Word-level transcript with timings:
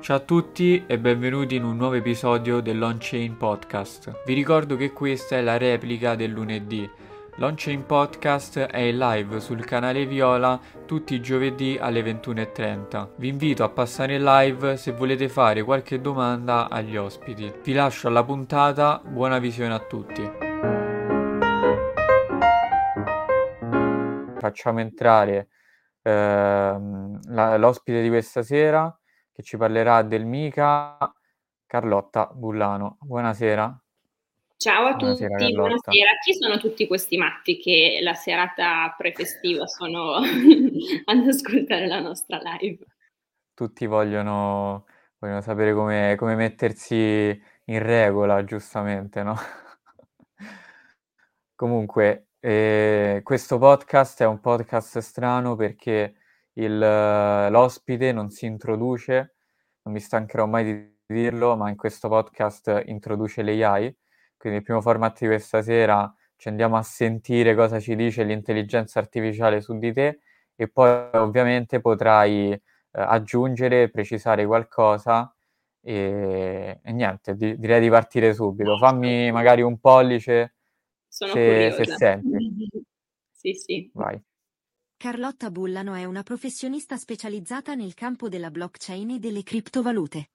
Ciao 0.00 0.18
a 0.18 0.20
tutti 0.20 0.84
e 0.86 0.98
benvenuti 0.98 1.56
in 1.56 1.64
un 1.64 1.76
nuovo 1.76 1.94
episodio 1.94 2.60
dell'On-Chain 2.60 3.36
Podcast. 3.36 4.22
Vi 4.24 4.34
ricordo 4.34 4.76
che 4.76 4.92
questa 4.92 5.36
è 5.36 5.42
la 5.42 5.56
replica 5.56 6.14
del 6.14 6.30
lunedì. 6.30 6.88
L'On-Chain 7.36 7.84
Podcast 7.86 8.58
è 8.58 8.78
in 8.78 8.98
live 8.98 9.40
sul 9.40 9.64
canale 9.64 10.06
Viola 10.06 10.60
tutti 10.84 11.14
i 11.14 11.20
giovedì 11.20 11.76
alle 11.80 12.02
21.30. 12.02 13.08
Vi 13.16 13.26
invito 13.26 13.64
a 13.64 13.68
passare 13.68 14.14
in 14.14 14.22
live 14.22 14.76
se 14.76 14.92
volete 14.92 15.28
fare 15.28 15.64
qualche 15.64 16.00
domanda 16.00 16.68
agli 16.70 16.96
ospiti. 16.96 17.52
Vi 17.64 17.72
lascio 17.72 18.06
alla 18.06 18.22
puntata, 18.22 19.02
buona 19.04 19.38
visione 19.38 19.74
a 19.74 19.80
tutti. 19.80 20.30
Facciamo 24.38 24.78
entrare 24.78 25.48
ehm, 26.02 27.20
la, 27.30 27.56
l'ospite 27.56 28.02
di 28.02 28.08
questa 28.08 28.42
sera 28.42 28.96
che 29.36 29.42
ci 29.42 29.58
parlerà 29.58 30.00
del 30.00 30.24
Mica, 30.24 30.96
Carlotta 31.66 32.30
Bullano. 32.32 32.96
Buonasera. 33.02 33.82
Ciao 34.56 34.86
a 34.86 34.94
buonasera, 34.94 35.28
tutti, 35.28 35.52
Carlotta. 35.52 35.60
buonasera. 35.60 36.10
Chi 36.24 36.32
sono 36.32 36.56
tutti 36.56 36.86
questi 36.86 37.18
matti 37.18 37.58
che 37.58 37.98
la 38.00 38.14
serata 38.14 38.94
prefestiva 38.96 39.66
sono 39.66 40.14
ad 41.04 41.26
ascoltare 41.28 41.86
la 41.86 42.00
nostra 42.00 42.40
live? 42.42 42.82
Tutti 43.52 43.84
vogliono, 43.84 44.86
vogliono 45.18 45.42
sapere 45.42 45.74
come, 45.74 46.14
come 46.16 46.34
mettersi 46.34 46.94
in 46.94 47.82
regola, 47.82 48.42
giustamente, 48.42 49.22
no? 49.22 49.36
Comunque, 51.54 52.28
eh, 52.40 53.20
questo 53.22 53.58
podcast 53.58 54.22
è 54.22 54.26
un 54.26 54.40
podcast 54.40 54.96
strano 55.00 55.56
perché 55.56 56.14
il, 56.54 56.78
l'ospite 56.78 58.12
non 58.12 58.30
si 58.30 58.46
introduce, 58.46 59.35
non 59.86 59.94
mi 59.94 60.00
stancherò 60.00 60.46
mai 60.46 60.64
di 60.64 60.94
dirlo, 61.06 61.56
ma 61.56 61.70
in 61.70 61.76
questo 61.76 62.08
podcast 62.08 62.82
introduce 62.86 63.42
l'AI, 63.42 63.94
quindi 64.36 64.58
il 64.58 64.64
primo 64.64 64.80
format 64.80 65.20
di 65.20 65.26
questa 65.26 65.62
sera 65.62 66.12
ci 66.34 66.48
andiamo 66.48 66.76
a 66.76 66.82
sentire 66.82 67.54
cosa 67.54 67.78
ci 67.78 67.94
dice 67.94 68.24
l'intelligenza 68.24 68.98
artificiale 68.98 69.60
su 69.60 69.78
di 69.78 69.92
te 69.92 70.18
e 70.56 70.68
poi 70.68 71.08
ovviamente 71.12 71.80
potrai 71.80 72.52
eh, 72.52 72.60
aggiungere, 72.90 73.88
precisare 73.88 74.44
qualcosa 74.44 75.32
e, 75.80 76.80
e 76.82 76.92
niente, 76.92 77.36
di, 77.36 77.56
direi 77.56 77.80
di 77.80 77.88
partire 77.88 78.34
subito. 78.34 78.76
Fammi 78.76 79.30
magari 79.30 79.62
un 79.62 79.78
pollice 79.78 80.56
Sono 81.06 81.32
se, 81.32 81.70
se 81.70 81.84
senti. 81.84 82.68
sì, 83.30 83.52
sì. 83.54 83.90
Vai. 83.94 84.20
Carlotta 84.98 85.50
Bullano 85.50 85.92
è 85.92 86.06
una 86.06 86.22
professionista 86.22 86.96
specializzata 86.96 87.74
nel 87.74 87.92
campo 87.92 88.30
della 88.30 88.50
blockchain 88.50 89.10
e 89.10 89.18
delle 89.18 89.42
criptovalute. 89.42 90.30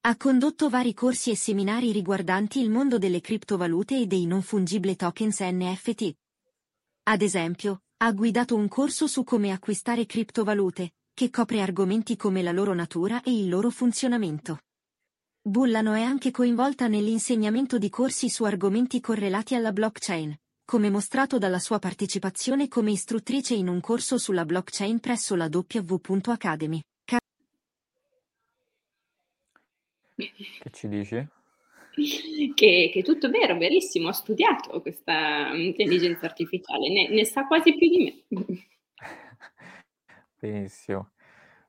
Ha 0.00 0.16
condotto 0.16 0.68
vari 0.68 0.92
corsi 0.92 1.30
e 1.30 1.36
seminari 1.36 1.92
riguardanti 1.92 2.60
il 2.60 2.68
mondo 2.68 2.98
delle 2.98 3.20
criptovalute 3.20 4.00
e 4.00 4.06
dei 4.08 4.26
non 4.26 4.42
fungibile 4.42 4.96
tokens 4.96 5.38
NFT. 5.38 6.16
Ad 7.04 7.22
esempio, 7.22 7.82
ha 7.98 8.10
guidato 8.10 8.56
un 8.56 8.66
corso 8.66 9.06
su 9.06 9.22
come 9.22 9.52
acquistare 9.52 10.04
criptovalute, 10.04 10.94
che 11.14 11.30
copre 11.30 11.60
argomenti 11.60 12.16
come 12.16 12.42
la 12.42 12.52
loro 12.52 12.74
natura 12.74 13.22
e 13.22 13.38
il 13.38 13.48
loro 13.48 13.70
funzionamento. 13.70 14.62
Bullano 15.40 15.92
è 15.92 16.02
anche 16.02 16.32
coinvolta 16.32 16.88
nell'insegnamento 16.88 17.78
di 17.78 17.88
corsi 17.88 18.28
su 18.30 18.42
argomenti 18.42 18.98
correlati 19.00 19.54
alla 19.54 19.70
blockchain, 19.70 20.36
come 20.66 20.90
mostrato 20.90 21.38
dalla 21.38 21.60
sua 21.60 21.78
partecipazione 21.78 22.66
come 22.66 22.90
istruttrice 22.90 23.54
in 23.54 23.68
un 23.68 23.80
corso 23.80 24.18
sulla 24.18 24.44
blockchain 24.44 24.98
presso 24.98 25.36
la 25.36 25.48
W.Academy. 25.48 26.80
Ca- 27.04 27.20
che 30.16 30.70
ci 30.72 30.88
dici? 30.88 31.24
Che, 31.94 32.52
che, 32.54 32.92
è 32.92 33.02
tutto 33.02 33.30
vero, 33.30 33.56
verissimo, 33.56 34.08
ho 34.08 34.12
studiato 34.12 34.80
questa 34.82 35.54
intelligenza 35.54 36.26
artificiale, 36.26 36.90
ne, 36.90 37.08
ne 37.10 37.24
sa 37.24 37.46
quasi 37.46 37.74
più 37.76 37.88
di 37.88 38.24
me. 38.28 38.66
Benissimo. 40.38 41.12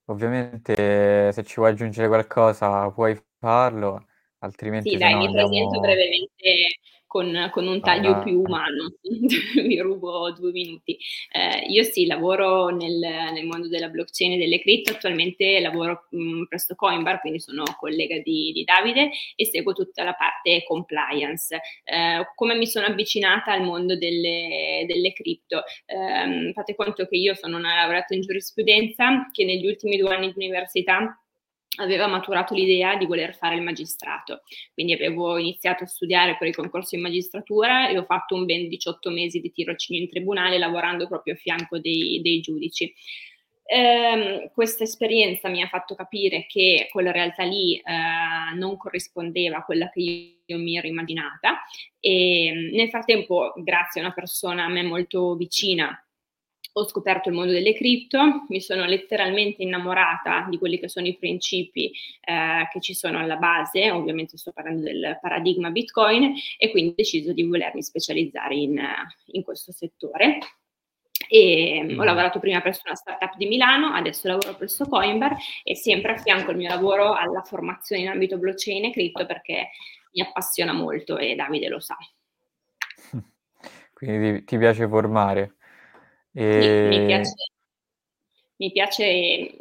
Ovviamente 0.06 1.32
se 1.32 1.44
ci 1.44 1.56
vuoi 1.58 1.70
aggiungere 1.70 2.08
qualcosa 2.08 2.90
puoi 2.90 3.16
farlo, 3.38 4.08
altrimenti... 4.40 4.90
Sì, 4.90 4.98
dai, 4.98 5.16
mi 5.16 5.26
andiamo... 5.28 5.48
presento 5.50 5.80
brevemente 5.80 6.80
con, 7.08 7.50
con 7.52 7.66
un 7.66 7.80
taglio 7.82 8.12
ah, 8.12 8.24
più 8.24 8.42
umano. 8.42 8.94
Mi 9.66 9.80
rubo 9.80 10.32
due 10.34 10.52
minuti. 10.52 10.98
Eh, 11.32 11.66
io 11.68 11.84
sì, 11.84 12.06
lavoro 12.06 12.68
nel, 12.68 13.00
nel, 13.00 13.46
mondo 13.46 13.68
della 13.70 13.88
blockchain 13.88 14.34
e 14.34 14.38
delle 14.38 14.60
cripto, 14.60 14.92
attualmente 14.92 15.60
lavoro 15.62 16.08
mh, 16.10 16.22
mm, 16.22 16.44
presso 16.44 16.76
Coinbar, 16.76 17.22
quindi 17.22 17.40
sono 17.40 17.64
collega 17.80 18.20
di, 18.20 18.52
di, 18.54 18.64
Davide 18.64 19.10
e 19.36 19.46
seguo 19.46 19.74
tutta 19.74 20.04
la 20.04 20.14
parte 20.14 20.64
compliance. 20.66 21.60
Eh, 21.86 22.32
come 22.36 22.56
mi 22.56 22.68
sono 22.68 22.86
avvicinata 22.86 23.54
al 23.54 23.64
mondo 23.64 23.98
delle, 23.98 24.86
delle 24.86 25.14
cripto? 25.14 25.64
Eh, 25.86 26.52
fate 26.54 26.76
conto 26.76 27.08
che 27.08 27.16
io 27.16 27.34
sono 27.34 27.58
una 27.58 27.74
laureata 27.76 28.14
in 28.14 28.22
giurisprudenza 28.22 29.30
che 29.32 29.46
negli 29.46 29.66
ultimi 29.66 29.98
due 29.98 30.14
anni 30.14 30.34
di 30.34 30.46
università 30.46 31.18
aveva 31.78 32.08
maturato 32.08 32.54
l'idea 32.54 32.96
di 32.96 33.06
voler 33.06 33.36
fare 33.36 33.56
il 33.56 33.62
magistrato. 33.62 34.42
Quindi 34.74 34.94
avevo 34.94 35.38
iniziato 35.38 35.84
a 35.84 35.88
studiare 35.88 36.38
per 36.38 36.48
il 36.48 36.56
concorso 36.56 36.96
in 36.96 37.02
magistratura 37.02 37.90
e 37.90 37.98
ho 37.98 38.04
fatto 38.04 38.36
un 38.36 38.46
ben 38.46 38.68
18 38.68 39.10
mesi 39.10 39.40
di 39.40 39.52
tirocinio 39.52 40.02
in 40.02 40.10
tribunale 40.10 40.58
lavorando 40.58 41.08
proprio 41.08 41.34
a 41.34 41.38
fianco 41.38 41.80
dei, 41.80 42.20
dei 42.22 42.40
giudici. 42.42 42.94
Eh, 43.70 44.50
questa 44.54 44.86
esperienza 44.86 45.50
mi 45.50 45.62
ha 45.62 45.68
fatto 45.68 45.94
capire 45.94 46.46
che 46.48 46.88
quella 46.90 47.12
realtà 47.12 47.44
lì 47.44 47.76
eh, 47.76 48.56
non 48.56 48.78
corrispondeva 48.78 49.58
a 49.58 49.66
quella 49.66 49.90
che 49.90 50.00
io, 50.00 50.38
io 50.46 50.58
mi 50.58 50.78
ero 50.78 50.88
immaginata 50.88 51.64
e 52.00 52.70
nel 52.72 52.88
frattempo, 52.88 53.52
grazie 53.58 54.00
a 54.00 54.06
una 54.06 54.14
persona 54.14 54.64
a 54.64 54.70
me 54.70 54.84
molto 54.84 55.36
vicina, 55.36 56.02
ho 56.80 56.88
scoperto 56.88 57.30
il 57.30 57.36
mondo 57.36 57.52
delle 57.52 57.74
cripto, 57.74 58.46
mi 58.50 58.62
sono 58.62 58.86
letteralmente 58.86 59.64
innamorata 59.64 60.46
di 60.50 60.58
quelli 60.58 60.80
che 60.80 60.88
sono 60.88 61.08
i 61.08 61.18
principi 61.18 61.92
eh, 62.22 62.68
che 62.72 62.80
ci 62.80 62.94
sono 62.94 63.20
alla 63.20 63.38
base, 63.38 63.90
ovviamente 63.90 64.38
sto 64.38 64.52
parlando 64.52 64.84
del 64.84 65.18
paradigma 65.20 65.72
Bitcoin 65.72 66.34
e 66.58 66.70
quindi 66.70 66.92
ho 66.92 66.96
deciso 66.96 67.34
di 67.34 67.44
volermi 67.44 67.82
specializzare 67.82 68.56
in, 68.56 68.80
in 69.32 69.44
questo 69.44 69.72
settore. 69.72 70.38
E 71.30 71.82
mm. 71.84 72.00
ho 72.00 72.04
lavorato 72.04 72.40
prima 72.40 72.62
presso 72.62 72.84
una 72.86 72.96
startup 72.96 73.36
di 73.38 73.48
Milano, 73.48 73.88
adesso 73.88 74.28
lavoro 74.28 74.56
presso 74.56 74.86
Coinbar 74.86 75.36
e 75.64 75.76
sempre 75.76 76.14
a 76.14 76.18
fianco 76.18 76.52
il 76.52 76.58
mio 76.58 76.70
lavoro 76.70 77.14
alla 77.14 77.42
formazione 77.42 78.04
in 78.04 78.08
ambito 78.10 78.38
blockchain 78.38 78.86
e 78.86 78.92
cripto 78.92 79.26
perché 79.26 79.72
mi 80.14 80.22
appassiona 80.22 80.74
molto 80.74 81.18
e 81.18 81.36
Davide 81.36 81.70
lo 81.70 81.80
sa. 81.80 81.98
Quindi 83.94 84.40
ti, 84.40 84.44
ti 84.46 84.58
piace 84.58 84.88
formare? 84.88 85.57
E... 86.38 86.62
Sì, 86.62 86.98
mi 87.00 87.06
piace, 87.08 87.34
mi 88.58 88.72
piace 88.72 89.56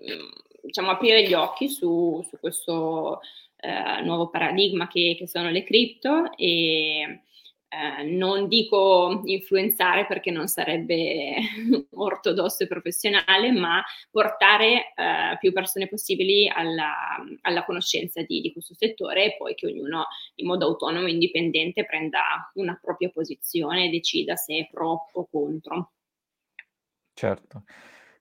diciamo, 0.63 0.91
aprire 0.91 1.27
gli 1.27 1.33
occhi 1.33 1.71
su, 1.71 2.23
su 2.29 2.39
questo 2.39 3.21
eh, 3.57 4.03
nuovo 4.03 4.29
paradigma 4.29 4.87
che, 4.87 5.17
che, 5.19 5.27
sono 5.27 5.49
le 5.49 5.65
cripto 5.65 6.37
e 6.37 7.23
eh, 7.69 8.03
non 8.03 8.47
dico 8.47 9.23
influenzare 9.25 10.05
perché 10.05 10.31
non 10.31 10.49
sarebbe 10.49 11.37
ortodosso 11.97 12.65
e 12.65 12.67
professionale, 12.67 13.51
ma 13.53 13.83
portare 14.11 14.93
eh, 14.95 15.39
più 15.41 15.53
persone 15.55 15.89
possibili 15.89 16.47
alla, 16.47 16.95
alla 17.41 17.65
conoscenza 17.65 18.21
di, 18.21 18.43
di, 18.43 18.53
questo 18.53 18.75
settore 18.75 19.25
e 19.25 19.37
poi 19.39 19.55
che 19.55 19.67
ognuno 19.67 20.09
in 20.35 20.47
modo 20.47 20.67
autonomo 20.67 21.07
e 21.07 21.13
indipendente 21.13 21.87
prenda 21.87 22.51
una 22.57 22.79
propria 22.79 23.09
posizione 23.09 23.87
e 23.87 23.91
decida 23.91 24.37
se 24.37 24.59
è 24.59 24.69
pro 24.71 25.09
o 25.11 25.27
contro. 25.31 25.93
Certo. 27.19 27.65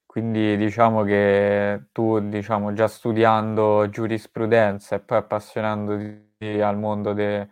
Quindi 0.06 0.56
diciamo 0.56 1.04
che 1.04 1.88
tu, 1.92 2.18
diciamo, 2.30 2.72
già 2.72 2.88
studiando 2.88 3.90
giurisprudenza 3.90 4.96
e 4.96 5.02
poi 5.02 5.18
appassionandoti 5.18 6.62
al 6.62 6.78
mondo 6.78 7.12
de 7.12 7.50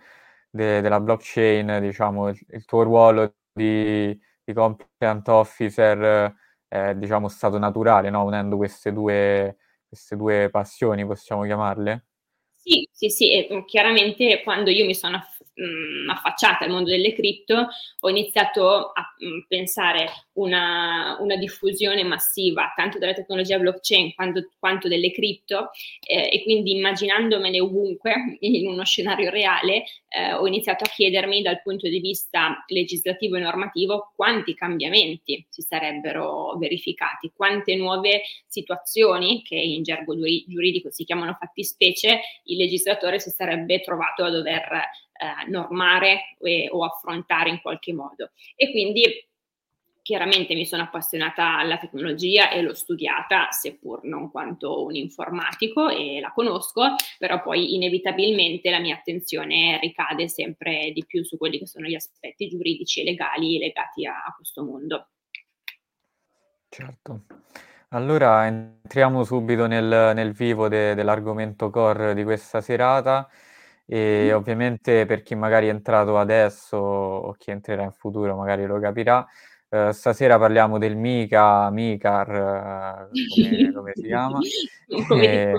de 0.50 0.80
della 0.80 1.02
blockchain, 1.02 1.80
diciamo, 1.82 2.30
il 2.30 2.40
il 2.52 2.64
tuo 2.64 2.84
ruolo 2.84 3.36
di 3.52 4.18
di 4.46 4.54
compliance 4.54 5.30
officer 5.32 6.34
è, 6.70 6.96
diciamo, 6.96 7.28
stato 7.28 7.58
naturale, 7.58 8.10
no, 8.10 8.24
unendo 8.24 8.56
queste 8.56 8.94
due 8.94 9.58
queste 9.86 10.16
due 10.16 10.48
passioni, 10.50 11.06
possiamo 11.06 11.44
chiamarle? 11.44 12.06
Sì, 12.66 12.88
sì, 12.94 13.10
sì, 13.10 13.32
e 13.34 13.66
chiaramente 13.66 14.42
quando 14.42 14.70
io 14.70 14.86
mi 14.86 14.96
sono 14.96 15.18
mh, 15.56 16.10
affacciata 16.10 16.66
al 16.66 16.72
mondo 16.72 16.90
delle 16.90 17.14
cripto, 17.14 17.68
ho 18.00 18.10
iniziato 18.10 18.92
a 18.92 19.14
mh, 19.18 19.46
pensare 19.48 20.10
una, 20.34 21.18
una, 21.20 21.36
diffusione 21.36 22.04
massiva 22.04 22.74
tanto 22.76 22.98
della 22.98 23.14
tecnologia 23.14 23.60
blockchain 23.60 24.14
quanto, 24.16 24.50
quanto 24.58 24.88
delle 24.88 25.12
cripto 25.12 25.70
eh, 26.08 26.30
e 26.32 26.44
quindi 26.44 26.78
immaginandomene 26.78 27.60
ovunque 27.60 28.38
in 28.40 28.68
uno 28.68 28.84
scenario 28.84 29.30
reale 29.30 29.84
eh, 30.08 30.34
ho 30.34 30.46
iniziato 30.48 30.84
a 30.84 30.88
chiedermi 30.88 31.42
dal 31.42 31.62
punto 31.62 31.88
di 31.88 32.00
vista 32.00 32.64
legislativo 32.68 33.36
e 33.36 33.42
normativo 33.42 34.12
quanti 34.16 34.54
cambiamenti 34.54 35.46
si 35.50 35.62
sarebbero 35.62 36.56
verificati, 36.58 37.32
quante 37.36 37.76
nuove 37.76 38.22
situazioni 38.48 39.42
che 39.44 39.56
in 39.56 39.84
gergo 39.84 40.16
giuridico 40.16 40.92
si 40.92 41.04
chiamano 41.04 41.36
fattispecie 41.40 42.22
il 42.46 42.58
legislatore 42.58 43.20
si 43.20 43.30
sarebbe 43.30 43.82
trovato 43.82 44.24
a 44.24 44.30
dover 44.30 44.82
normare 45.48 46.36
e, 46.40 46.68
o 46.72 46.84
affrontare 46.84 47.50
in 47.50 47.62
qualche 47.62 47.94
modo. 47.94 48.32
E 48.56 48.72
quindi 48.72 49.04
chiaramente 50.04 50.54
mi 50.54 50.66
sono 50.66 50.84
appassionata 50.84 51.58
alla 51.58 51.78
tecnologia 51.78 52.52
e 52.52 52.62
l'ho 52.62 52.74
studiata, 52.74 53.50
seppur 53.52 54.04
non 54.04 54.30
quanto 54.30 54.84
un 54.84 54.96
informatico, 54.96 55.90
e 55.90 56.20
la 56.20 56.32
conosco, 56.34 56.96
però 57.18 57.42
poi 57.42 57.74
inevitabilmente 57.74 58.70
la 58.70 58.80
mia 58.80 58.96
attenzione 58.96 59.80
ricade 59.82 60.28
sempre 60.28 60.92
di 60.92 61.06
più 61.08 61.24
su 61.24 61.38
quelli 61.38 61.58
che 61.58 61.68
sono 61.68 61.88
gli 61.88 61.96
aspetti 61.96 62.50
giuridici 62.50 63.00
e 63.00 63.06
legali 63.06 63.58
legati 63.58 64.06
a, 64.06 64.24
a 64.26 64.34
questo 64.36 64.64
mondo. 64.64 65.08
Certo. 66.68 67.22
Allora 67.90 68.46
entriamo 68.48 69.24
subito 69.24 69.68
nel, 69.68 70.12
nel 70.16 70.34
vivo 70.34 70.68
de, 70.68 70.96
dell'argomento 70.96 71.70
core 71.70 72.14
di 72.14 72.24
questa 72.24 72.60
serata 72.60 73.30
e 73.86 74.30
mm. 74.32 74.36
ovviamente 74.36 75.06
per 75.06 75.22
chi 75.24 75.36
magari 75.36 75.68
è 75.68 75.70
entrato 75.70 76.18
adesso 76.18 76.78
o 76.78 77.32
chi 77.34 77.52
entrerà 77.52 77.84
in 77.84 77.92
futuro 77.92 78.36
magari 78.36 78.66
lo 78.66 78.80
capirà, 78.80 79.26
Uh, 79.74 79.90
stasera 79.90 80.38
parliamo 80.38 80.78
del 80.78 80.96
Mica, 80.96 81.68
Micar, 81.72 83.10
uh, 83.10 83.10
come, 83.34 83.74
come, 83.74 83.92
si 83.96 84.04
chiama. 84.04 84.38
come 85.08 85.26
e, 85.26 85.54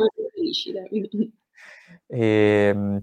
e, 2.07 2.13
ehm, 2.71 3.03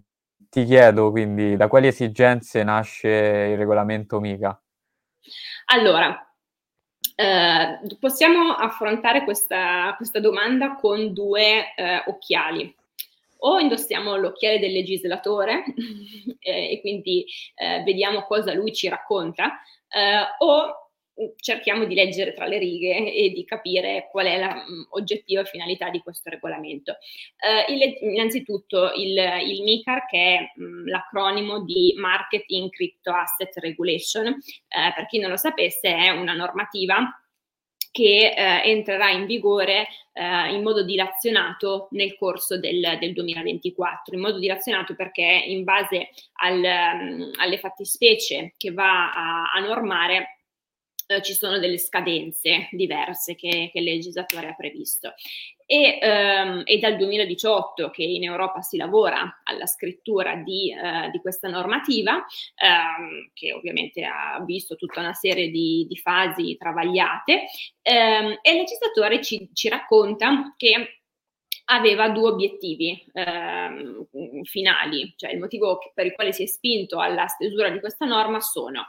ti 0.49 0.63
chiedo 0.63 1.11
quindi 1.11 1.57
da 1.57 1.67
quali 1.67 1.87
esigenze 1.87 2.63
nasce 2.63 3.09
il 3.09 3.57
regolamento 3.57 4.21
Mica? 4.21 4.57
Allora, 5.65 6.33
eh, 7.15 7.79
possiamo 7.99 8.53
affrontare 8.53 9.23
questa, 9.23 9.93
questa, 9.97 10.19
domanda 10.19 10.75
con 10.75 11.13
due 11.13 11.73
eh, 11.75 12.03
occhiali. 12.05 12.73
O 13.43 13.59
indossiamo 13.59 14.15
l'occhiale 14.17 14.59
del 14.59 14.71
legislatore 14.71 15.63
eh, 16.39 16.71
e 16.71 16.81
quindi 16.81 17.25
eh, 17.55 17.81
vediamo 17.83 18.23
cosa 18.23 18.53
lui 18.53 18.73
ci 18.73 18.87
racconta, 18.87 19.59
eh, 19.89 20.21
o 20.39 20.75
cerchiamo 21.35 21.85
di 21.85 21.93
leggere 21.93 22.33
tra 22.33 22.45
le 22.45 22.57
righe 22.57 23.13
e 23.13 23.29
di 23.29 23.43
capire 23.45 24.07
qual 24.09 24.25
è 24.27 24.39
l'oggettiva 24.39 25.41
mm, 25.41 25.45
finalità 25.45 25.89
di 25.89 25.99
questo 25.99 26.29
regolamento. 26.29 26.97
Uh, 27.37 27.71
il, 27.71 27.97
innanzitutto 28.01 28.91
il, 28.93 29.17
il, 29.45 29.63
MICAR, 29.63 30.05
che 30.07 30.17
è 30.17 30.51
mh, 30.55 30.63
mm, 30.63 30.87
l'acronimo 30.87 31.63
di 31.63 31.93
Marketing 31.97 32.69
Crypto 32.69 33.11
Asset 33.11 33.55
Regulation, 33.57 34.27
uh, 34.27 34.93
per 34.95 35.05
chi 35.07 35.19
non 35.19 35.29
lo 35.29 35.37
sapesse 35.37 35.93
è 35.93 36.09
una 36.09 36.33
normativa 36.33 37.20
che 37.91 38.33
eh, 38.35 38.69
entrerà 38.69 39.11
in 39.11 39.25
vigore 39.25 39.87
eh, 40.13 40.53
in 40.53 40.61
modo 40.63 40.83
dilazionato 40.83 41.87
nel 41.91 42.15
corso 42.17 42.57
del, 42.57 42.97
del, 42.99 43.13
2024, 43.13 44.15
in 44.15 44.21
modo 44.21 44.39
dilazionato 44.39 44.95
perché 44.95 45.43
in 45.45 45.63
base 45.63 46.09
al, 46.41 46.57
um, 46.57 47.31
alle 47.39 47.59
fattispecie 47.59 48.53
che 48.57 48.71
va 48.71 49.11
a, 49.13 49.51
a 49.53 49.59
normare 49.59 50.40
eh, 51.11 51.21
ci 51.21 51.33
sono 51.33 51.59
delle 51.59 51.77
scadenze 51.77 52.69
diverse 52.71 53.35
che, 53.35 53.69
che 53.71 53.79
il 53.79 53.83
legislatore 53.83 54.47
ha 54.47 54.55
previsto. 54.55 55.13
E, 55.65 55.99
ehm, 56.01 56.63
è 56.63 56.77
dal 56.79 56.97
2018 56.97 57.89
che 57.91 58.03
in 58.03 58.23
Europa 58.23 58.61
si 58.61 58.77
lavora 58.77 59.41
alla 59.43 59.65
scrittura 59.65 60.35
di, 60.35 60.71
eh, 60.71 61.09
di 61.11 61.19
questa 61.19 61.47
normativa, 61.47 62.25
ehm, 62.55 63.31
che 63.33 63.53
ovviamente 63.53 64.03
ha 64.03 64.41
visto 64.45 64.75
tutta 64.75 64.99
una 64.99 65.13
serie 65.13 65.49
di, 65.49 65.85
di 65.87 65.97
fasi 65.97 66.57
travagliate, 66.57 67.43
ehm, 67.81 68.39
e 68.41 68.51
il 68.51 68.57
legislatore 68.57 69.21
ci, 69.21 69.49
ci 69.53 69.69
racconta 69.69 70.53
che 70.57 71.01
aveva 71.65 72.09
due 72.09 72.31
obiettivi 72.31 73.01
ehm, 73.13 74.07
finali, 74.43 75.13
cioè 75.15 75.31
il 75.31 75.39
motivo 75.39 75.79
per 75.93 76.05
il 76.05 76.13
quale 76.13 76.33
si 76.33 76.43
è 76.43 76.45
spinto 76.47 76.99
alla 76.99 77.27
stesura 77.27 77.69
di 77.69 77.79
questa 77.79 78.05
norma 78.05 78.41
sono 78.41 78.87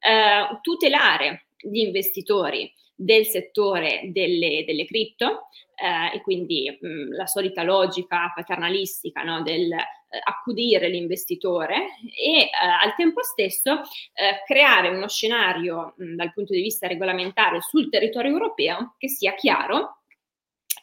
eh, 0.00 0.58
tutelare 0.60 1.43
gli 1.64 1.78
investitori 1.78 2.72
del 2.96 3.26
settore 3.26 4.10
delle, 4.12 4.64
delle 4.64 4.84
cripto 4.84 5.48
eh, 5.74 6.16
e 6.16 6.20
quindi 6.22 6.78
mh, 6.80 6.86
mm, 6.86 7.12
la 7.12 7.26
solita 7.26 7.62
logica 7.62 8.32
paternalistica 8.34 9.22
no, 9.22 9.42
del 9.42 9.72
eh, 9.72 10.20
accudire 10.22 10.88
l'investitore 10.88 11.96
e 12.16 12.42
eh, 12.42 12.50
al 12.80 12.94
tempo 12.94 13.22
stesso 13.24 13.80
eh, 14.12 14.42
creare 14.46 14.90
uno 14.90 15.08
scenario 15.08 15.94
mh, 15.96 16.04
mm, 16.04 16.14
dal 16.14 16.32
punto 16.32 16.52
di 16.52 16.60
vista 16.60 16.86
regolamentare 16.86 17.60
sul 17.60 17.88
territorio 17.88 18.30
europeo 18.30 18.94
che 18.96 19.08
sia 19.08 19.34
chiaro 19.34 20.03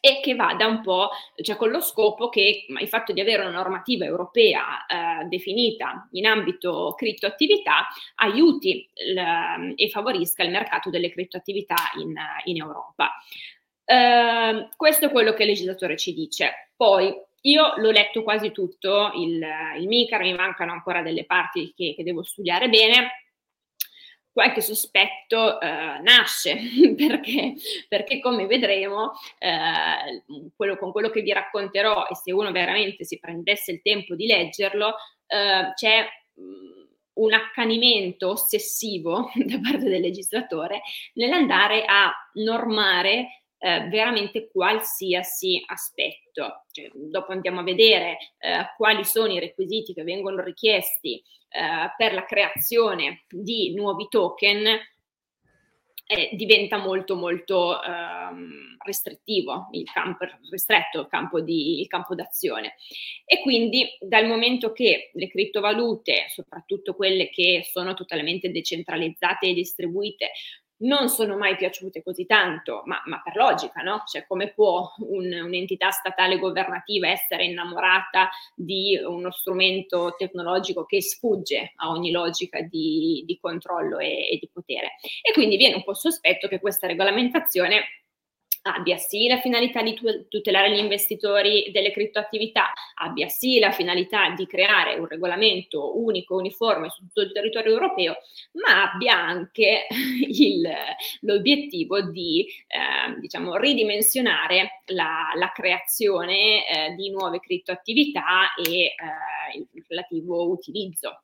e 0.04 0.20
che 0.20 0.34
vada 0.34 0.66
un 0.66 0.82
po', 0.82 1.12
cioè 1.36 1.56
con 1.56 1.70
lo 1.70 1.80
scopo 1.80 2.28
che 2.28 2.66
il 2.68 2.88
fatto 2.88 3.14
di 3.14 3.22
avere 3.22 3.44
una 3.44 3.52
normativa 3.52 4.04
europea 4.04 4.86
eh, 4.88 5.26
definita 5.26 6.10
in 6.14 6.26
ambito 6.26 6.96
criptoattività 6.98 7.88
aiuti 8.16 8.90
l, 9.14 9.74
e 9.76 9.90
favorisca 9.90 10.44
il 10.44 10.50
mercato 10.50 10.90
delle 10.90 11.12
criptoattività 11.12 11.76
in, 12.00 12.16
in 12.46 12.58
Europa. 12.58 13.12
Eh, 13.86 14.70
questo 14.76 15.06
è 15.06 15.12
quello 15.12 15.34
che 15.34 15.44
il 15.44 15.50
legislatore 15.50 15.98
ci 15.98 16.14
dice. 16.16 16.72
Poi 16.76 17.14
io 17.42 17.74
l'ho 17.78 17.92
letto 17.92 18.24
quasi 18.24 18.52
tutto, 18.52 19.12
il, 19.16 19.40
il 19.78 19.88
MICAR, 19.88 20.22
mi 20.22 20.34
mancano 20.34 20.72
ancora 20.72 21.04
delle 21.04 21.26
parti 21.26 21.74
che, 21.76 21.94
che 21.96 22.04
devo 22.04 22.24
studiare 22.24 22.70
bene, 22.70 23.31
qualche 24.32 24.62
sospetto 24.62 25.60
eh, 25.60 26.00
nasce 26.02 26.58
perché, 26.96 27.54
perché, 27.88 28.20
come 28.20 28.46
vedremo 28.46 29.14
eh, 29.38 30.24
quello, 30.56 30.78
con 30.78 30.92
quello 30.92 31.10
che 31.10 31.22
vi 31.22 31.34
racconterò 31.34 32.08
e 32.08 32.16
se 32.16 32.32
uno 32.32 32.52
veramente 32.52 33.04
si 33.04 33.20
prendesse 33.20 33.72
il 33.72 33.82
tempo 33.82 34.16
di 34.16 34.26
leggerlo 34.26 34.96
eh, 35.28 35.74
c'è 35.76 36.08
mh, 36.34 36.82
un 37.14 37.34
accanimento 37.34 38.30
ossessivo 38.30 39.32
da 39.36 39.60
parte 39.62 39.90
del 39.90 40.02
legislatore 40.02 40.82
nell'andare 41.14 41.84
a 41.86 42.12
normare 42.34 43.41
eh, 43.64 43.88
veramente 43.90 44.50
qualsiasi 44.50 45.62
aspetto. 45.68 46.64
Cioè, 46.72 46.90
dopo 46.94 47.32
andiamo 47.32 47.60
a 47.60 47.64
vedere 47.64 48.18
eh, 48.40 48.74
quali 48.76 49.06
sono 49.06 49.32
i 49.32 49.40
requisiti 49.40 49.94
che 49.94 50.04
vengono 50.04 50.42
richiesti 50.42 51.24
eh, 51.50 51.94
per 51.96 52.14
la 52.14 52.26
creazione 52.26 53.26
di 53.30 53.76
nuovi 53.76 54.08
token 54.10 54.66
eh, 56.08 56.30
diventa 56.34 56.78
molto 56.78 57.16
molto 57.16 57.82
ehm, 57.82 58.78
restrittivo 58.84 59.70
il 59.74 59.90
campo, 59.92 60.26
ristretto 60.50 61.02
il 61.02 61.08
campo, 61.08 61.40
di, 61.40 61.80
il 61.80 61.88
campo 61.88 62.16
d'azione. 62.16 62.78
E 63.26 63.42
quindi 63.42 63.96
dal 64.00 64.26
momento 64.26 64.74
che 64.74 65.12
le 65.14 65.28
criptovalute, 65.28 66.26
soprattutto 66.30 66.96
quelle 66.96 67.30
che 67.30 67.62
sono 67.64 67.94
totalmente 67.94 68.50
decentralizzate 68.50 69.50
e 69.50 69.54
distribuite, 69.54 70.32
non 70.82 71.10
sono 71.10 71.38
mai 71.38 71.56
piaciute 71.56 72.04
così 72.04 72.26
tanto, 72.26 72.84
ma, 72.86 73.02
ma 73.06 73.22
per 73.24 73.36
logica, 73.36 73.82
no? 73.82 74.04
Cioè 74.06 74.26
come 74.28 74.54
può 74.54 74.94
un, 75.00 75.32
un'entità 75.32 75.92
statale 75.92 76.38
governativa 76.38 77.10
essere 77.10 77.46
innamorata 77.46 78.30
di 78.56 79.00
uno 79.04 79.32
strumento 79.32 80.16
tecnologico 80.18 80.86
che 80.86 81.02
sfugge 81.02 81.74
a 81.76 81.90
ogni 81.90 82.12
logica 82.12 82.62
di, 82.62 83.24
di 83.26 83.38
controllo 83.40 84.00
e, 84.00 84.30
e 84.32 84.38
di 84.40 84.50
potere? 84.52 84.94
E 85.22 85.32
quindi 85.34 85.58
viene 85.58 85.76
un 85.76 85.84
po' 85.84 85.94
sospetto 85.94 86.48
che 86.48 86.60
questa 86.60 86.88
regolamentazione 86.88 87.84
abbia 88.64 88.98
sì 88.98 89.28
la 89.28 89.40
finalità 89.40 89.82
di 89.82 89.98
tutelare 90.30 90.72
gli 90.72 90.80
investitori 90.80 91.72
delle 91.72 91.92
criptoattività, 91.92 92.72
abbia 92.96 93.28
sì 93.28 93.60
la 93.60 93.72
finalità 93.72 94.30
di 94.36 94.46
creare 94.46 95.00
un 95.00 95.08
regolamento 95.08 95.98
unico, 96.00 96.36
uniforme 96.36 96.90
su 96.90 97.02
tutto 97.02 97.22
il 97.22 97.32
territorio 97.32 97.72
europeo, 97.72 98.16
ma 98.54 98.92
abbia 98.92 99.16
anche 99.18 99.88
il, 100.28 100.70
l'obiettivo 101.22 102.02
di 102.02 102.46
eh, 102.68 103.20
diciamo, 103.20 103.56
ridimensionare 103.58 104.82
la, 104.88 105.32
la 105.36 105.52
creazione 105.52 106.68
eh, 106.68 106.96
di 106.96 107.10
nuove 107.10 107.40
criptoattività 107.40 108.54
e 108.56 108.72
eh, 108.72 108.94
il 109.74 109.86
relativo 109.88 110.50
utilizzo. 110.50 111.24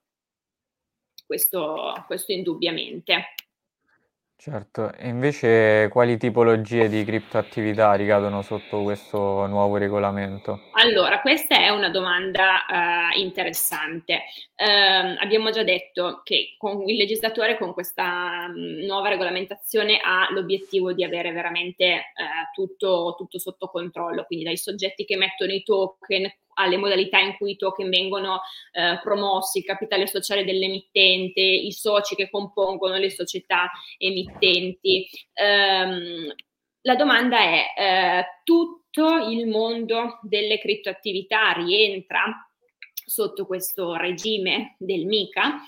Questo, 1.26 2.06
questo 2.08 2.32
indubbiamente. 2.32 3.34
Certo, 4.40 4.94
e 4.94 5.08
invece 5.08 5.90
quali 5.92 6.16
tipologie 6.16 6.88
di 6.88 7.04
criptoattività 7.04 7.94
ricadono 7.94 8.44
sotto 8.44 8.84
questo 8.84 9.48
nuovo 9.48 9.78
regolamento? 9.78 10.70
Allora, 10.74 11.22
questa 11.22 11.58
è 11.58 11.70
una 11.70 11.90
domanda 11.90 12.64
uh, 12.70 13.20
interessante. 13.20 14.22
Uh, 14.56 15.20
abbiamo 15.20 15.50
già 15.50 15.64
detto 15.64 16.22
che 16.24 16.54
con 16.60 16.88
il 16.88 16.98
legislatore 16.98 17.58
con 17.58 17.74
questa 17.74 18.46
um, 18.48 18.86
nuova 18.86 19.10
regolamentazione 19.10 20.00
ha 20.04 20.32
l'obiettivo 20.32 20.94
di 20.94 21.04
avere 21.04 21.32
veramente 21.32 21.86
uh, 21.96 22.54
tutto, 22.54 23.16
tutto 23.18 23.40
sotto 23.40 23.70
controllo, 23.70 24.24
quindi 24.26 24.46
dai 24.46 24.58
soggetti 24.58 25.04
che 25.04 25.18
mettono 25.18 25.52
i 25.52 25.64
token, 25.64 26.32
alle 26.58 26.78
modalità 26.78 27.20
in 27.20 27.36
cui 27.38 27.52
i 27.52 27.58
token 27.58 27.90
vengono 27.90 28.42
eh, 28.72 29.00
promossi, 29.02 29.60
il 29.60 29.66
capitale 29.66 30.08
sociale 30.08 30.44
dell'emittente, 30.44 31.42
i 31.42 31.72
soci 31.72 32.16
che 32.16 32.30
compongono 32.30 32.98
le 32.98 33.10
società 33.10 33.70
emittenti. 33.98 35.08
Um, 35.34 36.34
la 36.82 36.96
domanda 36.96 37.40
è, 37.40 37.64
eh, 37.78 38.26
tutto 38.44 39.30
il 39.30 39.48
mondo 39.48 40.20
delle 40.22 40.58
criptoattività 40.60 41.52
rientra 41.52 42.24
sotto 42.94 43.46
questo 43.46 43.96
regime 43.96 44.76
del 44.80 45.06
MICA? 45.06 45.62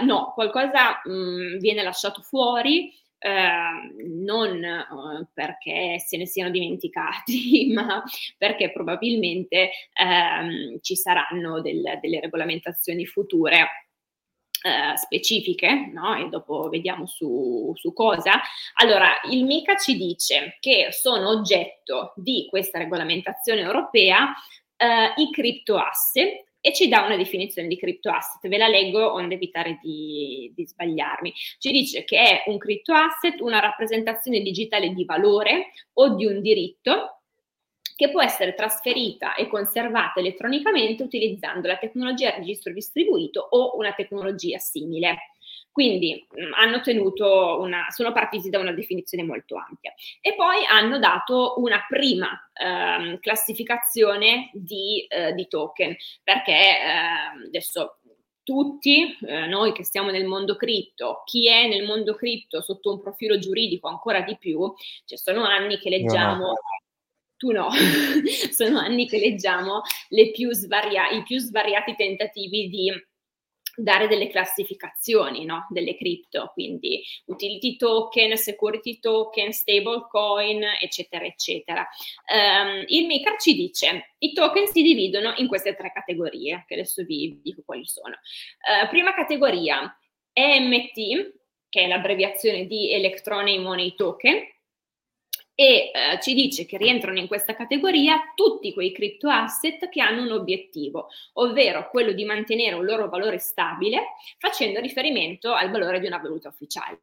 Uh, 0.00 0.04
no, 0.04 0.32
qualcosa 0.34 1.00
mh, 1.04 1.12
mm, 1.12 1.58
viene 1.58 1.82
lasciato 1.82 2.22
fuori 2.22 2.92
Ehm, 3.26 4.22
non 4.22 4.62
uh, 4.62 5.26
perché 5.32 5.98
se 5.98 6.18
ne 6.18 6.26
siano 6.26 6.50
dimenticati, 6.50 7.68
ma 7.72 8.02
perché 8.36 8.70
probabilmente 8.70 9.70
ehm, 9.94 10.78
ci 10.82 10.94
saranno 10.94 11.62
del, 11.62 11.98
delle 12.00 12.20
regolamentazioni 12.20 13.06
future 13.06 13.80
Uh, 14.64 14.96
specifiche, 14.96 15.90
no? 15.92 16.16
e 16.16 16.30
dopo 16.30 16.70
vediamo 16.70 17.04
su, 17.04 17.70
su, 17.74 17.92
cosa. 17.92 18.40
Allora, 18.76 19.10
il 19.30 19.44
MICA 19.44 19.76
ci 19.76 19.94
dice 19.94 20.56
che 20.58 20.88
sono 20.90 21.28
oggetto 21.28 22.14
di 22.16 22.46
questa 22.48 22.78
regolamentazione 22.78 23.60
europea 23.60 24.22
uh, 24.24 25.20
i 25.20 25.30
criptoasset 25.30 26.44
e 26.66 26.72
ci 26.72 26.88
dà 26.88 27.02
una 27.02 27.16
definizione 27.16 27.68
di 27.68 27.76
crypto 27.76 28.08
asset. 28.08 28.48
Ve 28.48 28.56
la 28.56 28.68
leggo 28.68 29.12
onde 29.12 29.34
evitare 29.34 29.78
di, 29.82 30.50
di 30.56 30.66
sbagliarmi. 30.66 31.30
Ci 31.58 31.70
dice 31.70 32.04
che 32.04 32.18
è 32.18 32.44
un 32.46 32.56
crypto 32.56 32.94
asset 32.94 33.38
una 33.40 33.60
rappresentazione 33.60 34.40
digitale 34.40 34.94
di 34.94 35.04
valore 35.04 35.72
o 35.92 36.14
di 36.14 36.24
un 36.24 36.40
diritto 36.40 37.20
che 37.94 38.10
può 38.10 38.22
essere 38.22 38.54
trasferita 38.54 39.34
e 39.34 39.46
conservata 39.46 40.20
elettronicamente 40.20 41.02
utilizzando 41.02 41.68
la 41.68 41.76
tecnologia 41.76 42.34
registro 42.34 42.72
distribuito 42.72 43.46
o 43.50 43.76
una 43.76 43.92
tecnologia 43.92 44.56
simile. 44.56 45.33
Quindi 45.74 46.24
mm, 46.40 46.52
hanno 46.52 46.80
tenuto 46.82 47.58
una, 47.58 47.86
sono 47.90 48.12
partiti 48.12 48.48
da 48.48 48.60
una 48.60 48.70
definizione 48.70 49.24
molto 49.24 49.56
ampia 49.56 49.92
e 50.20 50.36
poi 50.36 50.64
hanno 50.64 51.00
dato 51.00 51.54
una 51.56 51.84
prima 51.88 52.30
ehm, 52.52 53.18
classificazione 53.18 54.50
di, 54.52 55.04
eh, 55.08 55.32
di, 55.32 55.48
token, 55.48 55.96
perché 56.22 56.52
eh, 56.52 57.46
adesso 57.48 57.98
tutti 58.44 59.18
eh, 59.26 59.46
noi 59.46 59.72
che 59.72 59.82
stiamo 59.82 60.10
nel 60.10 60.26
mondo 60.26 60.54
cripto, 60.54 61.22
chi 61.24 61.48
è 61.48 61.66
nel 61.66 61.84
mondo 61.84 62.14
cripto 62.14 62.62
sotto 62.62 62.92
un 62.92 63.00
profilo 63.00 63.36
giuridico 63.40 63.88
ancora 63.88 64.20
di 64.20 64.36
più, 64.38 64.72
cioè 65.04 65.18
sono 65.18 65.42
anni 65.42 65.78
che 65.78 65.90
leggiamo... 65.90 66.46
No. 66.46 66.54
Tu 67.36 67.50
no, 67.50 67.68
sono 68.54 68.78
anni 68.78 69.08
che 69.08 69.18
leggiamo 69.18 69.82
più 70.32 70.52
svaria- 70.52 71.10
i 71.10 71.24
più 71.24 71.40
svariati 71.40 71.96
tentativi 71.96 72.68
di 72.68 72.92
dare 73.76 74.06
delle 74.08 74.28
classificazioni 74.28 75.44
no? 75.44 75.66
delle 75.70 75.96
cripto, 75.96 76.50
quindi 76.52 77.02
utility 77.26 77.76
token, 77.76 78.36
security 78.36 78.98
token, 78.98 79.52
stable 79.52 80.06
coin, 80.08 80.62
eccetera, 80.80 81.24
eccetera. 81.24 81.86
Um, 82.32 82.84
il 82.86 83.06
MICAR 83.06 83.40
ci 83.40 83.54
dice 83.54 84.14
i 84.18 84.32
token 84.32 84.66
si 84.66 84.82
dividono 84.82 85.34
in 85.36 85.48
queste 85.48 85.74
tre 85.74 85.92
categorie, 85.92 86.64
che 86.66 86.74
adesso 86.74 87.02
vi 87.04 87.40
dico 87.42 87.62
quali 87.64 87.86
sono. 87.86 88.14
Uh, 88.14 88.88
prima 88.88 89.14
categoria 89.14 89.96
EMT, 90.32 90.94
che 91.68 91.82
è 91.82 91.86
l'abbreviazione 91.86 92.66
di 92.66 92.92
Electronic 92.92 93.60
Money 93.60 93.94
Token, 93.94 94.52
e 95.54 95.90
eh, 95.92 96.20
ci 96.20 96.34
dice 96.34 96.66
che 96.66 96.76
rientrano 96.76 97.18
in 97.18 97.28
questa 97.28 97.54
categoria 97.54 98.32
tutti 98.34 98.72
quei 98.72 98.92
crypto 98.92 99.28
asset 99.28 99.88
che 99.88 100.00
hanno 100.00 100.22
un 100.22 100.32
obiettivo, 100.32 101.08
ovvero 101.34 101.88
quello 101.90 102.12
di 102.12 102.24
mantenere 102.24 102.74
un 102.74 102.84
loro 102.84 103.08
valore 103.08 103.38
stabile 103.38 104.14
facendo 104.38 104.80
riferimento 104.80 105.52
al 105.52 105.70
valore 105.70 106.00
di 106.00 106.06
una 106.06 106.18
valuta 106.18 106.48
ufficiale, 106.48 107.00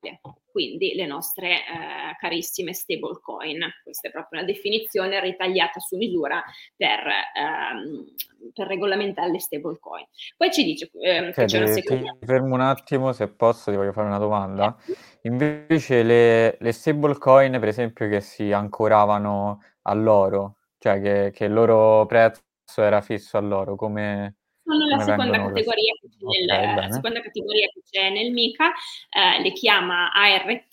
quindi 0.51 0.93
le 0.93 1.05
nostre 1.05 1.49
eh, 1.49 2.15
carissime 2.19 2.73
stablecoin. 2.73 3.59
Questa 3.83 4.09
è 4.09 4.11
proprio 4.11 4.41
una 4.41 4.51
definizione 4.51 5.19
ritagliata 5.19 5.79
su 5.79 5.97
misura 5.97 6.43
per, 6.75 6.99
ehm, 6.99 8.05
per 8.53 8.67
regolamentare 8.67 9.31
le 9.31 9.39
stablecoin. 9.39 10.05
Poi 10.37 10.51
ci 10.51 10.63
dice 10.63 10.91
eh, 10.99 11.31
che 11.33 11.45
c'è 11.45 11.57
una 11.57 11.67
seconda... 11.67 12.11
Ti 12.19 12.25
fermo 12.25 12.53
un 12.53 12.61
attimo 12.61 13.11
se 13.13 13.27
posso, 13.29 13.71
ti 13.71 13.77
voglio 13.77 13.93
fare 13.93 14.07
una 14.07 14.19
domanda. 14.19 14.77
Invece 15.23 16.03
le, 16.03 16.57
le 16.59 16.71
stablecoin, 16.71 17.59
per 17.59 17.67
esempio, 17.67 18.07
che 18.07 18.21
si 18.21 18.51
ancoravano 18.51 19.63
all'oro, 19.83 20.57
cioè 20.77 21.01
che, 21.01 21.31
che 21.33 21.45
il 21.45 21.53
loro 21.53 22.05
prezzo 22.05 22.41
era 22.75 23.01
fisso 23.01 23.37
all'oro, 23.37 23.75
come... 23.75 24.35
Sono 24.71 24.87
la 24.87 24.99
seconda 24.99 25.37
categoria, 25.37 25.93
nel, 26.19 26.75
okay, 26.77 26.91
seconda 26.91 27.21
categoria, 27.21 27.67
che 27.67 27.81
c'è 27.89 28.09
nel 28.09 28.31
MICA, 28.31 28.71
eh, 29.09 29.41
le 29.41 29.51
chiama 29.51 30.11
ART, 30.13 30.69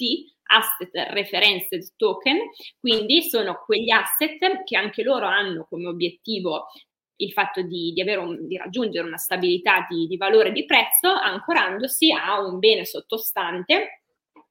Asset 0.50 0.90
Referenced 1.10 1.96
Token, 1.96 2.38
quindi 2.78 3.22
sono 3.22 3.60
quegli 3.64 3.90
asset 3.90 4.62
che 4.64 4.76
anche 4.76 5.02
loro 5.02 5.26
hanno 5.26 5.66
come 5.68 5.88
obiettivo 5.88 6.68
il 7.16 7.32
fatto 7.32 7.62
di, 7.62 7.92
di, 7.92 8.02
un, 8.14 8.46
di 8.46 8.56
raggiungere 8.56 9.06
una 9.06 9.16
stabilità 9.16 9.84
di, 9.88 10.06
di 10.06 10.16
valore 10.16 10.52
di 10.52 10.64
prezzo 10.64 11.08
ancorandosi 11.08 12.12
a 12.12 12.40
un 12.40 12.60
bene 12.60 12.84
sottostante 12.84 14.02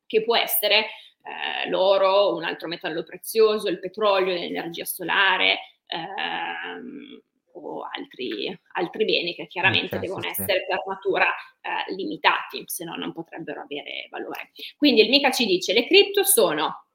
che 0.05 0.23
può 0.23 0.35
essere 0.35 0.79
eh, 0.79 1.69
l'oro, 1.69 2.35
un 2.35 2.43
altro 2.43 2.67
metallo 2.67 3.03
prezioso, 3.03 3.69
il 3.69 3.79
petrolio, 3.79 4.33
l'energia 4.33 4.85
solare 4.85 5.59
ehm, 5.87 7.21
o 7.59 7.81
altri, 7.81 8.57
altri, 8.73 9.05
beni 9.05 9.33
che 9.33 9.47
chiaramente 9.47 9.97
okay, 9.97 9.99
devono 9.99 10.21
sì, 10.21 10.29
essere 10.29 10.65
per 10.67 10.83
natura 10.85 11.25
eh, 11.25 11.93
limitati, 11.93 12.63
se 12.65 12.83
no 12.85 12.95
non 12.95 13.13
potrebbero 13.13 13.61
avere 13.61 14.07
valore. 14.09 14.51
Quindi 14.77 15.01
il 15.01 15.09
MICA 15.09 15.31
ci 15.31 15.45
dice 15.45 15.73
le 15.73 15.87
cripto 15.87 16.23
sono 16.23 16.85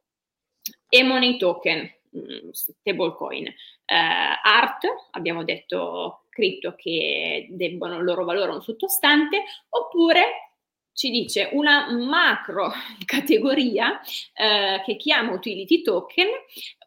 e-money 0.89 1.37
token, 1.37 1.91
mm, 2.17 2.51
stablecoin, 2.51 3.47
eh, 3.47 3.55
art, 3.87 4.87
abbiamo 5.13 5.45
detto 5.45 6.25
cripto 6.29 6.75
che 6.75 7.47
debbono 7.51 7.99
il 7.99 8.05
loro 8.05 8.25
valore 8.25 8.53
a 8.53 8.55
un 8.55 8.63
sottostante, 8.63 9.43
oppure 9.69 10.52
ci 10.95 11.11
dice 11.11 11.51
una 11.53 11.91
macro 11.91 12.71
categoria 13.05 14.01
eh, 14.35 14.83
che 14.85 14.97
chiama 14.97 15.33
utility 15.33 15.83
token 15.83 16.29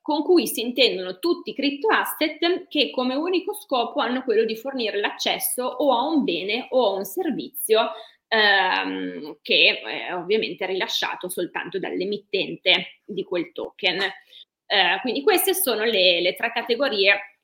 con 0.01 0.23
cui 0.23 0.45
si 0.45 0.61
intendono 0.61 1.17
tutti 1.17 1.49
i 1.49 1.55
crypto 1.55 1.87
asset 1.87 2.67
che 2.67 2.91
come 2.91 3.15
unico 3.15 3.55
scopo 3.55 4.01
hanno 4.01 4.23
quello 4.23 4.45
di 4.45 4.55
fornire 4.55 4.99
l'accesso 4.99 5.63
o 5.63 5.97
a 5.97 6.07
un 6.07 6.23
bene 6.23 6.67
o 6.69 6.89
a 6.89 6.97
un 6.97 7.05
servizio 7.05 7.91
ehm, 8.27 9.37
che 9.41 9.81
è 9.81 10.13
ovviamente 10.13 10.65
rilasciato 10.67 11.27
soltanto 11.27 11.79
dall'emittente 11.79 13.01
di 13.03 13.23
quel 13.23 13.51
token. 13.51 13.99
Eh, 13.99 14.99
quindi 15.01 15.23
queste 15.23 15.55
sono 15.55 15.83
le, 15.85 16.21
le 16.21 16.35
tre 16.35 16.51
categorie 16.51 17.39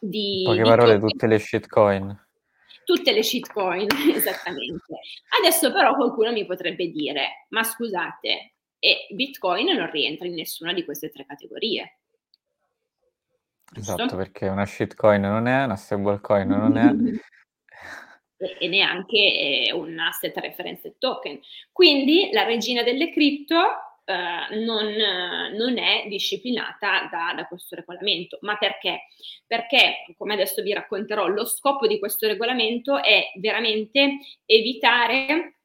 di... 0.00 0.42
Poche 0.44 0.62
parole, 0.62 0.94
token. 0.94 1.08
tutte 1.08 1.26
le 1.28 1.38
shitcoin 1.38 2.23
tutte 2.84 3.12
le 3.12 3.22
shitcoin, 3.22 3.88
esattamente. 4.14 5.00
Adesso 5.40 5.72
però 5.72 5.94
qualcuno 5.94 6.32
mi 6.32 6.46
potrebbe 6.46 6.88
dire, 6.88 7.46
ma 7.50 7.62
scusate, 7.62 8.54
e 8.78 9.06
Bitcoin 9.10 9.74
non 9.74 9.90
rientra 9.90 10.26
in 10.26 10.34
nessuna 10.34 10.72
di 10.72 10.84
queste 10.84 11.10
tre 11.10 11.24
categorie. 11.24 12.00
Giusto? 13.72 13.94
Esatto, 13.94 14.16
perché 14.16 14.46
una 14.46 14.66
shitcoin 14.66 15.20
non 15.20 15.46
è, 15.46 15.64
una 15.64 15.76
stablecoin 15.76 16.48
non 16.48 16.76
è. 16.76 16.92
e 18.58 18.68
neanche 18.68 19.16
eh, 19.16 19.72
un 19.72 19.98
asset 19.98 20.36
reference 20.36 20.96
token. 20.98 21.40
Quindi 21.72 22.30
la 22.32 22.44
regina 22.44 22.82
delle 22.82 23.10
cripto 23.10 23.93
eh, 24.04 24.56
non, 24.56 24.94
non, 25.56 25.78
è 25.78 26.04
disciplinata 26.08 27.08
da, 27.10 27.32
da, 27.34 27.46
questo 27.46 27.74
regolamento. 27.76 28.38
Ma 28.42 28.56
perché? 28.56 29.06
Perché, 29.46 30.06
come 30.16 30.34
adesso 30.34 30.62
vi 30.62 30.72
racconterò, 30.72 31.26
lo 31.26 31.44
scopo 31.44 31.86
di 31.86 31.98
questo 31.98 32.26
regolamento 32.26 33.02
è 33.02 33.32
veramente 33.36 34.18
evitare 34.46 35.58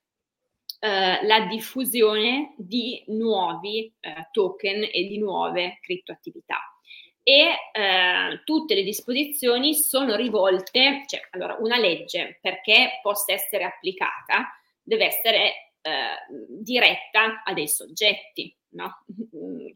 eh, 0.79 1.25
la 1.25 1.41
diffusione 1.41 2.53
di 2.57 3.03
nuovi 3.07 3.93
eh, 3.99 4.29
token 4.31 4.87
e 4.91 5.07
di 5.07 5.17
nuove 5.17 5.79
criptoattività 5.81 6.57
e 7.21 7.55
eh, 7.73 8.41
tutte 8.43 8.73
le 8.73 8.83
disposizioni 8.83 9.75
sono 9.75 10.15
rivolte, 10.15 11.03
cioè 11.05 11.27
allora 11.31 11.57
una 11.59 11.77
legge 11.77 12.39
perché 12.41 12.99
possa 13.01 13.33
essere 13.33 13.65
applicata 13.65 14.47
deve 14.81 15.05
essere 15.05 15.37
eh, 15.37 15.68
diretta 16.47 17.43
a 17.43 17.53
dei 17.53 17.67
soggetti. 17.67 18.55
No? 18.71 19.03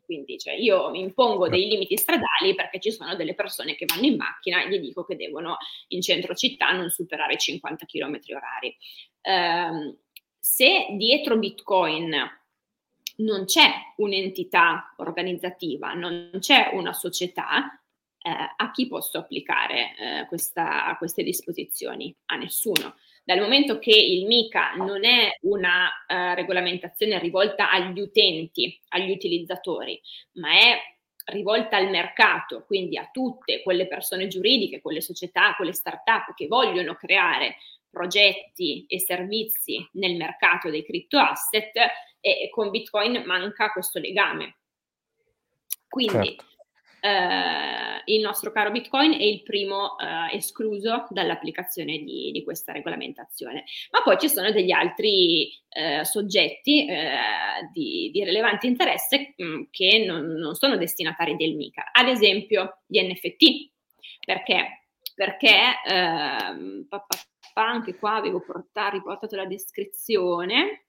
Quindi 0.06 0.38
cioè, 0.38 0.54
io 0.54 0.94
impongo 0.94 1.50
dei 1.50 1.68
limiti 1.68 1.98
stradali 1.98 2.54
perché 2.56 2.80
ci 2.80 2.92
sono 2.92 3.16
delle 3.16 3.34
persone 3.34 3.76
che 3.76 3.86
vanno 3.88 4.06
in 4.06 4.18
macchina 4.18 4.62
e 4.62 4.70
gli 4.70 4.80
dico 4.80 5.04
che 5.04 5.16
devono 5.16 5.58
in 5.88 6.02
centro 6.02 6.36
città 6.36 6.72
non 6.72 6.90
superare 6.90 7.38
50 7.38 7.86
km 7.86 8.20
orari. 8.36 8.78
Eh, 9.22 9.98
se 10.40 10.88
dietro 10.92 11.38
Bitcoin 11.38 12.16
non 13.16 13.46
c'è 13.46 13.72
un'entità 13.98 14.94
organizzativa, 14.98 15.94
non 15.94 16.30
c'è 16.40 16.72
una 16.74 16.94
società, 16.94 17.80
eh, 18.26 18.54
a 18.56 18.72
chi 18.72 18.88
posso 18.88 19.18
applicare 19.18 19.96
eh, 19.98 20.26
questa, 20.28 20.96
queste 20.98 21.24
disposizioni? 21.24 22.16
A 22.28 22.38
nessuno. 22.38 22.96
Dal 23.24 23.40
momento 23.40 23.80
che 23.80 23.96
il 23.96 24.26
MICA 24.26 24.74
non 24.74 25.06
è 25.06 25.38
una 25.42 25.86
uh, 25.86 26.36
regolamentazione 26.36 27.20
rivolta 27.20 27.72
agli 27.72 28.00
utenti, 28.00 28.78
agli 28.90 29.12
utilizzatori, 29.12 30.00
ma 30.34 30.52
è 30.52 30.78
rivolta 31.26 31.78
al 31.78 31.90
mercato, 31.90 32.66
quindi 32.66 32.98
a 32.98 33.10
tutte 33.12 33.64
quelle 33.64 33.88
persone 33.88 34.28
giuridiche, 34.28 34.82
quelle 34.82 35.00
società, 35.00 35.56
quelle 35.56 35.72
start-up 35.72 36.34
che 36.36 36.48
vogliono 36.48 36.96
creare 36.96 37.56
progetti 37.90 38.86
e 38.88 39.00
servizi 39.00 39.88
nel 39.94 40.18
mercato 40.18 40.70
dei 40.70 40.84
crypto 40.84 41.18
asset 41.20 41.72
e 42.20 42.50
con 42.50 42.72
Bitcoin 42.72 43.24
manca 43.26 43.72
questo 43.72 44.00
legame. 44.00 44.58
Quindi 45.88 46.36
certo 46.36 46.52
eh, 47.04 47.63
il 48.06 48.22
nostro 48.22 48.52
caro 48.52 48.72
Bitcoin 48.72 49.14
è 49.14 49.24
il 49.24 49.44
primo 49.44 49.98
eh, 49.98 50.36
escluso 50.36 51.06
dall'applicazione 51.10 52.00
di, 52.00 52.32
di, 52.32 52.44
questa 52.44 52.72
regolamentazione. 52.72 53.64
Ma 53.92 54.02
poi 54.04 54.18
ci 54.20 54.30
sono 54.30 54.52
degli 54.52 54.72
altri 54.72 55.52
eh, 55.70 56.04
soggetti 56.04 56.88
eh, 56.88 57.70
di, 57.72 58.10
di, 58.12 58.24
rilevante 58.24 58.68
interesse 58.68 59.34
mh, 59.36 59.46
mm, 59.46 59.62
che 59.72 60.04
non, 60.06 60.26
non, 60.26 60.56
sono 60.56 60.78
destinatari 60.78 61.36
del 61.36 61.56
MICA, 61.56 61.92
ad 61.92 62.08
esempio 62.08 62.82
gli 62.86 63.02
NFT. 63.02 63.72
Perché? 64.26 64.86
Perché 65.16 65.58
ehm, 65.86 66.88
anche 67.54 67.96
qua 67.98 68.16
avevo 68.16 68.42
portato, 68.42 68.96
riportato 68.96 69.36
la 69.36 69.46
descrizione. 69.46 70.83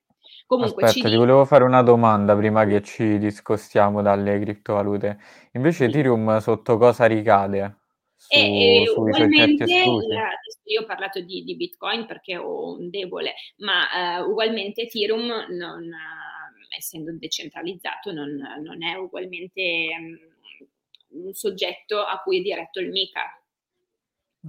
Comunque 0.47 0.85
Aspetta, 0.85 1.09
ti 1.09 1.17
volevo 1.17 1.45
fare 1.45 1.65
una 1.65 1.83
domanda 1.83 2.37
prima 2.37 2.65
che 2.67 2.83
ci 2.83 3.19
discostiamo 3.19 4.03
dalle 4.03 4.39
criptovalute. 4.41 5.19
Invece 5.53 5.87
Ethereum 5.87 6.39
sotto 6.39 6.77
cosa 6.77 7.07
ricade? 7.07 7.79
Su, 8.17 8.35
e, 8.35 8.83
e 8.83 8.91
ugualmente, 8.91 9.65
io 9.65 10.81
ho 10.81 10.87
parlato 10.87 11.21
di, 11.21 11.43
di, 11.45 11.57
Bitcoin 11.57 12.07
perché 12.07 12.37
ho 12.37 12.77
un 12.77 12.89
debole, 12.89 13.35
ma 13.59 14.21
uh, 14.21 14.31
ugualmente 14.31 14.83
Ethereum, 14.83 15.27
non, 15.51 15.83
uh, 15.83 16.77
essendo 16.77 17.13
decentralizzato, 17.13 18.13
non, 18.13 18.31
non 18.63 18.83
è 18.83 18.95
ugualmente 18.95 19.89
um, 19.99 21.27
un 21.27 21.33
soggetto 21.33 22.01
a 22.01 22.19
cui 22.23 22.39
è 22.39 22.43
diretto 22.43 22.81
il 22.81 22.91
MICA. 22.91 23.43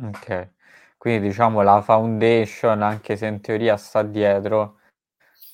Ok, 0.03 0.50
quindi 0.98 1.27
diciamo 1.27 1.62
la 1.62 1.82
foundation, 1.82 2.82
anche 2.82 3.15
se 3.15 3.27
in 3.27 3.41
teoria 3.41 3.77
sta 3.77 4.03
dietro, 4.03 4.79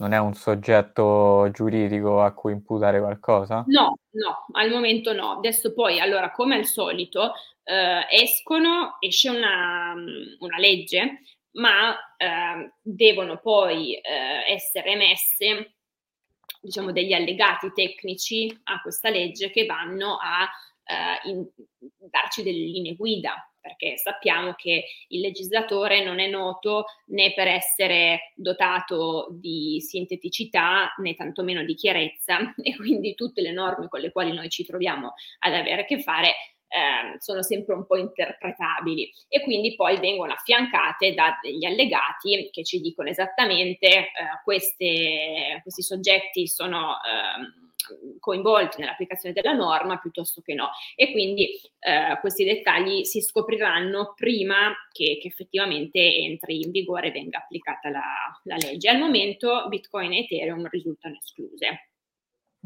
non 0.01 0.13
è 0.13 0.17
un 0.17 0.33
soggetto 0.33 1.47
giuridico 1.51 2.23
a 2.23 2.33
cui 2.33 2.53
imputare 2.53 2.99
qualcosa? 2.99 3.63
No, 3.67 3.99
no, 4.09 4.45
al 4.53 4.71
momento 4.71 5.13
no. 5.13 5.37
Adesso 5.37 5.73
poi, 5.73 5.99
allora, 5.99 6.31
come 6.31 6.55
al 6.55 6.65
solito, 6.65 7.33
eh, 7.63 8.07
escono, 8.09 8.97
esce 8.99 9.29
una, 9.29 9.93
una 9.93 10.57
legge, 10.57 11.21
ma 11.51 11.95
eh, 12.17 12.73
devono 12.81 13.37
poi 13.37 13.93
eh, 13.93 14.51
essere 14.51 14.93
emesse, 14.93 15.75
diciamo, 16.59 16.91
degli 16.91 17.13
allegati 17.13 17.71
tecnici 17.71 18.59
a 18.63 18.81
questa 18.81 19.09
legge 19.09 19.51
che 19.51 19.67
vanno 19.67 20.17
a 20.19 20.49
eh, 20.83 21.29
in, 21.29 21.47
darci 22.09 22.41
delle 22.41 22.57
linee 22.57 22.95
guida 22.95 23.50
perché 23.61 23.97
sappiamo 23.97 24.53
che 24.53 24.85
il 25.09 25.21
legislatore 25.21 26.03
non 26.03 26.19
è 26.19 26.27
noto 26.27 26.85
né 27.07 27.33
per 27.33 27.47
essere 27.47 28.33
dotato 28.35 29.27
di 29.31 29.79
sinteticità 29.79 30.93
né 30.97 31.13
tantomeno 31.13 31.63
di 31.63 31.75
chiarezza 31.75 32.53
e 32.61 32.75
quindi 32.75 33.13
tutte 33.13 33.41
le 33.41 33.51
norme 33.51 33.87
con 33.87 33.99
le 33.99 34.11
quali 34.11 34.33
noi 34.33 34.49
ci 34.49 34.65
troviamo 34.65 35.13
ad 35.39 35.53
avere 35.53 35.81
a 35.81 35.85
che 35.85 36.01
fare 36.01 36.33
eh, 36.71 37.19
sono 37.19 37.41
sempre 37.41 37.75
un 37.75 37.85
po' 37.85 37.97
interpretabili 37.97 39.11
e 39.27 39.41
quindi 39.41 39.75
poi 39.75 39.99
vengono 39.99 40.31
affiancate 40.31 41.13
da 41.13 41.37
degli 41.41 41.65
allegati 41.65 42.49
che 42.51 42.63
ci 42.63 42.79
dicono 42.79 43.09
esattamente 43.09 43.87
eh, 43.87 44.09
queste, 44.43 45.59
questi 45.61 45.81
soggetti 45.81 46.47
sono... 46.47 46.95
Eh, 46.95 47.69
coinvolti 48.19 48.79
nell'applicazione 48.79 49.33
della 49.33 49.53
norma 49.53 49.97
piuttosto 49.97 50.41
che 50.41 50.53
no. 50.53 50.69
E 50.95 51.11
quindi 51.11 51.49
eh, 51.79 52.17
questi 52.19 52.43
dettagli 52.43 53.03
si 53.03 53.21
scopriranno 53.21 54.13
prima 54.15 54.71
che, 54.91 55.17
che, 55.19 55.27
effettivamente 55.27 55.99
entri 55.99 56.61
in 56.61 56.71
vigore 56.71 57.07
e 57.07 57.11
venga 57.11 57.39
applicata 57.39 57.89
la, 57.89 58.03
la, 58.43 58.55
legge. 58.55 58.89
Al 58.89 58.99
momento 58.99 59.65
Bitcoin 59.67 60.13
e 60.13 60.19
Ethereum 60.19 60.67
risultano 60.69 61.17
escluse. 61.19 61.89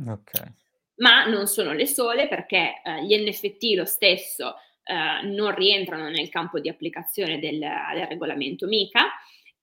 Ok. 0.05 0.64
Ma 0.97 1.25
non 1.25 1.47
sono 1.47 1.73
le 1.73 1.87
sole 1.87 2.27
perché 2.27 2.81
eh, 2.83 3.03
gli 3.03 3.15
NFT 3.15 3.75
lo 3.75 3.85
stesso 3.85 4.55
eh, 4.83 5.25
non 5.27 5.53
rientrano 5.53 6.09
nel 6.09 6.29
campo 6.29 6.59
di 6.59 6.69
applicazione 6.69 7.39
del, 7.39 7.59
del 7.59 8.07
regolamento 8.07 8.67
MICA 8.67 9.09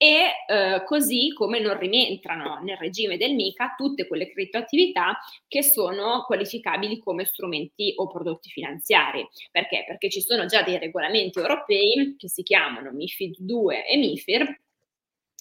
e 0.03 0.33
eh, 0.49 0.83
così 0.85 1.33
come 1.33 1.61
non 1.61 1.79
rientrano 1.79 2.59
nel 2.61 2.77
regime 2.77 3.17
del 3.17 3.35
MICA 3.35 3.75
tutte 3.77 4.09
quelle 4.09 4.29
criptoattività 4.33 5.17
che 5.47 5.63
sono 5.63 6.25
qualificabili 6.27 6.99
come 6.99 7.25
strumenti 7.25 7.93
o 7.97 8.09
prodotti 8.09 8.51
finanziari. 8.51 9.25
Perché? 9.53 9.85
Perché 9.87 10.11
ci 10.11 10.21
sono 10.21 10.47
già 10.47 10.63
dei 10.63 10.79
regolamenti 10.79 11.39
europei 11.39 12.17
che 12.19 12.29
si 12.29 12.43
chiamano 12.43 12.91
MIFID 12.91 13.37
2 13.39 13.87
e 13.87 13.97
MIFIR 13.97 14.61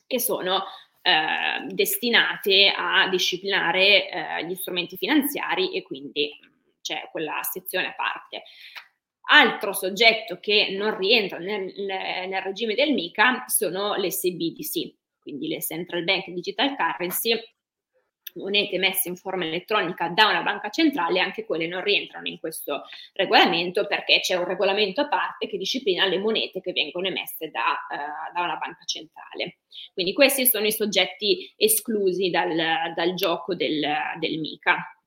che 0.05 0.19
sono 0.19 0.63
eh, 1.01 1.65
destinate 1.73 2.73
a 2.75 3.07
disciplinare 3.09 4.09
eh, 4.09 4.45
gli 4.45 4.55
strumenti 4.55 4.97
finanziari 4.97 5.75
e 5.75 5.81
quindi 5.81 6.29
c'è 6.81 7.09
quella 7.11 7.41
sezione 7.43 7.87
a 7.87 7.95
parte. 7.95 8.43
Altro 9.31 9.71
soggetto 9.73 10.39
che 10.39 10.75
non 10.77 10.97
rientra 10.97 11.37
nel, 11.37 11.73
nel 11.75 12.41
regime 12.41 12.75
del 12.75 12.93
MICA 12.93 13.45
sono 13.47 13.95
le 13.95 14.09
CBDC, 14.09 14.93
quindi 15.19 15.47
le 15.47 15.61
Central 15.61 16.03
Bank 16.03 16.27
Digital 16.29 16.75
Currency, 16.75 17.39
monete 18.35 18.75
emesse 18.75 19.09
in 19.09 19.15
forma 19.15 19.45
elettronica 19.45 20.09
da 20.09 20.27
una 20.27 20.41
banca 20.41 20.69
centrale, 20.69 21.19
anche 21.19 21.45
quelle 21.45 21.67
non 21.67 21.83
rientrano 21.83 22.27
in 22.27 22.39
questo 22.39 22.83
regolamento 23.13 23.87
perché 23.87 24.19
c'è 24.19 24.35
un 24.35 24.45
regolamento 24.45 25.01
a 25.01 25.07
parte 25.07 25.47
che 25.47 25.57
disciplina 25.57 26.05
le 26.05 26.19
monete 26.19 26.61
che 26.61 26.71
vengono 26.71 27.07
emesse 27.07 27.49
da, 27.49 27.85
uh, 27.89 28.33
da 28.33 28.43
una 28.43 28.57
banca 28.57 28.83
centrale. 28.85 29.59
Quindi 29.93 30.13
questi 30.13 30.45
sono 30.45 30.65
i 30.65 30.71
soggetti 30.71 31.53
esclusi 31.55 32.29
dal, 32.29 32.93
dal 32.95 33.13
gioco 33.13 33.55
del, 33.55 33.81
del 34.19 34.39
MICA. 34.39 35.00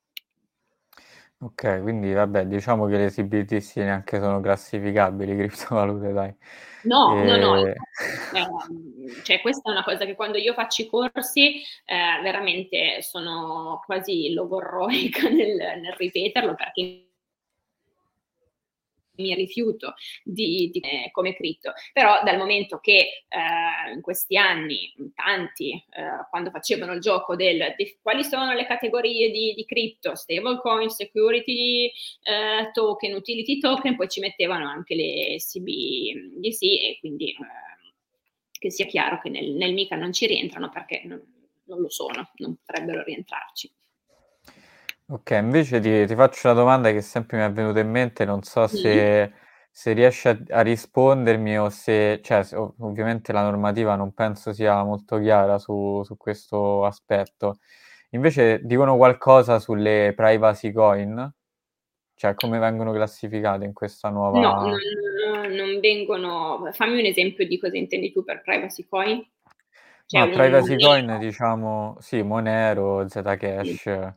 Ok, 1.38 1.82
quindi 1.82 2.12
vabbè, 2.12 2.46
diciamo 2.46 2.86
che 2.86 2.96
le 2.96 3.10
CBDC 3.10 3.76
neanche 3.76 4.18
sono 4.18 4.40
classificabili 4.40 5.36
criptovalute, 5.36 6.12
dai. 6.12 6.34
No, 6.84 7.22
no, 7.22 7.36
no, 7.36 7.66
eh, 7.66 7.74
cioè 9.22 9.40
questa 9.40 9.70
è 9.70 9.72
una 9.72 9.82
cosa 9.82 10.04
che 10.04 10.14
quando 10.14 10.36
io 10.36 10.52
faccio 10.52 10.82
i 10.82 10.86
corsi 10.86 11.62
eh, 11.84 12.20
veramente 12.22 13.00
sono 13.00 13.82
quasi 13.86 14.32
logorroica 14.34 15.28
nel, 15.30 15.56
nel 15.56 15.94
ripeterlo 15.96 16.54
perché 16.54 17.13
mi 19.16 19.34
rifiuto 19.34 19.94
di, 20.22 20.70
di 20.72 20.80
eh, 20.80 21.10
come 21.10 21.34
cripto. 21.34 21.72
Però 21.92 22.22
dal 22.22 22.36
momento 22.36 22.78
che 22.78 23.24
eh, 23.28 23.92
in 23.92 24.00
questi 24.00 24.36
anni 24.36 24.92
tanti, 25.14 25.72
eh, 25.72 26.26
quando 26.30 26.50
facevano 26.50 26.92
il 26.92 27.00
gioco 27.00 27.36
del 27.36 27.74
di, 27.76 27.96
quali 28.02 28.24
sono 28.24 28.52
le 28.52 28.66
categorie 28.66 29.30
di, 29.30 29.54
di 29.54 29.64
cripto, 29.64 30.14
stablecoin, 30.14 30.88
security 30.88 31.86
eh, 32.22 32.70
token, 32.72 33.14
utility 33.14 33.58
token, 33.58 33.96
poi 33.96 34.08
ci 34.08 34.20
mettevano 34.20 34.68
anche 34.68 34.94
le 34.94 35.36
CBDC 35.38 36.62
e 36.62 36.96
quindi 37.00 37.30
eh, 37.30 37.36
che 38.50 38.70
sia 38.70 38.86
chiaro 38.86 39.20
che 39.20 39.28
nel, 39.28 39.50
nel 39.52 39.74
MICA 39.74 39.96
non 39.96 40.12
ci 40.12 40.26
rientrano 40.26 40.70
perché 40.70 41.02
non, 41.04 41.22
non 41.64 41.80
lo 41.80 41.90
sono, 41.90 42.30
non 42.36 42.56
potrebbero 42.64 43.02
rientrarci. 43.02 43.70
Ok, 45.06 45.30
invece 45.32 45.80
ti, 45.80 46.06
ti 46.06 46.14
faccio 46.14 46.48
una 46.48 46.56
domanda 46.58 46.90
che 46.90 47.02
sempre 47.02 47.36
mi 47.36 47.44
è 47.44 47.52
venuta 47.52 47.78
in 47.80 47.90
mente, 47.90 48.24
non 48.24 48.42
so 48.42 48.66
se, 48.66 49.32
se 49.70 49.92
riesci 49.92 50.28
a, 50.28 50.38
a 50.48 50.62
rispondermi 50.62 51.58
o 51.58 51.68
se, 51.68 52.20
cioè, 52.22 52.42
se- 52.42 52.56
ov- 52.56 52.74
ovviamente 52.80 53.30
la 53.32 53.42
normativa 53.42 53.96
non 53.96 54.14
penso 54.14 54.52
sia 54.54 54.82
molto 54.82 55.18
chiara 55.18 55.58
su, 55.58 56.02
su 56.04 56.16
questo 56.16 56.86
aspetto. 56.86 57.58
Invece 58.10 58.60
dicono 58.64 58.96
qualcosa 58.96 59.58
sulle 59.58 60.14
privacy 60.16 60.72
coin? 60.72 61.32
Cioè, 62.14 62.34
come 62.34 62.58
vengono 62.58 62.92
classificate 62.92 63.64
in 63.66 63.72
questa 63.74 64.08
nuova... 64.08 64.40
No, 64.40 64.80
non, 65.24 65.52
non 65.54 65.80
vengono. 65.80 66.68
Fammi 66.72 66.98
un 66.98 67.06
esempio 67.06 67.46
di 67.46 67.58
cosa 67.58 67.76
intendi 67.76 68.12
tu 68.12 68.24
per 68.24 68.42
privacy 68.42 68.86
coin. 68.88 69.24
Cioè, 70.06 70.20
no, 70.22 70.28
privacy 70.30 70.78
coin 70.78 71.18
diciamo, 71.18 71.96
sì, 72.00 72.22
Monero, 72.22 73.08
Zcash. 73.08 74.14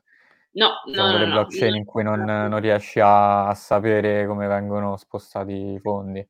No, 0.57 0.81
diciamo 0.85 1.11
no, 1.11 1.17
no, 1.19 1.31
blockchain 1.31 1.71
no, 1.71 1.77
in 1.77 1.85
cui 1.85 2.03
non, 2.03 2.21
non 2.21 2.59
riesci 2.59 2.99
a, 2.99 3.47
a, 3.47 3.53
sapere 3.53 4.25
come 4.25 4.47
vengono 4.47 4.97
spostati 4.97 5.53
i 5.53 5.79
fondi. 5.79 6.27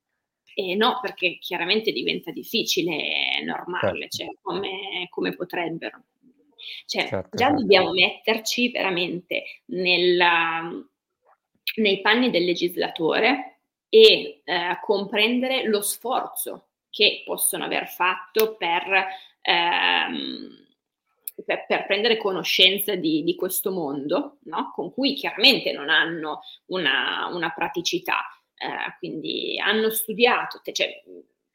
Eh, 0.54 0.76
no, 0.76 1.00
perché 1.02 1.38
chiaramente 1.40 1.94
diventa 1.94 2.32
difficile 2.32 3.42
normarle, 3.46 4.08
certo. 4.10 4.18
cioè 4.18 4.28
come, 4.42 5.08
come, 5.10 5.34
potrebbero. 5.34 6.04
Cioè, 6.86 7.08
certo, 7.08 7.38
già 7.38 7.46
certo. 7.46 7.62
dobbiamo 7.62 7.92
metterci 7.92 8.70
veramente 8.70 9.44
nella, 9.68 10.74
nei 11.76 12.02
panni 12.02 12.30
del 12.30 12.44
legislatore 12.44 13.60
e 13.88 14.42
eh, 14.44 14.80
comprendere 14.82 15.64
lo 15.64 15.82
sforzo 15.82 16.68
che 16.90 17.24
possono 17.26 17.64
aver 17.64 17.88
fatto 17.88 18.58
per, 18.58 19.06
ehm, 19.42 20.67
per, 21.46 21.66
per 21.68 21.86
prendere 21.86 22.18
conoscenza 22.18 22.96
di, 22.96 23.24
di 23.24 23.36
questo 23.36 23.72
mondo, 23.72 24.38
no? 24.44 24.72
con 24.74 24.92
cui 24.92 25.14
chiaramente 25.14 25.72
non 25.72 25.90
hanno 25.90 26.42
una, 26.68 27.30
una 27.32 27.52
praticità. 27.52 28.26
Eh, 28.60 28.98
quindi 28.98 29.60
hanno 29.60 29.92
studiato, 29.92 30.62
cioè, 30.72 31.04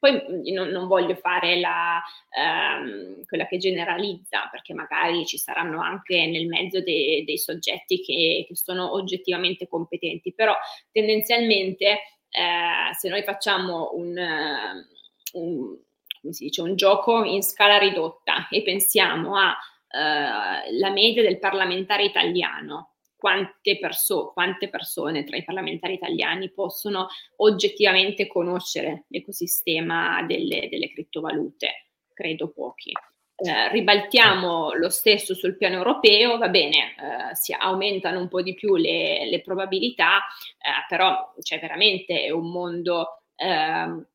poi 0.03 0.51
non, 0.51 0.67
non, 0.67 0.87
voglio 0.87 1.15
fare 1.15 1.59
la, 1.59 2.01
ehm, 2.29 3.23
quella 3.25 3.45
che 3.45 3.57
generalizza, 3.57 4.49
perché 4.51 4.73
magari 4.73 5.25
ci 5.25 5.37
saranno 5.37 5.81
anche 5.81 6.27
nel 6.27 6.45
mezzo 6.47 6.81
de, 6.81 7.23
dei 7.25 7.37
soggetti 7.37 8.01
che, 8.01 8.45
che, 8.45 8.55
sono 8.55 8.93
oggettivamente 8.93 9.67
competenti, 9.67 10.33
però 10.33 10.53
tendenzialmente 10.91 11.87
eh, 12.29 12.93
se 12.97 13.07
noi 13.07 13.23
facciamo 13.23 13.91
un, 13.93 14.17
un, 15.33 15.77
dice, 16.21 16.61
un, 16.61 16.75
gioco 16.75 17.23
in 17.23 17.41
scala 17.41 17.77
ridotta 17.77 18.49
e 18.49 18.61
pensiamo 18.61 19.37
alla 19.37 19.55
eh, 19.93 20.89
media 20.89 21.21
del 21.21 21.39
parlamentare 21.39 22.03
italiano, 22.03 22.95
quante, 23.15 23.77
perso- 23.79 24.31
quante, 24.33 24.69
persone 24.69 25.23
tra 25.23 25.37
i 25.37 25.43
parlamentari 25.43 25.93
italiani 25.93 26.51
possono 26.51 27.07
oggettivamente 27.37 28.27
conoscere 28.27 29.05
l'ecosistema 29.09 30.23
delle, 30.23 30.67
delle 30.69 30.89
criptovalute? 30.89 31.91
Credo 32.13 32.51
pochi. 32.51 32.91
Eh, 33.35 33.69
ribaltiamo 33.69 34.73
lo 34.73 34.89
stesso 34.89 35.33
sul 35.33 35.57
piano 35.57 35.75
europeo, 35.75 36.37
va 36.37 36.49
bene, 36.49 36.77
eh, 36.77 37.35
si 37.35 37.53
aumentano 37.53 38.19
un 38.19 38.27
po' 38.27 38.41
di 38.41 38.53
più 38.53 38.75
le, 38.75 39.27
le 39.29 39.41
probabilità, 39.41 40.17
eh, 40.57 40.85
però 40.87 41.33
c'è 41.39 41.59
veramente 41.59 42.29
un 42.31 42.51
mondo 42.51 43.23
ehm, 43.35 44.05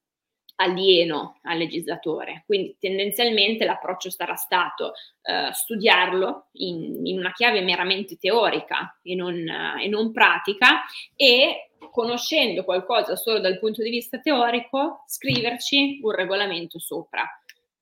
alieno 0.61 1.39
al 1.43 1.59
legislatore. 1.59 2.43
Quindi 2.47 2.77
tendenzialmente 2.79 3.65
l'approccio 3.65 4.11
sarà 4.11 4.35
stato 4.35 4.93
eh, 5.23 5.53
studiarlo 5.53 6.49
in, 6.53 7.07
in, 7.07 7.19
una 7.19 7.33
chiave 7.33 7.61
meramente 7.61 8.17
teorica 8.17 8.99
e 9.03 9.15
non, 9.15 9.35
eh, 9.35 9.85
e 9.85 9.89
non, 9.89 10.13
pratica 10.13 10.85
e 11.15 11.71
conoscendo 11.91 12.65
qualcosa 12.65 13.17
solo 13.17 13.39
dal 13.39 13.59
punto 13.59 13.83
di 13.83 13.91
vista 13.91 14.19
teorico, 14.19 15.05
scriverci 15.07 16.01
un 16.03 16.11
regolamento 16.11 16.79
sopra. 16.79 17.23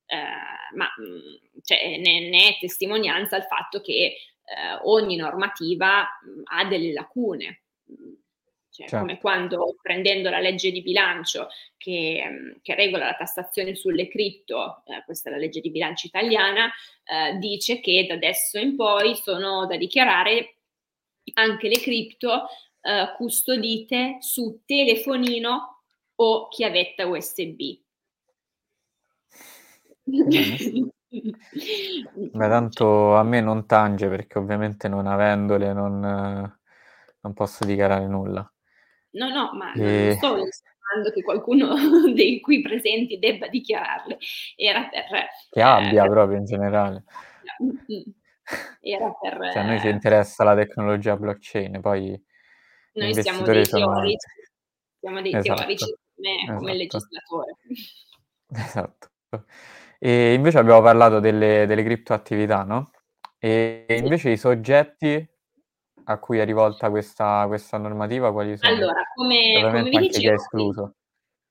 Eh, 0.08 0.76
ma 0.76 0.86
mm, 1.00 1.62
cioè, 1.62 1.98
ne, 1.98 2.28
ne, 2.28 2.48
è 2.48 2.58
testimonianza 2.60 3.36
il 3.36 3.44
fatto 3.44 3.80
che 3.80 3.92
eh, 3.92 4.78
ogni 4.84 5.16
normativa 5.16 6.02
mm, 6.02 6.42
ha 6.44 6.64
delle 6.66 6.92
lacune 6.92 7.62
cioè, 8.76 8.88
certo. 8.88 9.06
come 9.06 9.18
quando 9.18 9.76
prendendo 9.80 10.28
la 10.28 10.38
legge 10.38 10.70
di 10.70 10.82
bilancio 10.82 11.48
che, 11.78 12.58
che 12.60 12.74
regola 12.74 13.06
la 13.06 13.14
tassazione 13.14 13.74
sulle 13.74 14.06
cripto, 14.06 14.82
eh, 14.84 15.02
questa 15.06 15.30
è 15.30 15.32
la 15.32 15.38
legge 15.38 15.60
di 15.60 15.70
bilancio 15.70 16.08
italiana, 16.08 16.70
eh, 17.04 17.38
dice 17.38 17.80
che 17.80 18.04
da 18.06 18.14
adesso 18.14 18.58
in 18.58 18.76
poi 18.76 19.16
sono 19.16 19.64
da 19.64 19.78
dichiarare 19.78 20.56
anche 21.34 21.68
le 21.68 21.80
cripto 21.80 22.48
eh, 22.82 23.14
custodite 23.16 24.18
su 24.20 24.60
telefonino 24.66 25.84
o 26.16 26.48
chiavetta 26.48 27.06
USB. 27.06 27.78
Beh, 31.08 32.48
tanto 32.48 33.14
a 33.16 33.22
me 33.22 33.40
non 33.40 33.64
tange 33.64 34.08
perché 34.08 34.36
ovviamente 34.36 34.86
non 34.86 35.06
avendole 35.06 35.72
non, 35.72 35.98
non 36.00 37.32
posso 37.32 37.64
dichiarare 37.64 38.06
nulla. 38.06 38.50
No, 39.16 39.28
no, 39.30 39.50
ma 39.54 39.72
e... 39.72 39.78
non 39.80 40.12
sto 40.16 40.36
insinuando 40.36 41.10
che 41.12 41.22
qualcuno 41.22 41.74
dei 42.12 42.40
qui 42.40 42.60
presenti 42.60 43.18
debba 43.18 43.48
dichiararle. 43.48 44.18
Era 44.54 44.88
per... 44.88 45.04
Che 45.50 45.62
abbia 45.62 46.04
eh, 46.04 46.08
proprio 46.08 46.38
in 46.38 46.44
generale. 46.44 47.04
Era 48.80 49.12
per... 49.20 49.50
Cioè, 49.52 49.62
a 49.62 49.66
noi 49.66 49.80
ci 49.80 49.88
interessa 49.88 50.44
la 50.44 50.54
tecnologia 50.54 51.16
blockchain, 51.16 51.80
poi... 51.80 52.22
Noi 52.92 53.14
siamo 53.14 53.42
dei 53.42 53.64
sono... 53.64 53.92
teorici, 53.92 54.28
siamo 55.00 55.20
dei 55.20 55.34
esatto. 55.34 55.54
teorici 55.54 55.96
come, 56.14 56.42
esatto. 56.42 56.58
come 56.58 56.74
legislatore. 56.74 57.56
Esatto. 58.48 59.10
E 59.98 60.34
invece 60.34 60.58
abbiamo 60.58 60.80
parlato 60.80 61.18
delle, 61.18 61.66
delle 61.66 61.82
criptoattività, 61.82 62.62
no? 62.62 62.92
E 63.40 63.86
invece 63.88 64.30
i 64.30 64.36
soggetti 64.36 65.28
a 66.08 66.18
cui 66.18 66.38
è 66.38 66.44
rivolta 66.44 66.90
questa, 66.90 67.44
questa 67.48 67.78
normativa, 67.78 68.32
quali 68.32 68.56
sono? 68.56 68.74
Allora, 68.74 69.02
come, 69.14 69.60
come 69.60 69.82
vi 69.84 69.98
dicevo, 69.98 70.34
escluso. 70.34 70.94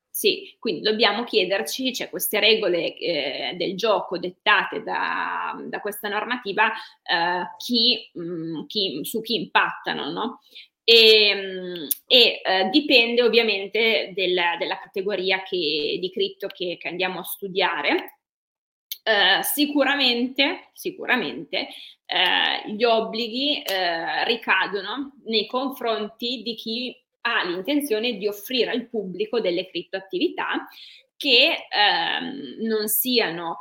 Sì, 0.09 0.55
quindi 0.59 0.79
dobbiamo 0.81 1.25
chiederci, 1.25 1.93
cioè 1.93 2.09
queste 2.09 2.39
regole 2.39 2.95
eh, 2.95 3.55
del 3.57 3.75
gioco 3.75 4.17
dettate 4.17 4.81
da, 4.81 5.61
da 5.67 5.81
questa 5.81 6.07
normativa, 6.07 6.71
eh, 6.71 7.47
chi, 7.57 8.09
mh, 8.13 8.21
mm, 8.21 8.65
chi, 8.65 8.99
su 9.03 9.19
chi 9.21 9.35
impattano, 9.35 10.11
no? 10.11 10.39
E, 10.85 11.33
mm, 11.35 11.87
e 12.07 12.41
eh, 12.45 12.69
dipende 12.69 13.23
ovviamente 13.23 14.13
del, 14.13 14.39
della 14.57 14.79
categoria 14.81 15.43
che, 15.43 15.97
di 15.99 16.09
cripto 16.13 16.47
che, 16.47 16.77
che 16.79 16.87
andiamo 16.87 17.19
a 17.19 17.23
studiare. 17.23 18.14
Uh, 19.07 19.43
sicuramente, 19.43 20.69
sicuramente 20.73 21.67
uh, 22.07 22.71
gli 22.71 22.83
obblighi 22.83 23.61
uh, 23.63 24.25
ricadono 24.25 25.17
nei 25.25 25.45
confronti 25.45 26.41
di 26.41 26.55
chi 26.55 27.03
ha 27.21 27.43
l'intenzione 27.43 28.13
di 28.13 28.27
offrire 28.27 28.71
al 28.71 28.89
pubblico 28.89 29.39
delle 29.39 29.67
criptoattività 29.67 30.67
che 31.17 31.67
ehm, 31.69 32.67
non 32.67 32.87
siano 32.87 33.57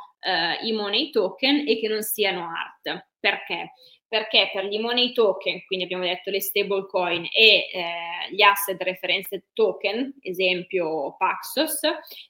i 0.63 0.71
money 0.71 1.11
token 1.11 1.67
e 1.67 1.79
che 1.79 1.87
non 1.87 2.01
siano 2.01 2.49
art. 2.49 3.07
Perché? 3.25 3.71
perché 4.07 4.49
per 4.53 4.65
gli 4.65 4.79
money 4.79 5.11
token, 5.11 5.65
quindi 5.65 5.85
abbiamo 5.85 6.03
detto 6.03 6.29
le 6.29 6.39
stable 6.39 6.85
coin 6.85 7.27
e 7.35 7.69
eh, 7.73 8.31
gli 8.31 8.41
asset 8.41 8.81
reference 8.81 9.47
token, 9.53 10.13
esempio 10.21 11.15
Paxos, 11.17 11.81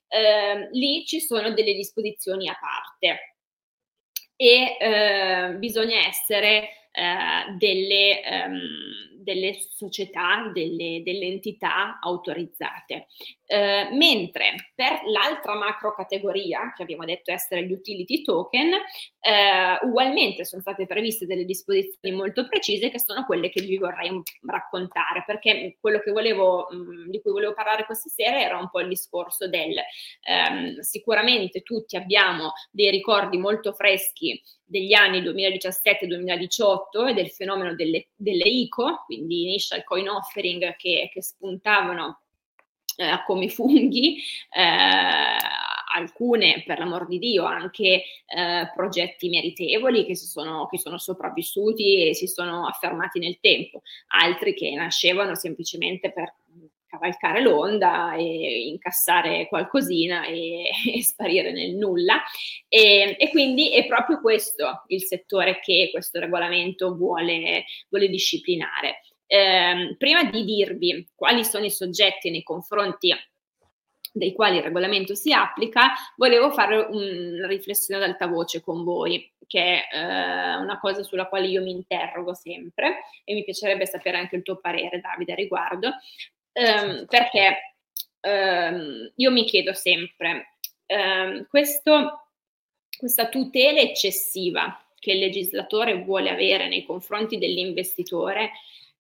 eh, 0.08 0.70
lì 0.72 1.06
ci 1.06 1.20
sono 1.20 1.54
delle 1.54 1.74
disposizioni 1.74 2.48
a 2.48 2.58
parte 2.60 3.36
e 4.38 4.78
eh, 4.80 5.56
bisogna 5.58 6.08
essere 6.08 6.70
eh, 6.92 7.56
delle, 7.58 8.22
um, 8.48 9.15
delle, 9.26 9.58
società, 9.74 10.50
delle, 10.54 11.02
delle 11.04 11.26
entità 11.26 12.00
autorizzate. 12.00 13.08
Eh, 13.48 13.90
mentre 13.92 14.72
per 14.74 15.02
l'altra 15.06 15.56
macro 15.56 15.94
categoria, 15.94 16.74
che 16.76 16.84
abbiamo 16.84 17.06
detto 17.06 17.32
essere 17.32 17.66
gli 17.66 17.72
utility 17.72 18.22
token, 18.22 18.74
eh, 19.20 19.80
ugualmente 19.82 20.46
sono 20.46 20.62
state 20.62 20.86
previste 20.86 21.26
delle 21.26 21.46
disposizioni 21.46 22.16
molto 22.16 22.48
precise 22.48 22.90
che 22.90 23.00
sono 23.00 23.26
quelle 23.26 23.50
che 23.50 23.62
vi 23.62 23.78
vorrei 23.78 24.22
raccontare, 24.48 25.24
perché 25.26 25.78
quello 25.80 26.02
volevo, 26.12 26.68
mh, 26.70 26.76
mm, 26.76 27.10
di 27.10 27.22
cui 27.22 27.32
volevo 27.32 27.54
parlare 27.54 27.86
questa 27.86 28.10
sera 28.10 28.40
era 28.40 28.58
un 28.58 28.70
po' 28.70 28.80
il 28.80 28.88
discorso 28.88 29.48
del 29.48 29.76
ehm, 30.22 30.80
sicuramente 30.80 31.62
tutti 31.62 31.98
abbiamo 31.98 32.54
dei 32.72 32.92
ricordi 32.92 33.38
molto 33.38 33.74
freschi 33.74 34.42
degli 34.68 34.94
anni 34.94 35.22
2017-2018 35.22 37.10
e 37.10 37.14
del 37.14 37.30
fenomeno 37.30 37.76
delle, 37.76 38.08
delle 38.16 38.44
ICO, 38.44 39.06
quindi 39.16 39.44
initial 39.44 39.84
coin 39.84 40.10
offering 40.10 40.76
che, 40.76 41.10
che 41.12 41.22
spuntavano 41.22 42.22
eh, 42.98 43.24
come 43.26 43.50
funghi, 43.50 44.18
eh, 44.52 45.38
alcune 45.96 46.64
per 46.66 46.80
l'amor 46.80 47.08
di 47.08 47.20
Dio 47.20 47.46
anche 47.46 48.04
eh, 48.26 48.72
progetti 48.74 49.30
meritevoli 49.30 50.06
che, 50.06 50.16
sono, 50.16 50.68
che 50.68 50.78
sono 50.78 50.98
sopravvissuti 50.98 52.10
e 52.10 52.14
si 52.14 52.28
sono 52.28 52.68
affermati 52.68 53.20
nel 53.20 53.40
tempo, 53.40 53.82
altri 54.08 54.54
che 54.54 54.74
nascevano 54.76 55.36
semplicemente 55.36 56.12
per 56.12 56.34
cavalcare 56.98 57.42
l'onda 57.42 58.16
e 58.16 58.68
incassare 58.68 59.48
qualcosina 59.48 60.26
e, 60.26 60.70
e 60.96 61.04
sparire 61.04 61.52
nel 61.52 61.76
nulla. 61.76 62.22
E, 62.68 63.16
e, 63.20 63.30
quindi 63.30 63.72
è 63.72 63.86
proprio 63.86 64.20
questo 64.20 64.84
il 64.88 65.04
settore 65.04 65.60
che 65.60 65.90
questo 65.92 66.20
regolamento 66.20 66.96
vuole, 66.96 67.66
vuole 67.90 68.08
disciplinare. 68.08 69.02
Eh, 69.28 69.96
prima 69.98 70.24
di 70.24 70.44
dirvi 70.44 71.08
quali 71.16 71.44
sono 71.44 71.66
i 71.66 71.72
soggetti 71.72 72.30
nei 72.30 72.44
confronti 72.44 73.12
dei 74.16 74.34
quali 74.34 74.58
il 74.58 74.64
regolamento 74.64 75.14
si 75.14 75.34
applica, 75.34 75.92
volevo 76.16 76.50
fare 76.52 76.78
una 76.78 77.48
riflessione 77.48 78.02
ad 78.02 78.10
alta 78.10 78.28
voce 78.28 78.62
con 78.62 78.86
voi, 78.86 79.30
che 79.46 79.60
è 79.60 79.94
eh, 79.94 80.56
una 80.56 80.80
cosa 80.80 81.04
sulla 81.04 81.28
quale 81.28 81.48
io 81.48 81.62
mi 81.62 81.72
interrogo 81.72 82.34
sempre 82.34 83.02
e 83.26 83.34
mi 83.34 83.44
piacerebbe 83.44 83.86
sapere 83.86 84.18
anche 84.18 84.38
il 84.38 84.42
tuo 84.42 84.56
parere, 84.56 85.02
Davide, 85.02 85.34
a 85.34 85.36
riguardo, 85.36 85.92
ehm, 86.56 87.06
perché 87.06 87.76
ehm, 88.22 89.12
io 89.16 89.32
mi 89.32 89.44
chiedo 89.44 89.74
sempre, 89.74 90.58
ehm, 90.86 91.48
questo, 91.48 92.30
questa 92.98 93.28
tutela 93.28 93.80
eccessiva 93.80 94.80
che 94.98 95.12
il 95.12 95.20
legislatore 95.20 96.02
vuole 96.04 96.30
avere 96.30 96.68
nei 96.68 96.86
confronti 96.86 97.38
dell'investitore 97.38 98.52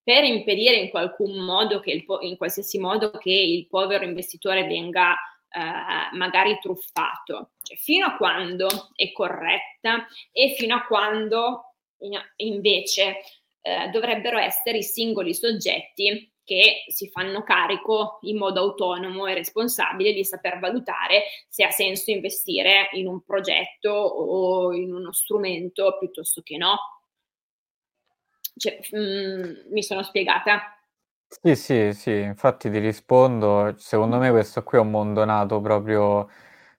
per 0.03 0.23
impedire 0.23 0.75
in 0.75 0.89
qualcun 0.89 1.37
modo 1.37 1.79
che 1.79 1.91
il, 1.91 2.05
in 2.21 2.37
qualsiasi 2.37 2.77
modo 2.77 3.11
che 3.11 3.31
il 3.31 3.65
povero 3.67 4.03
investitore 4.03 4.67
venga 4.67 5.13
eh, 5.49 6.15
magari 6.15 6.59
truffato, 6.61 7.51
cioè 7.63 7.77
fino 7.77 8.05
a 8.05 8.17
quando 8.17 8.67
è 8.93 9.11
corretta 9.13 10.05
e 10.31 10.53
fino 10.55 10.75
a 10.75 10.85
quando 10.85 11.73
invece 12.35 13.21
eh, 13.61 13.87
dovrebbero 13.87 14.37
essere 14.37 14.77
i 14.77 14.83
singoli 14.83 15.33
soggetti 15.33 16.31
che 16.45 16.85
si 16.87 17.09
fanno 17.09 17.43
carico 17.43 18.19
in 18.21 18.37
modo 18.37 18.61
autonomo 18.61 19.25
e 19.25 19.33
responsabile 19.33 20.13
di 20.13 20.23
saper 20.23 20.59
valutare 20.59 21.23
se 21.49 21.65
ha 21.65 21.71
senso 21.71 22.11
investire 22.11 22.89
in 22.93 23.07
un 23.07 23.21
progetto 23.23 23.89
o 23.89 24.73
in 24.73 24.93
uno 24.93 25.11
strumento 25.11 25.97
piuttosto 25.99 26.41
che 26.41 26.55
no. 26.55 26.77
Cioè, 28.55 28.79
mh, 28.91 28.97
mm, 28.97 29.71
mi 29.71 29.83
sono 29.83 30.03
spiegata? 30.03 30.79
Sì, 31.27 31.55
sì, 31.55 31.93
sì, 31.93 32.11
infatti 32.21 32.69
ti 32.69 32.77
rispondo. 32.79 33.73
Secondo 33.77 34.17
me 34.17 34.29
questo 34.29 34.63
qui 34.63 34.77
è 34.77 34.81
un 34.81 34.91
mondo 34.91 35.25
nato 35.25 35.59
proprio 35.59 36.29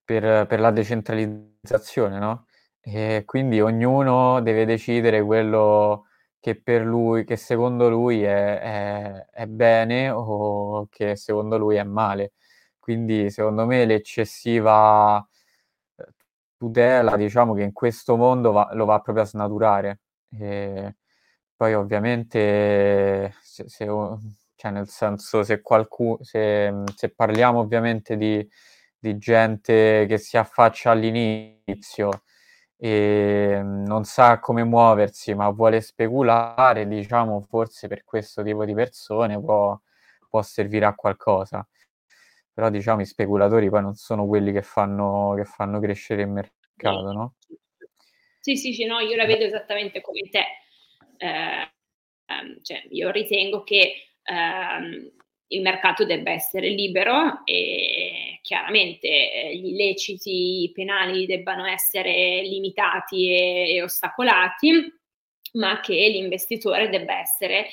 per, 0.05 0.47
per 0.47 0.61
la 0.61 0.71
decentralizzazione, 0.71 2.19
no? 2.19 2.47
E 2.81 3.25
quindi 3.27 3.61
ognuno 3.61 4.41
deve 4.41 4.65
decidere 4.65 5.23
quello 5.23 6.06
che 6.47 6.55
per 6.55 6.83
lui, 6.85 7.25
che 7.25 7.35
secondo 7.37 7.89
lui 7.91 8.23
è, 8.23 8.61
è, 8.61 9.27
è 9.33 9.47
bene 9.47 10.11
o 10.11 10.87
che 10.89 11.17
secondo 11.17 11.59
lui 11.59 11.75
è 11.75 11.83
male. 11.83 12.35
Quindi 12.79 13.31
secondo 13.31 13.67
me 13.67 13.85
l'eccessiva 13.85 15.19
eh, 15.97 16.05
tutela, 16.57 17.17
diciamo 17.17 17.53
che 17.53 17.63
in 17.65 17.73
questo 17.73 18.15
mondo 18.17 18.53
va, 18.53 18.69
lo 18.75 18.85
va 18.85 19.01
proprio 19.01 19.25
a 19.25 19.27
snaturare. 19.27 20.01
E 20.39 20.97
poi 21.57 21.75
ovviamente 21.75 23.35
se, 23.43 23.69
se, 23.69 23.87
cioè 24.55 24.71
nel 24.71 24.89
senso 24.89 25.43
se, 25.43 25.61
qualcuno, 25.63 26.19
se, 26.23 26.73
se 26.95 27.13
parliamo 27.13 27.59
ovviamente 27.59 28.17
di, 28.17 28.49
di 28.97 29.19
gente 29.19 30.07
che 30.09 30.19
si 30.19 30.37
affaccia 30.37 30.93
all'inizio 30.93 32.23
e 32.79 33.61
non 33.63 34.05
sa 34.05 34.39
come 34.39 34.63
muoversi 34.65 35.35
ma 35.35 35.49
vuole 35.51 35.81
speculare, 35.81 36.87
diciamo 36.87 37.41
forse 37.41 37.89
per 37.89 38.05
questo 38.05 38.43
tipo 38.43 38.65
di 38.65 38.75
persone 38.75 39.41
può, 39.41 39.79
può 40.29 40.43
servire 40.43 40.87
a 40.87 40.95
qualcosa. 40.95 41.67
Però 42.53 42.71
diciamo 42.71 43.03
i 43.03 43.07
speculatori 43.07 43.69
poi 43.69 43.83
non 43.83 43.95
sono 43.95 44.27
quelli 44.27 44.53
che 44.53 44.63
fanno, 44.63 45.35
che 45.37 45.45
fanno 45.45 45.79
crescere 45.79 46.23
il 46.23 46.29
mercato, 46.29 47.13
no? 47.13 47.35
Sì, 48.41 48.57
sì, 48.57 48.73
sì, 48.73 48.85
no, 48.85 49.01
io 49.01 49.17
la 49.17 49.27
vedo 49.27 49.45
esattamente 49.45 50.01
come 50.01 50.21
te. 50.31 50.45
Eh, 51.19 51.71
cioè, 52.63 52.87
io 52.91 53.11
ritengo 53.11 53.63
che 53.63 54.11
ehm, 54.23 55.11
il 55.49 55.63
mercato 55.63 56.05
debba 56.05 56.31
essere 56.31 56.69
libero 56.69 57.43
e 57.45 58.41
chiaramente 58.43 59.07
eh, 59.09 59.57
gli 59.57 59.69
illeciti 59.69 60.71
penali 60.75 61.27
debbano 61.27 61.67
essere 61.67 62.43
limitati 62.43 63.31
e, 63.31 63.75
e 63.75 63.83
ostacolati, 63.83 64.93
ma 65.53 65.81
che 65.81 65.95
l'investitore 65.95 66.89
debba 66.89 67.19
essere 67.19 67.67
eh, 67.67 67.71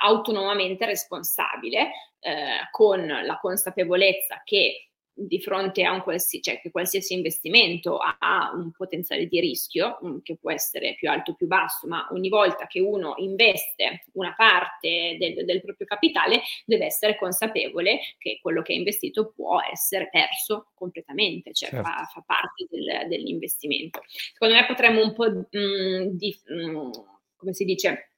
autonomamente 0.00 0.86
responsabile 0.86 1.90
eh, 2.20 2.68
con 2.70 3.06
la 3.06 3.38
consapevolezza 3.38 4.42
che 4.44 4.91
di 5.14 5.40
fronte 5.40 5.84
a 5.84 5.92
un 5.92 6.02
qualsiasi, 6.02 6.42
cioè 6.42 6.60
che 6.60 6.70
qualsiasi 6.70 7.14
investimento 7.14 7.98
ha 7.98 8.50
un 8.54 8.70
potenziale 8.72 9.26
di 9.26 9.40
rischio 9.40 9.98
mm, 10.04 10.18
che 10.22 10.36
può 10.36 10.50
essere 10.50 10.94
più 10.94 11.10
alto 11.10 11.32
o 11.32 11.34
più 11.34 11.46
basso, 11.46 11.86
ma 11.86 12.08
ogni 12.12 12.28
volta 12.28 12.66
che 12.66 12.80
uno 12.80 13.14
investe 13.18 14.04
una 14.12 14.34
parte 14.34 15.16
del, 15.18 15.44
del 15.44 15.60
proprio 15.60 15.86
capitale 15.86 16.42
deve 16.64 16.86
essere 16.86 17.16
consapevole 17.16 18.00
che 18.18 18.38
quello 18.40 18.62
che 18.62 18.72
ha 18.72 18.76
investito 18.76 19.32
può 19.34 19.60
essere 19.60 20.08
perso 20.10 20.70
completamente, 20.74 21.52
cioè 21.52 21.70
certo. 21.70 21.88
fa, 21.88 22.04
fa, 22.12 22.22
parte 22.26 22.66
del, 22.70 23.08
dell'investimento. 23.08 24.02
Secondo 24.32 24.54
me 24.54 24.66
potremmo 24.66 25.02
un 25.02 25.12
po' 25.12 25.30
mh, 25.30 25.46
mm, 25.56 26.06
di, 26.12 26.40
mh, 26.46 26.70
mm, 26.70 26.90
come 27.36 27.52
si 27.52 27.64
dice, 27.64 28.12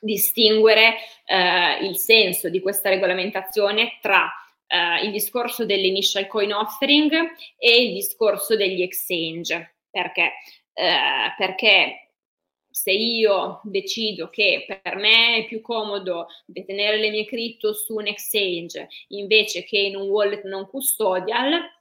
distinguere 0.00 0.94
eh, 1.24 1.84
il 1.84 1.96
senso 1.96 2.48
di 2.48 2.60
questa 2.60 2.88
regolamentazione 2.88 3.98
tra 4.00 4.30
uh, 4.68 5.04
il 5.04 5.10
discorso 5.10 5.64
dell'initial 5.64 6.26
coin 6.26 6.52
offering 6.52 7.12
e 7.56 7.82
il 7.82 7.94
discorso 7.94 8.56
degli 8.56 8.82
exchange. 8.82 9.76
Perché? 9.90 10.32
Uh, 10.72 11.34
perché 11.36 12.10
se 12.70 12.92
io 12.92 13.60
decido 13.64 14.28
che 14.28 14.64
per 14.82 14.96
me 14.96 15.36
è 15.36 15.46
più 15.46 15.60
comodo 15.60 16.28
detenere 16.46 16.98
le 16.98 17.10
mie 17.10 17.24
cripto 17.24 17.72
su 17.72 17.94
un 17.94 18.06
exchange 18.06 18.88
invece 19.08 19.64
che 19.64 19.78
in 19.78 19.96
un 19.96 20.08
wallet 20.08 20.44
non 20.44 20.66
custodial, 20.68 21.76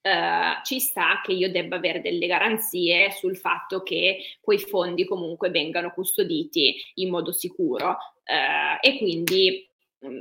Uh, 0.00 0.62
ci 0.64 0.80
sta 0.80 1.22
che 1.22 1.32
io 1.32 1.50
debba 1.50 1.76
avere 1.76 2.02
delle 2.02 2.26
garanzie 2.26 3.10
sul 3.10 3.38
fatto 3.38 3.82
che 3.82 4.36
quei 4.40 4.58
fondi 4.58 5.06
comunque 5.06 5.48
vengano 5.48 5.92
custoditi 5.92 6.76
in 6.96 7.08
modo 7.08 7.32
sicuro 7.32 7.88
uh, 7.88 8.78
e 8.86 8.98
quindi 8.98 9.66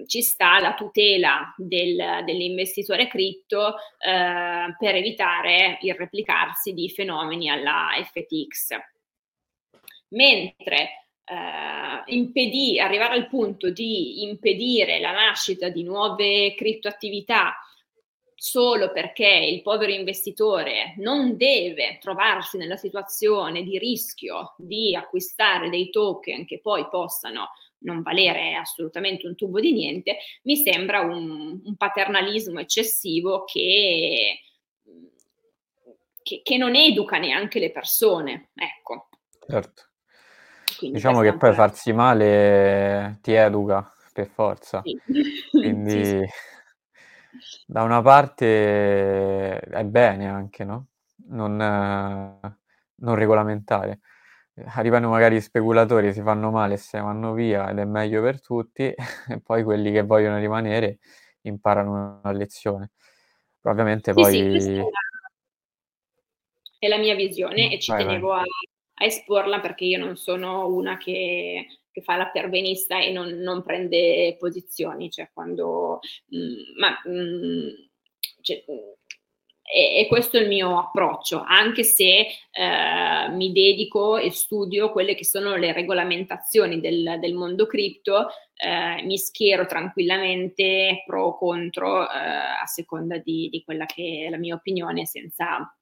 ci 0.08 0.22
sta 0.22 0.60
la 0.60 0.74
tutela 0.74 1.54
del, 1.58 2.24
dell'investitore 2.26 3.08
cripto 3.08 3.76
eh, 3.98 4.76
per 4.78 4.96
evitare 4.96 5.78
il 5.82 5.94
replicarsi 5.96 6.74
di 6.74 6.90
fenomeni 6.90 7.50
alla 7.50 7.90
FTX. 8.04 8.78
Mentre 10.10 11.08
eh, 11.26 12.14
impedì, 12.14 12.80
arrivare 12.80 13.16
al 13.16 13.28
punto 13.28 13.70
di 13.70 14.24
impedire 14.24 15.00
la 15.00 15.12
nascita 15.12 15.70
di 15.70 15.84
nuove 15.84 16.54
criptoattività 16.56 17.56
solo 18.36 18.92
perché 18.92 19.26
il 19.26 19.62
povero 19.62 19.94
investitore 19.94 20.96
non 20.98 21.38
deve 21.38 21.98
trovarsi 22.02 22.58
nella 22.58 22.76
situazione 22.76 23.64
di 23.64 23.78
rischio 23.78 24.54
di 24.58 24.94
acquistare 24.94 25.70
dei 25.70 25.90
token 25.90 26.46
che 26.46 26.60
poi 26.60 26.86
possano 26.90 27.52
non 27.84 28.02
valere 28.02 28.56
assolutamente 28.56 29.28
un 29.28 29.36
tubo 29.36 29.60
di 29.60 29.72
niente, 29.72 30.18
mi 30.44 30.58
sembra 30.58 31.02
un, 31.02 31.62
un 31.64 31.76
paternalismo 31.76 32.60
eccessivo 32.60 33.44
che, 33.44 34.40
che, 36.22 36.42
che, 36.44 36.58
non 36.58 36.76
educa 36.76 37.18
neanche 37.18 37.60
le 37.60 37.72
persone. 37.72 38.50
Ecco. 38.56 39.10
Certo. 39.48 39.84
Quindi 40.78 40.98
diciamo 40.98 41.22
che 41.22 41.38
poi 41.38 41.54
farsi 41.54 41.94
male 41.94 43.20
ti 43.22 43.34
educa 43.34 43.94
per 44.12 44.28
forza. 44.28 44.82
Sì. 44.84 45.00
Quindi 45.52 45.92
sì, 45.92 46.26
sì. 47.40 47.64
da 47.68 47.84
una 47.84 48.02
parte 48.02 49.60
è 49.60 49.84
bene 49.86 50.28
anche, 50.28 50.64
no? 50.64 50.88
Non, 51.26 51.56
non 51.56 53.16
regolamentare 53.16 54.00
arrivano 54.66 55.10
magari 55.10 55.42
speculatori, 55.42 56.14
si 56.14 56.22
fanno 56.22 56.52
male 56.52 56.78
se 56.78 57.00
vanno 57.00 57.34
via 57.34 57.70
ed 57.70 57.80
è 57.80 57.86
meglio 57.86 58.22
per 58.22 58.42
tutti, 58.42 58.84
e 59.30 59.42
poi 59.42 59.64
quelli 59.64 59.92
che 59.92 60.04
vogliono 60.04 60.38
rimanere 60.38 61.00
imparano 61.42 62.22
una 62.24 62.32
lezione. 62.32 62.92
Ovviamente 63.64 64.14
sì, 64.14 64.22
poi... 64.22 64.62
Sì, 64.62 64.82
è 66.80 66.88
la 66.88 66.98
mia 66.98 67.16
visione 67.16 67.72
e 67.72 67.80
ci 67.80 67.92
vai, 67.92 68.06
tenevo 68.06 68.28
vai. 68.28 68.42
A, 68.42 69.04
a, 69.04 69.06
esporla 69.06 69.62
perché 69.62 69.86
io 69.86 69.98
non 69.98 70.18
sono 70.18 70.68
una 70.68 70.98
che, 70.98 71.66
che 71.90 72.02
fa 72.02 72.18
la 72.18 72.28
pervenista 72.28 73.00
e 73.00 73.12
non, 73.12 73.30
non 73.30 73.64
prende 73.64 74.36
posizioni, 74.38 75.10
cioè 75.10 75.30
quando... 75.34 76.00
Mh, 76.28 76.38
mm, 76.38 76.78
ma, 76.78 77.02
mh, 77.06 77.12
mm, 77.12 77.70
cioè, 78.42 78.64
e, 79.74 80.02
e, 80.02 80.08
questo 80.08 80.38
è 80.38 80.42
il 80.42 80.48
mio 80.48 80.78
approccio, 80.78 81.44
anche 81.44 81.84
se 81.84 82.28
eh, 82.52 83.30
mi 83.32 83.52
dedico 83.52 84.18
e 84.18 84.30
studio 84.30 84.92
quelle 84.92 85.16
che 85.16 85.26
sono 85.26 85.56
le 85.56 85.74
regolamentazioni 85.74 86.80
del, 86.80 87.18
del 87.20 87.34
mondo 87.34 87.66
cripto, 87.66 88.28
eh, 88.56 89.02
mi 89.04 89.18
schiero 89.18 89.66
tranquillamente 89.66 91.02
pro 91.08 91.26
o 91.26 91.38
contro 91.40 92.04
eh, 92.04 92.16
a 92.62 92.68
seconda 92.68 93.18
di, 93.18 93.50
di, 93.50 93.64
quella 93.64 93.88
che 93.88 94.26
è 94.28 94.30
la 94.30 94.38
mia 94.38 94.54
opinione 94.54 95.08
senza 95.08 95.76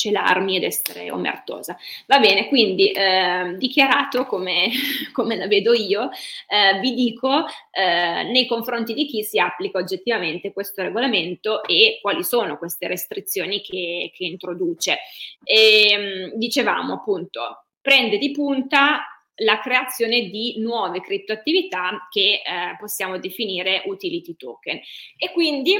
celarmi 0.00 0.56
ed 0.56 0.64
essere 0.64 1.10
omertosa. 1.10 1.76
Va 2.06 2.18
bene, 2.18 2.48
quindi 2.48 2.90
eh, 2.90 3.54
dichiarato 3.58 4.24
come, 4.24 4.70
come, 5.12 5.36
la 5.36 5.46
vedo 5.46 5.74
io, 5.74 6.08
eh, 6.48 6.78
vi 6.80 6.94
dico 6.94 7.44
eh, 7.70 8.22
nei 8.24 8.46
confronti 8.46 8.94
di 8.94 9.04
chi 9.04 9.22
si 9.22 9.38
applica 9.38 9.78
oggettivamente 9.78 10.52
questo 10.52 10.82
regolamento 10.82 11.62
e 11.64 11.98
quali 12.00 12.24
sono 12.24 12.56
queste 12.56 12.86
restrizioni 12.86 13.60
che, 13.60 14.10
che 14.14 14.24
introduce. 14.24 14.98
E, 15.44 15.90
ehm, 15.90 16.32
dicevamo 16.34 16.94
appunto, 16.94 17.66
prende 17.80 18.16
di 18.16 18.30
punta 18.30 19.04
la 19.42 19.58
creazione 19.60 20.28
di 20.28 20.56
nuove 20.58 21.00
criptoattività 21.00 22.08
che 22.10 22.42
eh, 22.44 22.76
possiamo 22.78 23.18
definire 23.18 23.82
utility 23.86 24.36
token. 24.36 24.80
E 25.16 25.32
quindi 25.32 25.72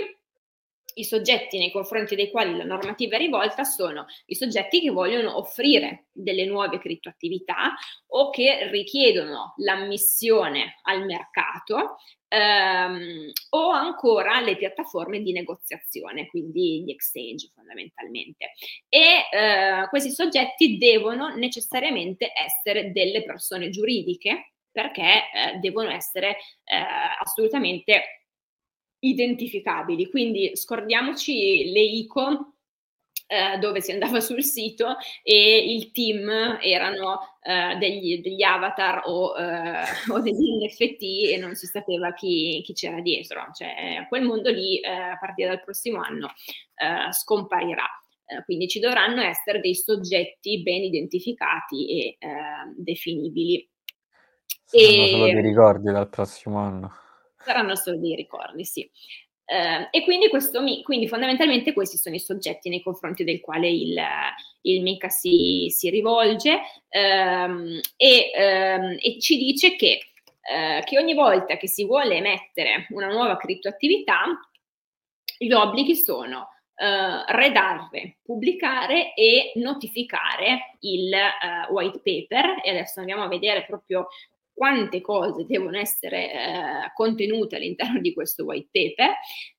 i 0.95 1.05
soggetti 1.05 1.59
nei 1.59 1.71
confronti 1.71 2.15
dei 2.15 2.31
quali 2.31 2.57
la 2.57 2.65
normativa 2.65 3.17
è 3.17 3.19
rivolta 3.19 3.65
sono 3.65 4.07
i 4.27 4.35
soggetti 4.35 4.81
che 4.81 4.91
vogliono 4.91 5.37
offrire 5.37 6.07
delle 6.13 6.45
nuove 6.45 6.79
criptoattività 6.79 7.75
o 8.09 8.31
che 8.31 8.69
richiedono 8.71 9.55
l'ammissione 9.59 10.79
al 10.83 11.05
mercato 11.05 11.97
ehm, 12.29 13.31
o 13.51 13.71
ancora 13.71 14.41
le 14.41 14.57
piattaforme 14.57 15.21
di 15.21 15.33
negoziazione, 15.33 16.27
quindi 16.27 16.85
gli 16.85 16.91
exchange 16.91 17.51
fondamentalmente. 17.55 18.53
E 18.89 19.27
eh, 19.31 19.89
questi 19.89 20.11
soggetti 20.11 20.79
devono 20.79 21.35
necessariamente 21.35 22.33
essere 22.33 22.93
delle 22.93 23.23
persone 23.23 23.71
giuridiche 23.71 24.53
perché 24.73 25.03
eh, 25.03 25.59
devono 25.59 25.91
essere 25.91 26.37
eh, 26.65 26.77
assolutamente 27.21 28.20
identificabili. 29.01 30.09
Quindi 30.09 30.57
scordiamoci 30.57 31.71
le 31.73 31.81
ICO 31.81 32.55
eh, 33.31 33.59
dove 33.59 33.81
si 33.81 33.93
andava 33.93 34.19
sul 34.21 34.43
sito 34.43 34.97
e 35.23 35.73
il 35.73 35.93
team 35.93 36.29
erano 36.61 37.37
eh, 37.43 37.77
degli, 37.79 38.21
degli, 38.21 38.43
avatar 38.43 39.03
o, 39.05 39.37
eh, 39.37 39.85
o, 40.11 40.21
degli 40.21 40.65
NFT 40.65 41.33
e 41.33 41.37
non 41.39 41.55
si 41.55 41.67
sapeva 41.67 42.13
chi, 42.13 42.61
chi 42.65 42.73
c'era 42.73 43.01
dietro. 43.01 43.51
Cioè, 43.55 44.07
quel 44.09 44.23
mondo 44.23 44.51
lì 44.51 44.81
eh, 44.81 44.91
a 44.91 45.19
partire 45.19 45.49
dal 45.49 45.63
prossimo 45.63 46.01
anno 46.01 46.33
eh, 46.75 47.13
scomparirà. 47.13 47.87
Quindi 48.45 48.69
ci 48.69 48.79
dovranno 48.79 49.23
essere 49.23 49.59
dei 49.59 49.75
soggetti 49.75 50.63
ben 50.63 50.85
identificati 50.85 51.89
e 51.89 52.17
definibili. 52.77 53.69
Saranno 54.65 55.03
e... 55.03 55.09
solo 55.09 55.25
dei 55.25 55.43
ricordi 55.43 55.91
dal 55.91 56.09
prossimo 56.09 56.59
anno 56.59 56.93
saranno 57.43 57.75
solo 57.75 57.99
dei 57.99 58.15
ricordi, 58.15 58.65
sì. 58.65 58.89
Uh, 59.51 59.89
e 59.91 60.05
quindi, 60.05 60.29
questo, 60.29 60.63
quindi 60.85 61.09
fondamentalmente 61.09 61.73
questi 61.73 61.97
sono 61.97 62.15
i 62.15 62.21
soggetti 62.21 62.69
nei 62.69 62.83
confronti 62.83 63.25
del 63.25 63.41
quale 63.41 63.69
il, 63.69 64.01
il 64.61 64.81
MICA 64.81 65.09
si, 65.09 65.67
si 65.77 65.91
rivolge 65.91 66.61
um, 66.89 67.81
e, 67.97 68.31
um, 68.79 68.97
e, 69.01 69.19
ci 69.19 69.37
dice 69.39 69.75
che, 69.75 70.03
uh, 70.25 70.85
che, 70.85 70.99
ogni 70.99 71.15
volta 71.15 71.57
che 71.57 71.67
si 71.67 71.85
vuole 71.85 72.15
emettere 72.15 72.87
una 72.91 73.09
nuova 73.09 73.37
criptoattività, 73.37 74.23
gli 75.37 75.51
obblighi 75.51 75.97
sono 75.97 76.47
uh, 76.77 77.33
redarre, 77.35 78.19
pubblicare 78.23 79.15
e 79.15 79.51
notificare 79.57 80.77
il 80.83 81.13
white 81.71 82.01
paper 82.05 82.61
e 82.63 82.71
adesso 82.71 83.01
andiamo 83.01 83.25
a 83.25 83.29
vedere 83.29 83.65
proprio 83.65 84.07
quante 84.61 85.01
cose 85.01 85.47
devono 85.47 85.79
essere 85.79 86.31
eh, 86.31 86.93
contenute 86.93 87.57
all'interno 87.57 87.99
di 87.99 88.13
questo 88.13 88.45
white 88.45 88.69
paper, 88.71 89.15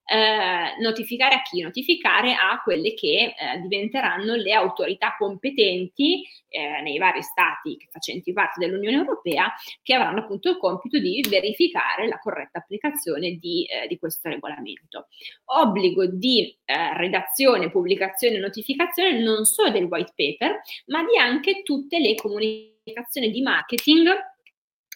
eh, 0.06 0.80
notificare 0.80 1.34
a 1.34 1.42
chi? 1.42 1.62
Notificare 1.62 2.34
a 2.34 2.62
quelle 2.64 2.94
che 2.94 3.34
eh, 3.36 3.60
diventeranno 3.62 4.36
le 4.36 4.54
autorità 4.54 5.16
competenti 5.18 6.22
eh, 6.50 6.82
nei 6.84 7.00
vari 7.00 7.24
stati 7.24 7.80
facenti 7.90 8.32
parte 8.32 8.64
dell'Unione 8.64 8.98
Europea 8.98 9.52
che 9.82 9.96
avranno 9.96 10.20
appunto 10.20 10.52
il 10.52 10.58
compito 10.60 11.00
di 11.00 11.26
verificare 11.28 12.08
la 12.08 12.20
corretta 12.20 12.60
applicazione 12.60 13.38
di, 13.40 13.66
eh, 13.66 13.88
di 13.88 13.98
questo 13.98 14.30
regolamento. 14.30 15.08
Obbligo 15.46 16.06
di 16.06 16.56
eh, 16.64 16.96
redazione, 16.96 17.72
pubblicazione 17.72 18.36
e 18.36 18.40
notificazione 18.40 19.20
non 19.20 19.46
solo 19.46 19.72
del 19.72 19.86
white 19.86 20.14
paper, 20.16 20.62
ma 20.86 21.04
di 21.04 21.18
anche 21.18 21.64
tutte 21.64 21.98
le 21.98 22.14
comunicazioni 22.14 23.32
di 23.32 23.42
marketing 23.42 24.30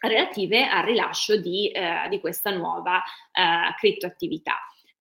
relative 0.01 0.67
al 0.67 0.83
rilascio 0.83 1.37
di, 1.37 1.69
eh, 1.69 2.07
di 2.09 2.19
questa 2.19 2.51
nuova 2.51 3.01
eh, 3.31 3.73
criptoattività. 3.77 4.55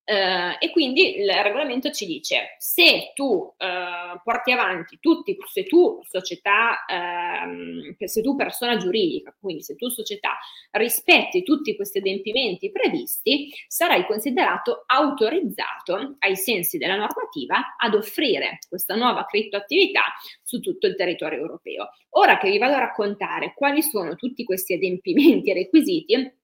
Uh, 0.07 0.62
e 0.62 0.71
quindi 0.71 1.17
il 1.17 1.31
regolamento 1.31 1.90
ci 1.90 2.05
dice 2.05 2.57
se 2.59 3.12
tu 3.14 3.25
uh, 3.25 4.21
porti 4.23 4.53
avanti 4.53 4.99
tutti, 5.01 5.35
se 5.51 5.64
tu 5.64 5.99
società, 6.03 6.85
uh, 6.87 7.97
se 8.07 8.21
tu 8.21 8.37
persona 8.37 8.77
giuridica, 8.77 9.35
quindi 9.40 9.62
se 9.62 9.77
tu 9.77 9.88
società 9.88 10.37
rispetti 10.73 11.43
tutti 11.43 11.75
questi 11.75 11.99
adempimenti 11.99 12.71
previsti, 12.71 13.51
sarai 13.67 14.05
considerato 14.05 14.83
autorizzato 14.85 16.17
ai 16.19 16.37
sensi 16.37 16.77
della 16.77 16.97
normativa 16.97 17.75
ad 17.79 17.95
offrire 17.95 18.59
questa 18.69 18.97
nuova 18.97 19.25
criptoattività 19.25 20.03
su 20.43 20.61
tutto 20.61 20.87
il 20.87 20.97
territorio 20.97 21.38
europeo. 21.38 21.88
Ora 22.11 22.37
che 22.37 22.51
vi 22.51 22.59
vado 22.59 22.75
a 22.75 22.81
raccontare 22.81 23.55
quali 23.57 23.81
sono 23.81 24.17
tutti 24.17 24.45
questi 24.45 24.75
adempimenti 24.75 25.49
e 25.49 25.55
requisiti, 25.55 26.43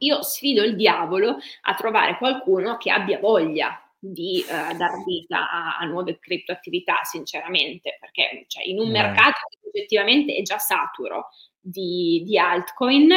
io 0.00 0.22
sfido 0.22 0.62
il 0.62 0.76
diavolo 0.76 1.38
a 1.62 1.74
trovare 1.74 2.16
qualcuno 2.16 2.76
che 2.76 2.90
abbia 2.90 3.18
voglia 3.18 3.82
di 3.98 4.42
uh, 4.46 4.76
dar 4.76 5.04
vita 5.04 5.50
a, 5.50 5.78
a, 5.78 5.84
nuove 5.84 6.18
criptoattività, 6.18 7.04
sinceramente, 7.04 7.98
perché 8.00 8.44
cioè, 8.48 8.64
in 8.64 8.78
un 8.78 8.88
mm. 8.88 8.92
mercato 8.92 9.40
che 9.50 9.68
oggettivamente 9.68 10.34
è 10.34 10.42
già 10.42 10.58
saturo 10.58 11.28
di, 11.60 12.22
di 12.24 12.38
altcoin, 12.38 13.12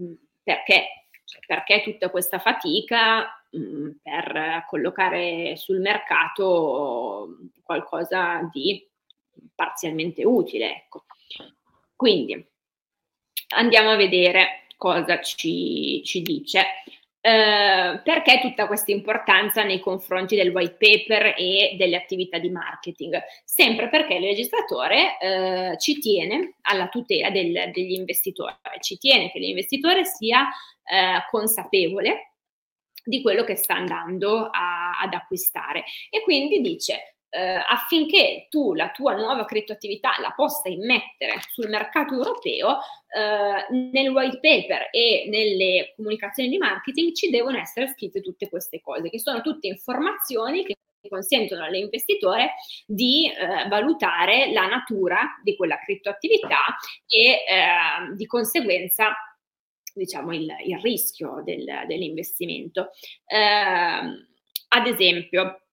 mm, 0.00 0.12
perché, 0.44 1.06
cioè, 1.24 1.40
perché 1.44 1.82
tutta 1.82 2.08
questa 2.08 2.38
fatica 2.38 3.44
mh, 3.50 3.58
mm, 3.58 3.90
per 4.00 4.64
collocare 4.68 5.56
sul 5.56 5.80
mercato 5.80 7.36
qualcosa 7.64 8.48
di 8.52 8.86
parzialmente 9.56 10.24
utile? 10.24 10.76
Ecco. 10.76 11.04
Quindi 11.96 12.46
andiamo 13.56 13.90
a 13.90 13.96
vedere 13.96 14.63
cosa 14.84 15.18
ci, 15.22 16.02
ci 16.04 16.20
dice. 16.20 16.60
Uh, 17.24 18.02
perché 18.02 18.38
tutta 18.42 18.66
questa 18.66 18.92
importanza 18.92 19.62
nei 19.62 19.80
confronti 19.80 20.36
del 20.36 20.50
white 20.50 20.76
paper 20.78 21.34
e 21.38 21.74
delle 21.78 21.96
attività 21.96 22.36
di 22.36 22.50
marketing? 22.50 23.18
Sempre 23.44 23.88
perché 23.88 24.16
il 24.16 24.20
legislatore 24.20 25.16
uh, 25.18 25.78
ci 25.78 25.98
tiene 26.00 26.56
alla 26.60 26.88
tutela 26.88 27.30
del, 27.30 27.70
degli 27.72 27.92
investitori, 27.92 28.54
ci 28.80 28.98
tiene 28.98 29.30
che 29.30 29.38
l'investitore 29.38 30.04
sia 30.04 30.40
uh, 30.42 31.30
consapevole 31.30 32.34
di 33.02 33.22
quello 33.22 33.42
che 33.44 33.56
sta 33.56 33.74
andando 33.74 34.50
a, 34.50 34.98
ad 35.00 35.14
acquistare 35.14 35.84
e 36.10 36.22
quindi 36.22 36.60
dice 36.60 37.13
eh, 37.34 37.56
affinché 37.56 38.46
tu 38.48 38.74
la 38.74 38.90
tua 38.90 39.14
nuova 39.14 39.44
criptoattività 39.44 40.12
la 40.20 40.32
possa 40.36 40.68
immettere 40.68 41.40
sul 41.52 41.68
mercato 41.68 42.14
europeo, 42.14 42.78
eh, 43.08 43.74
nel 43.90 44.08
white 44.10 44.38
paper 44.40 44.88
e 44.92 45.26
nelle 45.28 45.92
comunicazioni 45.96 46.48
di 46.48 46.58
marketing 46.58 47.12
ci 47.12 47.30
devono 47.30 47.58
essere 47.58 47.88
scritte 47.88 48.20
tutte 48.20 48.48
queste 48.48 48.80
cose, 48.80 49.10
che 49.10 49.18
sono 49.18 49.40
tutte 49.40 49.66
informazioni 49.66 50.64
che 50.64 50.76
consentono 51.08 51.64
all'investitore 51.64 52.54
di 52.86 53.28
eh, 53.28 53.68
valutare 53.68 54.52
la 54.52 54.66
natura 54.66 55.38
di 55.42 55.56
quella 55.56 55.78
criptoattività 55.78 56.76
e 57.06 57.30
eh, 57.30 58.14
di 58.14 58.26
conseguenza 58.26 59.12
diciamo 59.92 60.32
il, 60.32 60.46
il 60.64 60.78
rischio 60.80 61.42
del, 61.44 61.64
dell'investimento. 61.86 62.90
Eh, 63.26 64.32
ad 64.68 64.86
esempio, 64.86 65.63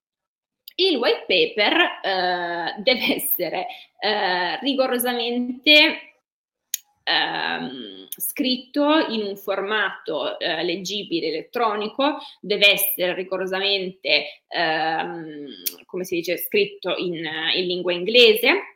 il 0.76 0.96
white 0.96 1.24
paper 1.26 2.00
eh, 2.02 2.74
deve 2.82 3.14
essere 3.14 3.66
eh, 3.98 4.58
rigorosamente 4.60 6.12
ehm, 7.04 8.06
scritto 8.08 9.06
in 9.08 9.22
un 9.22 9.36
formato 9.36 10.38
eh, 10.38 10.62
leggibile 10.62 11.28
elettronico, 11.28 12.18
deve 12.40 12.72
essere 12.72 13.14
rigorosamente, 13.14 14.42
ehm, 14.48 15.46
come 15.86 16.04
si 16.04 16.16
dice, 16.16 16.36
scritto 16.36 16.94
in, 16.96 17.14
in 17.54 17.66
lingua 17.66 17.92
inglese 17.92 18.72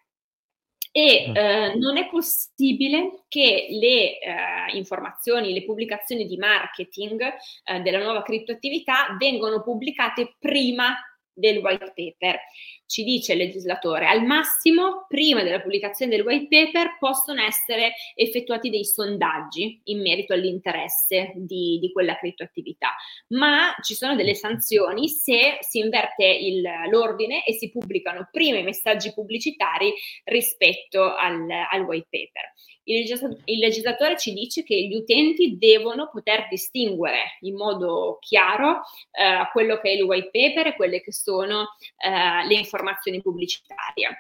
e 0.96 1.26
mm. 1.28 1.37
eh, 1.37 1.74
non 1.76 1.98
è 1.98 2.09
possibile 2.09 3.24
che 3.28 3.66
le 3.68 4.18
eh, 4.18 4.76
informazioni, 4.76 5.52
le 5.52 5.64
pubblicazioni 5.64 6.26
di 6.26 6.38
marketing 6.38 7.20
eh, 7.64 7.80
della 7.80 7.98
nuova 7.98 8.22
criptoattività 8.22 9.14
vengano 9.18 9.62
pubblicate 9.62 10.37
prima 10.38 10.96
del 11.37 11.59
white 11.59 11.92
paper. 11.94 12.38
Ci 12.87 13.05
dice 13.05 13.33
il 13.33 13.38
legislatore, 13.38 14.07
al 14.07 14.25
massimo, 14.25 15.07
prima 15.09 15.42
della 15.42 15.61
pubblicazione 15.61 16.16
del 16.16 16.25
white 16.25 16.46
paper, 16.49 16.96
possono 16.99 17.42
essere 17.42 17.94
effettuati 18.14 18.70
dei 18.70 18.85
sondaggi 18.85 19.81
in 19.85 20.01
merito 20.01 20.33
all'interesse 20.33 21.33
di, 21.35 21.79
di 21.81 21.92
quella 21.92 22.16
criptoattività, 22.16 22.94
ma 23.29 23.75
ci 23.83 23.94
sono 23.94 24.14
delle 24.14 24.35
sanzioni 24.35 25.09
se 25.09 25.59
si 25.61 25.79
inverte 25.79 26.25
il, 26.25 26.62
l'ordine 26.90 27.44
e 27.44 27.53
si 27.55 27.70
pubblicano 27.70 28.29
prima 28.31 28.59
i 28.59 28.62
messaggi 28.62 29.12
pubblicitari 29.12 29.92
rispetto 30.25 31.14
al, 31.14 31.46
al 31.70 31.83
white 31.83 32.09
paper. 32.09 32.53
Il, 32.88 33.59
legislatore 33.59 34.17
ci 34.17 34.33
dice 34.33 34.63
che 34.63 34.77
gli 34.87 34.94
utenti 34.94 35.58
devono 35.58 36.08
poter 36.08 36.46
distinguere 36.48 37.37
in 37.40 37.56
modo 37.56 38.19
chiaro 38.21 38.83
eh, 39.10 39.48
quello 39.50 39.79
che 39.81 39.90
è 39.90 39.92
il 39.92 40.02
white 40.02 40.31
paper 40.31 40.69
e 40.69 40.77
quelle 40.77 41.00
che 41.00 41.13
sono 41.13 41.75
eh, 41.96 42.46
le 42.46 42.54
informazioni 42.54 43.21
pubblicitarie 43.21 44.19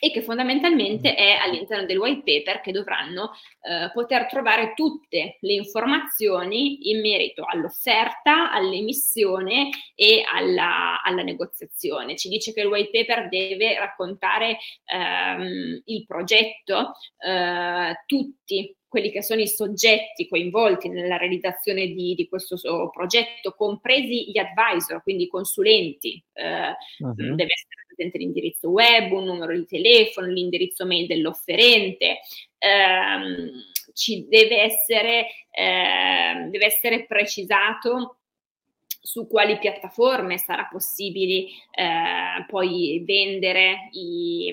e 0.00 0.10
che 0.10 0.22
fondamentalmente 0.22 1.14
è 1.14 1.32
all'interno 1.32 1.86
del 1.86 1.98
white 1.98 2.22
paper 2.22 2.60
che 2.60 2.72
dovranno 2.72 3.32
eh, 3.62 3.90
poter 3.92 4.26
trovare 4.26 4.72
tutte 4.74 5.38
le 5.40 5.52
informazioni 5.52 6.90
in 6.90 7.00
merito 7.00 7.44
all'offerta, 7.46 8.52
all'emissione 8.52 9.70
e 9.94 10.22
alla, 10.30 11.00
alla 11.02 11.22
negoziazione. 11.22 12.16
Ci 12.16 12.28
dice 12.28 12.52
che 12.52 12.60
il 12.60 12.66
white 12.66 12.90
paper 12.90 13.28
deve 13.28 13.78
raccontare 13.78 14.58
ehm, 14.84 15.82
il 15.84 16.04
progetto, 16.06 16.92
eh, 17.18 18.02
tutti 18.06 18.76
quelli 18.94 19.10
che 19.10 19.24
sono 19.24 19.40
i 19.40 19.48
soggetti 19.48 20.28
coinvolti 20.28 20.88
nella 20.88 21.16
realizzazione 21.16 21.88
di, 21.88 22.14
di 22.14 22.28
questo 22.28 22.56
progetto, 22.92 23.52
compresi 23.56 24.30
gli 24.30 24.38
advisor, 24.38 25.02
quindi 25.02 25.24
i 25.24 25.28
consulenti. 25.28 26.22
Eh, 26.32 26.68
uh-huh. 26.98 27.14
Deve 27.14 27.52
essere 27.52 27.83
presente 27.94 28.18
l'indirizzo 28.18 28.68
web, 28.68 29.12
un 29.12 29.24
numero 29.24 29.54
di 29.54 29.66
telefono, 29.66 30.26
l'indirizzo 30.26 30.84
mail 30.84 31.06
dell'offerente. 31.06 32.20
Ehm, 32.58 33.50
ci 33.92 34.26
deve 34.28 34.62
essere, 34.62 35.26
eh, 35.50 36.48
deve 36.50 36.66
essere 36.66 37.06
precisato 37.06 38.18
su 38.86 39.28
quali 39.28 39.58
piattaforme 39.58 40.38
sarà 40.38 40.66
possibile 40.70 41.46
eh, 41.70 42.44
poi 42.48 43.02
vendere 43.06 43.88
i, 43.92 44.52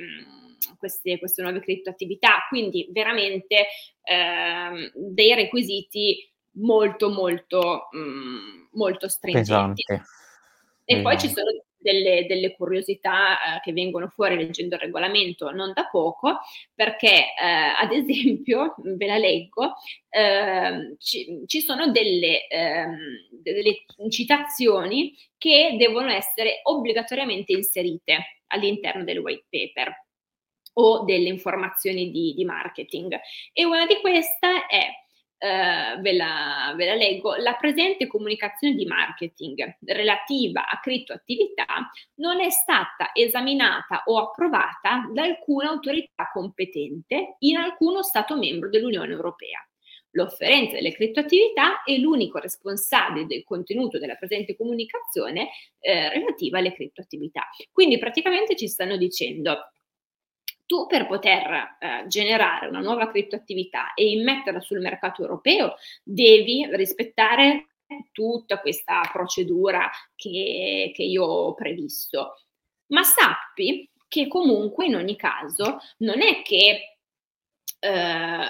queste, 0.78 1.18
queste, 1.20 1.42
nuove 1.42 1.60
criptoattività. 1.60 2.46
Quindi 2.48 2.88
veramente 2.92 3.68
eh, 4.04 4.92
dei 4.94 5.34
requisiti 5.34 6.30
molto 6.56 7.10
molto 7.10 7.88
mh, 7.92 7.98
mm, 7.98 8.64
molto 8.74 9.08
stringenti. 9.08 9.84
Pesante. 9.84 10.10
E 10.84 11.02
poi 11.02 11.18
ci 11.18 11.30
sono 11.30 11.50
delle, 11.82 12.26
delle 12.28 12.56
curiosità 12.56 13.34
eh, 13.34 13.60
che 13.62 13.74
vengono 13.74 14.08
fuori 14.08 14.36
leggendo 14.36 14.76
il 14.76 14.82
regolamento 14.82 15.52
non 15.52 15.74
da 15.74 15.88
poco, 15.90 16.40
perché 16.74 17.10
eh, 17.10 17.74
ad 17.80 17.92
esempio, 17.94 18.76
ve 18.78 19.06
la 19.06 19.18
leggo, 19.18 19.74
eh, 20.10 20.96
ci, 21.00 21.44
ci, 21.48 21.62
sono 21.62 21.92
delle, 21.92 22.48
ehm, 22.48 22.98
delle 23.32 23.84
citazioni 24.10 25.16
che 25.38 25.76
devono 25.78 26.12
essere 26.12 26.60
obbligatoriamente 26.64 27.52
inserite 27.52 28.42
all'interno 28.48 29.04
del 29.04 29.20
white 29.20 29.46
paper 29.50 30.06
o 30.74 31.04
delle 31.04 31.28
informazioni 31.28 32.12
di, 32.12 32.34
di 32.34 32.46
marketing. 32.46 33.20
E 33.52 33.66
una 33.66 33.86
di 33.86 33.98
queste 34.00 34.66
è 34.70 34.88
Uh, 35.44 36.00
ve, 36.02 36.14
la, 36.14 36.72
ve, 36.78 36.86
la, 36.86 36.94
leggo, 36.94 37.34
la 37.34 37.56
presente 37.56 38.06
comunicazione 38.06 38.76
di 38.76 38.86
marketing 38.86 39.78
relativa 39.86 40.68
a 40.68 40.80
criptoattività 40.80 41.66
non 42.18 42.39
è 42.39 42.52
stata 42.52 43.10
esaminata 43.12 44.04
o 44.06 44.20
approvata 44.20 45.10
da 45.12 45.24
alcuna 45.24 45.70
autorità 45.70 46.30
competente 46.32 47.38
in 47.39 47.58
alcuno 47.58 48.04
Stato 48.04 48.38
membro 48.38 48.70
dell'Unione 48.70 49.14
Europea. 49.14 49.66
L'offerente 50.12 50.76
delle 50.76 50.92
criptoattività 50.92 51.84
è 51.84 51.96
l'unico 51.98 52.38
responsabile 52.38 53.26
del 53.26 53.44
contenuto 53.44 53.98
della 53.98 54.16
presente 54.16 54.56
comunicazione 54.56 55.50
eh, 55.80 56.10
relativa 56.10 56.60
alle 56.60 56.74
criptoattività. 56.74 57.48
Quindi 57.72 57.98
praticamente 57.98 58.56
ci 58.56 58.68
stanno 58.68 58.98
dicendo 58.98 59.72
tu 60.72 60.88
per 60.88 61.05
poter 61.05 61.76
eh, 61.80 62.07
generare 62.07 62.67
una 62.67 62.80
nuova 62.80 63.09
criptoattività 63.09 63.93
e 63.93 64.11
immetterla 64.11 64.61
sul 64.61 64.80
mercato 64.80 65.22
europeo 65.22 65.76
devi 66.01 66.65
rispettare 66.72 67.72
tutta 68.13 68.61
questa 68.61 69.01
procedura 69.11 69.91
che, 70.15 70.93
che 70.95 71.03
io 71.03 71.26
ho 71.26 71.53
previsto. 71.55 72.38
Ma 72.88 73.03
sappi 73.03 73.91
che 74.07 74.30
comunque 74.30 74.86
in 74.86 74.95
ogni 74.95 75.17
caso 75.17 75.80
non 75.97 76.22
è 76.22 76.41
che 76.41 76.99
eh, 77.78 78.45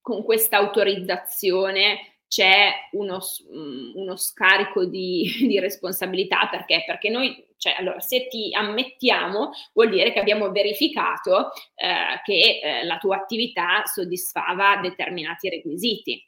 con 0.00 0.24
questa 0.24 0.56
autorizzazione 0.56 2.09
c'è 2.30 2.70
uno, 2.92 3.18
mm, 3.52 3.90
uno 3.96 4.16
scarico 4.16 4.84
di, 4.84 5.28
di, 5.48 5.58
responsabilità 5.58 6.46
perché? 6.48 6.84
Perché 6.86 7.08
noi, 7.10 7.44
cioè, 7.56 7.74
allora, 7.76 7.98
se 7.98 8.28
ti 8.28 8.54
ammettiamo, 8.54 9.50
vuol 9.72 9.90
dire 9.90 10.12
che 10.12 10.20
abbiamo 10.20 10.52
verificato 10.52 11.50
eh, 11.74 12.20
che 12.22 12.60
eh, 12.62 12.84
la 12.84 12.98
tua 12.98 13.16
attività 13.16 13.82
soddisfava 13.84 14.76
determinati 14.80 15.48
requisiti. 15.48 16.24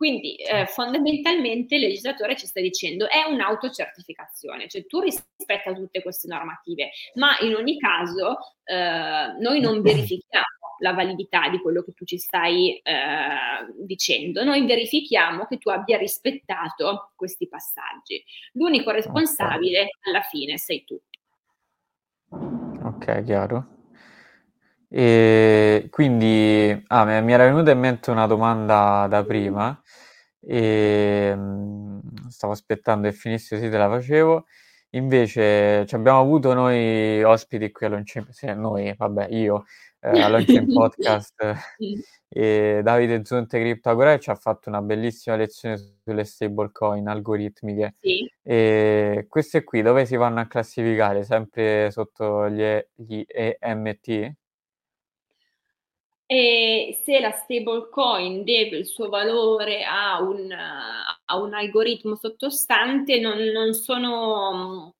Quindi 0.00 0.36
eh, 0.36 0.64
fondamentalmente 0.64 1.74
il 1.74 1.82
legislatore 1.82 2.34
ci 2.34 2.46
sta 2.46 2.58
dicendo 2.58 3.06
è 3.06 3.22
un'autocertificazione, 3.30 4.66
cioè 4.66 4.86
tu 4.86 5.00
rispetta 5.00 5.74
tutte 5.74 6.00
queste 6.00 6.26
normative, 6.26 6.88
ma 7.16 7.36
in 7.40 7.54
ogni 7.54 7.76
caso 7.76 8.38
eh, 8.64 9.34
noi 9.38 9.60
non 9.60 9.82
verifichiamo 9.84 10.46
la 10.78 10.94
validità 10.94 11.50
di 11.50 11.60
quello 11.60 11.82
che 11.82 11.92
tu 11.92 12.06
ci 12.06 12.16
stai 12.16 12.78
eh, 12.78 13.74
dicendo, 13.76 14.42
noi 14.42 14.64
verifichiamo 14.64 15.44
che 15.44 15.58
tu 15.58 15.68
abbia 15.68 15.98
rispettato 15.98 17.12
questi 17.14 17.46
passaggi. 17.46 18.24
L'unico 18.54 18.92
responsabile 18.92 19.98
alla 20.08 20.22
fine 20.22 20.56
sei 20.56 20.82
tu. 20.82 20.98
Ok, 22.30 23.22
chiaro. 23.22 23.79
E 24.92 25.86
quindi 25.90 26.82
ah, 26.88 27.04
mi 27.20 27.32
era 27.32 27.44
venuta 27.44 27.70
in 27.70 27.78
mente 27.78 28.10
una 28.10 28.26
domanda 28.26 29.06
da 29.08 29.24
prima 29.24 29.80
e 30.40 31.32
mm, 31.36 31.98
stavo 32.28 32.52
aspettando 32.52 33.08
che 33.08 33.14
finisse 33.14 33.56
così 33.56 33.70
te 33.70 33.76
la 33.76 33.88
facevo. 33.88 34.46
Invece 34.94 35.86
abbiamo 35.92 36.18
avuto 36.20 36.52
noi 36.52 37.22
ospiti 37.22 37.70
qui 37.70 37.86
a 37.86 37.90
Launching, 37.90 38.28
sì, 38.30 38.52
noi, 38.54 38.92
vabbè, 38.96 39.28
io 39.30 39.64
eh, 40.00 40.20
a 40.20 40.28
Launching 40.28 40.72
Podcast 40.72 41.54
e 42.28 42.80
Davide 42.82 43.24
Zonte 43.24 43.60
Cryptagora 43.60 44.18
ci 44.18 44.30
ha 44.30 44.34
fatto 44.34 44.68
una 44.68 44.82
bellissima 44.82 45.36
lezione 45.36 45.76
sulle 45.76 46.24
stablecoin 46.24 47.06
algoritmiche. 47.06 47.94
Sì. 48.00 48.28
E 48.42 49.26
queste 49.28 49.62
qui 49.62 49.82
dove 49.82 50.06
si 50.06 50.16
vanno 50.16 50.40
a 50.40 50.46
classificare? 50.46 51.22
Sempre 51.22 51.92
sotto 51.92 52.48
gli, 52.48 52.64
gli 52.96 53.24
EMT? 53.26 54.32
E 56.32 57.00
se 57.02 57.18
la 57.18 57.32
stablecoin 57.32 58.44
deve 58.44 58.76
il 58.76 58.86
suo 58.86 59.08
valore 59.08 59.82
a 59.82 60.22
un, 60.22 60.48
a 60.52 61.36
un 61.36 61.54
algoritmo 61.54 62.14
sottostante, 62.14 63.18
non, 63.18 63.36
non, 63.36 63.74
sono, 63.74 64.94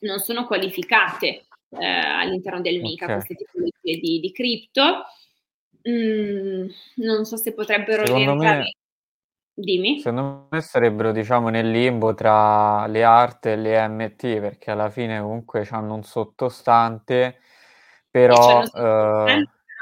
non 0.00 0.18
sono 0.20 0.46
qualificate 0.46 1.44
eh, 1.78 1.84
all'interno 1.84 2.62
del 2.62 2.80
MICA 2.80 3.04
okay. 3.04 3.16
queste 3.16 3.34
tipologie 3.34 4.00
di, 4.00 4.18
di 4.18 4.32
cripto. 4.32 5.04
Mm, 5.86 6.68
non 7.04 7.26
so 7.26 7.36
se 7.36 7.52
potrebbero 7.52 8.06
secondo 8.06 8.30
rientrare. 8.30 8.58
Me, 8.60 8.76
Dimmi. 9.52 10.00
Secondo 10.00 10.46
me 10.50 10.60
sarebbero, 10.62 11.12
diciamo, 11.12 11.50
nel 11.50 11.70
limbo 11.70 12.14
tra 12.14 12.86
le 12.86 13.04
art 13.04 13.44
e 13.44 13.56
le 13.56 13.88
MT, 13.88 14.40
perché 14.40 14.70
alla 14.70 14.88
fine 14.88 15.20
comunque 15.20 15.68
hanno 15.70 15.96
un 15.96 16.02
sottostante, 16.02 17.40
però... 18.10 18.62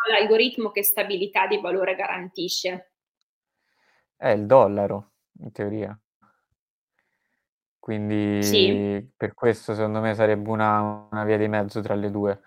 L'algoritmo 0.09 0.71
che 0.71 0.83
stabilità 0.83 1.47
di 1.47 1.59
valore 1.61 1.95
garantisce? 1.95 2.93
È 4.17 4.29
il 4.29 4.47
dollaro, 4.47 5.13
in 5.41 5.53
teoria. 5.53 5.99
Quindi 7.79 8.43
sì. 8.43 9.11
per 9.17 9.35
questo 9.35 9.75
secondo 9.75 10.01
me 10.01 10.15
sarebbe 10.15 10.49
una, 10.51 11.09
una 11.11 11.25
via 11.25 11.39
di 11.39 11.49
mezzo 11.49 11.81
tra 11.81 11.95
le 11.95 12.11
due, 12.11 12.41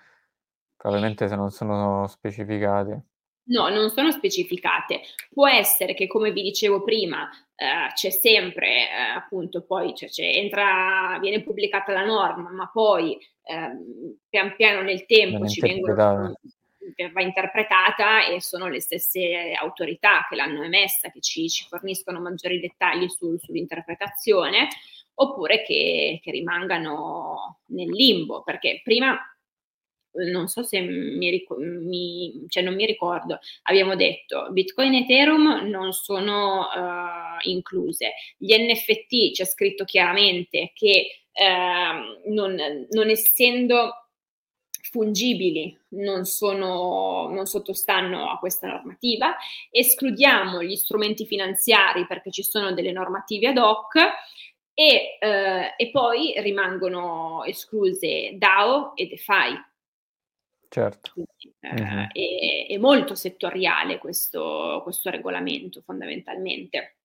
probabilmente 0.77 1.27
se 1.27 1.35
non 1.35 1.49
sono 1.49 2.07
specificate. 2.07 3.07
No, 3.45 3.67
non 3.67 3.89
sono 3.89 4.11
specificate. 4.11 5.01
Può 5.31 5.49
essere 5.49 5.95
che, 5.95 6.07
come 6.07 6.31
vi 6.31 6.43
dicevo 6.43 6.81
prima, 6.83 7.29
eh, 7.55 7.91
c'è 7.93 8.09
sempre, 8.09 8.89
eh, 8.89 9.15
appunto, 9.15 9.63
poi 9.63 9.93
cioè, 9.95 10.09
entra, 10.25 11.17
viene 11.19 11.43
pubblicata 11.43 11.91
la 11.91 12.05
norma, 12.05 12.51
ma 12.51 12.69
poi 12.71 13.15
eh, 13.15 14.17
pian 14.29 14.55
piano 14.55 14.81
nel 14.81 15.05
tempo 15.05 15.45
ci 15.47 15.59
vengono 15.59 16.35
va 17.11 17.21
interpretata 17.21 18.25
e 18.25 18.41
sono 18.41 18.67
le 18.67 18.79
stesse 18.79 19.53
autorità 19.59 20.25
che 20.29 20.35
l'hanno 20.35 20.63
emessa 20.63 21.09
che 21.09 21.19
ci, 21.21 21.49
ci 21.49 21.65
forniscono 21.67 22.19
maggiori 22.19 22.59
dettagli 22.59 23.07
su, 23.09 23.37
sull'interpretazione, 23.37 24.67
oppure 25.15 25.63
che, 25.63 26.19
che 26.21 26.31
rimangano 26.31 27.59
nel 27.67 27.89
limbo, 27.89 28.43
perché 28.43 28.81
prima 28.83 29.19
non 30.31 30.47
so 30.47 30.63
se 30.63 30.79
mi, 30.79 31.43
mi, 31.57 32.45
cioè 32.47 32.63
non 32.63 32.75
mi 32.75 32.85
ricordo, 32.85 33.39
abbiamo 33.63 33.95
detto 33.95 34.47
Bitcoin 34.51 34.93
e 34.93 34.99
Ethereum 34.99 35.67
non 35.67 35.91
sono 35.91 36.67
uh, 36.67 37.49
incluse, 37.49 38.13
gli 38.37 38.53
NFT 38.53 39.31
c'è 39.33 39.45
scritto 39.45 39.85
chiaramente 39.85 40.71
che 40.73 41.25
uh, 41.33 42.31
non, 42.31 42.55
non, 42.91 43.09
essendo 43.09 44.02
fungibili 44.89 45.77
non, 45.89 46.25
sono, 46.25 47.29
non 47.29 47.45
sottostanno 47.45 48.29
a 48.29 48.38
questa 48.38 48.67
normativa, 48.67 49.36
escludiamo 49.71 50.61
gli 50.61 50.75
strumenti 50.75 51.25
finanziari 51.25 52.05
perché 52.05 52.31
ci 52.31 52.43
sono 52.43 52.73
delle 52.73 52.91
normative 52.91 53.47
ad 53.47 53.57
hoc 53.57 53.95
e, 54.73 55.17
uh, 55.21 55.73
e 55.77 55.89
poi 55.91 56.34
rimangono 56.38 57.43
escluse 57.45 58.38
DAO 58.38 58.95
e 58.95 59.07
DeFi 59.07 59.71
Certo. 60.73 61.11
Quindi, 61.13 61.55
eh, 61.59 61.69
uh-huh. 61.69 62.07
è, 62.11 62.73
è, 62.73 62.77
molto 62.79 63.13
settoriale 63.13 63.99
questo, 63.99 64.79
questo 64.81 65.11
regolamento 65.11 65.84
fondamentalmente. 65.86 66.95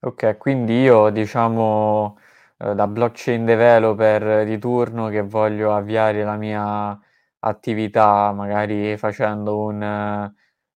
Ok, 0.00 0.36
quindi 0.36 0.82
io 0.82 1.08
diciamo 1.08 2.18
eh, 2.18 2.31
da 2.74 2.86
blockchain 2.86 3.44
developer 3.44 4.44
di 4.44 4.58
turno 4.58 5.08
che 5.08 5.22
voglio 5.22 5.74
avviare 5.74 6.22
la 6.24 6.36
mia 6.36 6.98
attività 7.40 8.32
magari 8.32 8.96
facendo 8.96 9.58
un, 9.58 9.82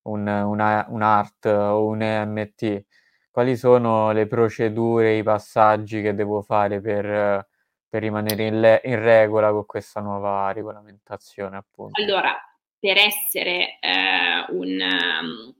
un, 0.02 0.26
una, 0.28 0.86
un 0.88 1.02
art 1.02 1.46
o 1.46 1.86
un 1.86 1.98
NFT, 2.00 2.84
quali 3.30 3.56
sono 3.56 4.12
le 4.12 4.26
procedure, 4.26 5.16
i 5.16 5.22
passaggi 5.22 6.02
che 6.02 6.14
devo 6.14 6.42
fare 6.42 6.80
per 6.80 7.46
per 7.88 8.02
rimanere 8.02 8.44
in, 8.44 8.60
le- 8.60 8.80
in 8.84 9.00
regola 9.00 9.50
con 9.50 9.64
questa 9.64 10.00
nuova 10.00 10.52
regolamentazione, 10.52 11.56
appunto? 11.56 12.00
Allora, 12.02 12.34
per 12.78 12.98
essere 12.98 13.78
eh, 13.80 14.44
un, 14.50 14.80
um, 14.80 15.54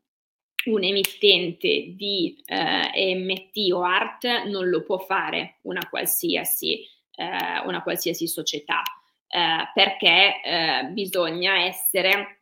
un, 0.66 0.84
emittente 0.84 1.94
di 1.94 2.42
eh, 2.44 2.90
EMT 2.92 3.72
o 3.72 3.82
ART 3.82 4.44
non 4.46 4.68
lo 4.68 4.82
può 4.82 4.98
fare 4.98 5.58
una 5.62 5.88
qualsiasi, 5.88 6.80
eh, 7.14 7.60
una 7.64 7.82
qualsiasi 7.82 8.26
società, 8.26 8.82
eh, 9.28 9.70
perché 9.74 10.40
eh, 10.42 10.84
bisogna 10.92 11.64
essere 11.64 12.40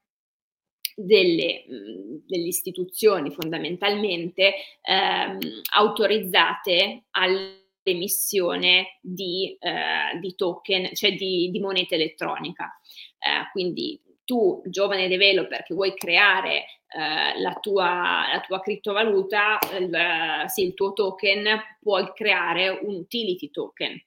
delle, 0.96 1.64
delle, 1.66 2.46
istituzioni 2.46 3.30
fondamentalmente 3.30 4.54
ehm, 4.82 5.38
autorizzate 5.72 7.04
al 7.10 7.62
l'emissione 7.84 8.98
di, 9.00 9.56
eh, 9.60 10.18
di 10.18 10.34
token, 10.34 10.94
cioè 10.94 11.14
di, 11.14 11.50
di 11.50 11.60
moneta 11.60 11.94
elettronica. 11.94 12.80
Eh, 13.18 13.50
quindi 13.52 14.00
tu, 14.24 14.62
giovane 14.66 15.08
developer 15.08 15.62
che 15.62 15.74
vuoi 15.74 15.94
creare 15.94 16.64
eh, 16.88 17.40
la, 17.40 17.54
tua, 17.60 18.24
la, 18.32 18.40
tua, 18.46 18.60
criptovaluta, 18.60 19.58
il, 19.78 20.44
sì, 20.46 20.64
il 20.64 20.74
tuo 20.74 20.92
token, 20.92 21.60
puoi 21.80 22.12
creare 22.14 22.68
un 22.68 22.94
utility 22.94 23.50
token. 23.50 24.00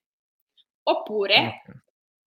Oppure 0.84 1.34
okay. 1.34 1.82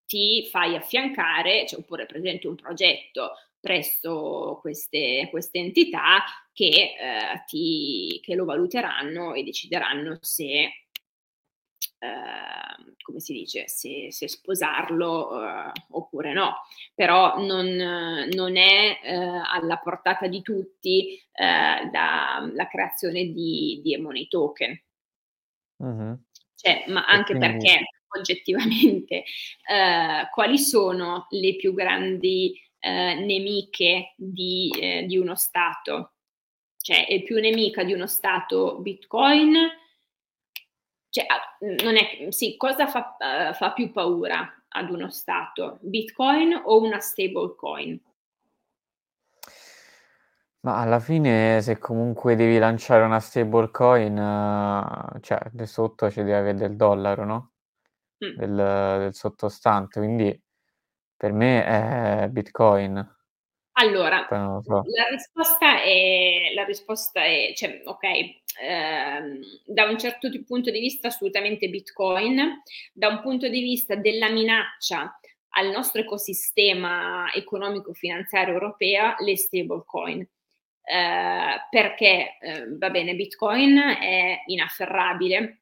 ti 0.05 0.47
fai 0.49 0.75
affiancare, 0.75 1.65
cioè, 1.67 1.79
oppure 1.79 2.05
presenti 2.05 2.47
un 2.47 2.55
progetto 2.55 3.31
presso 3.59 4.57
queste, 4.59 5.27
queste 5.29 5.59
entità 5.59 6.23
che, 6.51 6.67
eh, 6.67 7.43
ti, 7.45 8.19
che 8.23 8.35
lo 8.35 8.45
valuteranno 8.45 9.33
e 9.33 9.43
decideranno 9.43 10.17
se 10.21 10.87
Ehm, 12.03 12.95
come 13.03 13.19
si 13.19 13.31
dice, 13.31 13.67
se, 13.67 14.07
se 14.11 14.27
sposarlo 14.27 15.35
uh, 15.35 15.71
oppure 15.91 16.33
no, 16.33 16.61
però 16.95 17.37
non, 17.37 17.67
non 17.67 18.57
è 18.57 18.99
uh, 19.03 19.41
alla 19.45 19.77
portata 19.77 20.25
di 20.25 20.41
tutti 20.41 21.21
da, 21.31 22.49
la 22.53 22.67
creazione 22.67 23.25
di, 23.25 23.81
di 23.83 23.97
money 23.97 24.27
token. 24.27 24.83
Uh-huh. 25.77 26.19
Cioè, 26.55 26.85
ma 26.87 27.05
anche 27.05 27.35
quindi... 27.35 27.57
perché 27.57 27.85
oggettivamente 28.17 29.23
quali 30.31 30.57
sono 30.57 31.27
le 31.29 31.55
più 31.55 31.73
grandi 31.73 32.59
nemiche 32.79 34.13
di, 34.15 34.71
di 35.05 35.17
uno 35.17 35.35
Stato? 35.35 36.13
Cioè, 36.77 37.07
è 37.07 37.23
più 37.23 37.39
nemica 37.39 37.83
di 37.83 37.93
uno 37.93 38.07
Stato 38.07 38.79
Bitcoin? 38.79 39.55
Cioè, 41.11 41.25
non 41.83 41.97
è, 41.97 42.31
sì, 42.31 42.55
cosa 42.55 42.87
fa, 42.87 43.17
uh, 43.19 43.53
fa 43.53 43.73
più 43.73 43.91
paura 43.91 44.49
ad 44.69 44.89
uno 44.89 45.09
Stato? 45.09 45.77
Bitcoin 45.81 46.53
o 46.53 46.79
una 46.81 47.01
stablecoin? 47.01 48.01
Ma 50.61 50.79
alla 50.79 51.01
fine, 51.01 51.61
se 51.61 51.79
comunque 51.79 52.37
devi 52.37 52.57
lanciare 52.57 53.03
una 53.03 53.19
stablecoin, 53.19 54.17
uh, 54.17 55.19
cioè, 55.19 55.49
sotto 55.65 56.09
ci 56.09 56.19
deve 56.23 56.37
avere 56.37 56.57
del 56.57 56.77
dollaro, 56.77 57.25
no? 57.25 57.51
Mm. 58.25 58.37
Del, 58.37 58.55
del, 58.55 59.13
sottostante, 59.13 59.99
quindi 59.99 60.41
per 61.17 61.33
me 61.33 61.65
è 61.65 62.29
Bitcoin. 62.29 63.15
Allora, 63.81 64.27
la 64.29 65.07
risposta 65.09 65.81
è, 65.81 66.51
la 66.53 66.63
risposta 66.65 67.23
è 67.23 67.51
cioè, 67.55 67.81
ok, 67.83 68.03
ehm, 68.61 69.39
da 69.65 69.85
un 69.85 69.97
certo 69.97 70.29
punto 70.45 70.69
di 70.69 70.79
vista 70.79 71.07
assolutamente 71.07 71.67
Bitcoin, 71.67 72.61
da 72.93 73.07
un 73.07 73.21
punto 73.21 73.47
di 73.49 73.61
vista 73.61 73.95
della 73.95 74.29
minaccia 74.29 75.19
al 75.53 75.71
nostro 75.71 76.01
ecosistema 76.01 77.31
economico-finanziario 77.33 78.53
europeo, 78.53 79.15
le 79.17 79.35
stablecoin. 79.35 80.19
Eh, 80.83 81.67
perché 81.69 82.37
eh, 82.39 82.77
va 82.77 82.89
bene, 82.91 83.15
Bitcoin 83.15 83.77
è 83.77 84.43
inafferrabile, 84.45 85.60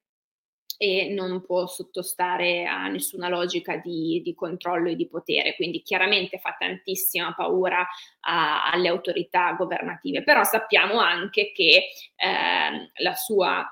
e 0.82 1.10
non 1.10 1.42
può 1.42 1.68
sottostare 1.68 2.66
a 2.66 2.88
nessuna 2.88 3.28
logica 3.28 3.76
di, 3.76 4.22
di 4.24 4.34
controllo 4.34 4.88
e 4.88 4.96
di 4.96 5.10
potere, 5.10 5.58
quindi 5.58 5.82
chiaramente 5.82 6.38
fa 6.38 6.56
tantissima 6.58 7.34
paura 7.34 7.86
a, 8.22 8.72
alle 8.72 8.88
autorità 8.88 9.52
governative, 9.52 10.24
però 10.24 10.46
sappiamo 10.46 11.00
anche 11.00 11.52
che 11.52 11.90
eh, 12.16 12.92
la 13.04 13.14
sua 13.14 13.68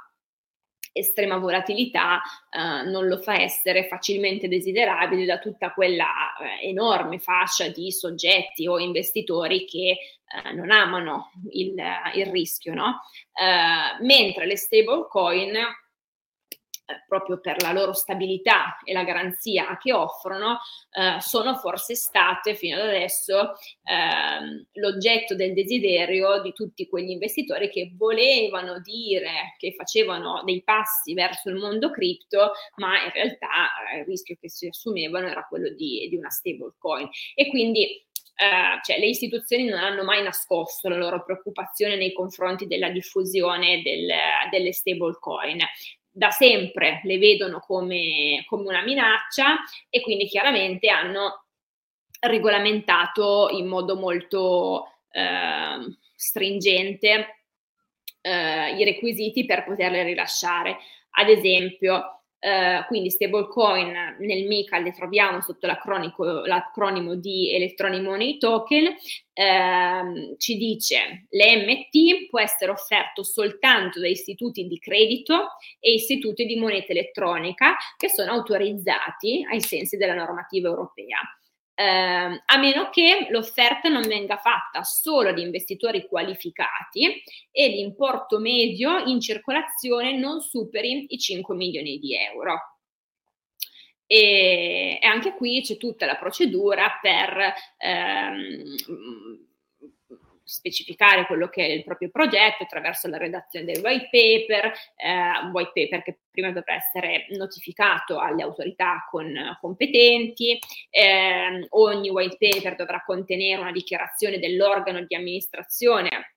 estrema 0.91 1.38
volatilità 1.38 2.20
eh, 2.49 2.89
non 2.89 3.08
lo 3.08 3.20
fa 3.20 3.39
essere 3.39 3.88
facilmente 3.88 4.49
desiderabile 4.49 5.24
da 5.24 5.39
tutta 5.39 5.72
quella 5.72 6.08
eh, 6.41 6.68
enorme 6.68 7.20
fascia 7.20 7.70
di 7.70 7.89
soggetti 7.89 8.68
o 8.68 8.80
investitori 8.80 9.64
che 9.64 9.97
eh, 10.26 10.53
non 10.53 10.72
amano 10.72 11.32
il, 11.51 11.74
il 12.16 12.26
rischio, 12.26 12.74
no? 12.74 12.99
Eh, 13.32 14.03
mentre 14.03 14.45
le 14.45 14.58
stable 14.58 15.05
coin 15.08 15.55
eh, 16.89 17.03
proprio 17.05 17.41
per 17.41 17.61
la 17.61 17.73
loro 17.73 17.91
stabilità 17.91 18.77
e 18.85 18.93
la 18.93 19.03
garanzia 19.03 19.77
che 19.77 19.91
offrono, 19.91 20.59
eh, 20.91 21.19
sono 21.19 21.55
forse 21.55 21.95
state 21.95 22.55
fino 22.55 22.77
ad 22.77 22.88
adesso 22.88 23.55
eh, 23.83 24.65
l'oggetto 24.79 25.35
del 25.35 25.53
desiderio 25.53 26.41
di 26.41 26.53
tutti 26.53 26.88
quegli 26.88 27.09
investitori 27.09 27.69
che 27.69 27.91
volevano 27.93 28.79
dire 28.79 29.55
che 29.57 29.73
facevano 29.73 30.43
dei 30.45 30.63
passi 30.63 31.13
verso 31.13 31.49
il 31.49 31.55
mondo 31.55 31.91
cripto, 31.91 32.53
ma 32.77 33.03
in 33.03 33.11
realtà 33.11 33.67
eh, 33.91 33.99
il 33.99 34.05
rischio 34.05 34.38
che 34.39 34.49
si 34.49 34.67
assumevano 34.67 35.27
era 35.27 35.45
quello 35.45 35.67
di, 35.73 36.07
di 36.09 36.15
una 36.15 36.29
stable 36.29 36.73
coin. 36.77 37.09
E 37.35 37.49
quindi 37.49 38.01
Uh, 38.38 38.79
cioè, 38.83 38.99
le 38.99 39.07
istituzioni 39.07 39.65
non 39.65 39.79
hanno 39.79 40.03
mai 40.03 40.21
nascosto 40.21 40.89
la 40.89 40.95
loro 40.95 41.23
preoccupazione 41.23 41.95
nei 41.95 42.13
confronti 42.13 42.67
della 42.67 42.91
diffusione 42.91 43.81
del, 43.81 44.07
delle 44.51 44.73
stablecoin 44.73 45.59
da 46.18 46.32
sempre 46.32 47.01
le 47.03 47.20
vedono 47.20 47.59
come, 47.59 48.43
come 48.47 48.68
una 48.68 48.82
minaccia 48.82 49.57
e 49.88 50.01
quindi 50.01 50.26
chiaramente 50.26 50.89
hanno 50.89 51.45
regolamentato 52.22 53.49
in 53.51 53.68
modo 53.68 53.95
molto 53.95 54.88
eh, 55.11 55.95
stringente 56.15 57.43
eh, 58.22 58.76
i 58.76 58.84
requisiti 58.84 59.45
per 59.45 59.63
poterle 59.63 60.01
rilasciare. 60.01 60.78
Ad 61.11 61.30
esempio, 61.30 62.16
Uh, 62.39 62.85
quindi 62.85 63.09
stablecoin 63.09 64.17
nel 64.19 64.45
MICA 64.45 64.77
le 64.77 64.91
troviamo 64.91 65.41
sotto 65.41 65.65
l'acronimo 65.65 67.15
di 67.15 67.51
Electronic 67.51 68.01
Money 68.01 68.38
Token, 68.38 68.85
uh, 68.85 70.35
ci 70.38 70.55
dice 70.55 71.25
l'EMT 71.29 72.27
può 72.29 72.39
essere 72.39 72.69
offerto 72.69 73.23
soltanto 73.23 73.99
da 73.99 74.07
istituti 74.07 74.67
di 74.67 74.77
credito 74.77 75.53
e 75.79 75.93
istituti 75.93 76.45
di 76.45 76.59
moneta 76.59 76.91
elettronica 76.91 77.75
che 77.97 78.07
sono 78.07 78.33
autorizzati 78.33 79.43
ai 79.49 79.59
sensi 79.59 79.97
della 79.97 80.13
normativa 80.13 80.69
europea. 80.69 81.17
Eh, 81.80 82.41
a 82.43 82.57
meno 82.57 82.89
che 82.89 83.28
l'offerta 83.30 83.88
non 83.88 84.01
venga 84.07 84.38
fatta 84.38 84.82
solo 84.82 85.30
ad 85.30 85.38
investitori 85.38 86.07
qualificati 86.07 87.21
e 87.51 87.67
l'importo 87.67 88.39
medio 88.39 88.97
in 89.05 89.21
circolazione 89.21 90.17
non 90.17 90.41
superi 90.41 91.05
i 91.09 91.19
5 91.19 91.55
milioni 91.55 91.99
di 91.99 92.15
euro. 92.15 92.80
E, 94.07 94.97
e 94.99 95.05
anche 95.05 95.36
qui 95.36 95.61
c'è 95.61 95.78
tutta 95.78 96.07
la 96.07 96.15
procedura 96.15 96.97
per 96.99 97.53
ehm, 97.78 98.75
specificare 100.47 101.25
quello 101.25 101.49
che 101.49 101.65
è 101.65 101.69
il 101.69 101.83
proprio 101.83 102.09
progetto 102.09 102.63
attraverso 102.63 103.09
la 103.09 103.17
redazione 103.17 103.65
del 103.65 103.83
white 103.83 104.07
paper, 104.09 104.71
eh, 104.95 105.49
white 105.51 105.71
paper 105.73 106.03
che 106.03 106.19
prima 106.31 106.51
dovrà 106.51 106.75
essere 106.75 107.25
notificato 107.31 108.19
alle 108.19 108.43
autorità 108.43 109.05
con, 109.09 109.57
competenti, 109.59 110.57
eh, 110.89 111.65
ogni 111.69 112.09
white 112.09 112.37
paper 112.39 112.75
dovrà 112.75 113.03
contenere 113.05 113.59
una 113.59 113.73
dichiarazione 113.73 114.39
dell'organo 114.39 115.03
di 115.03 115.15
amministrazione 115.15 116.35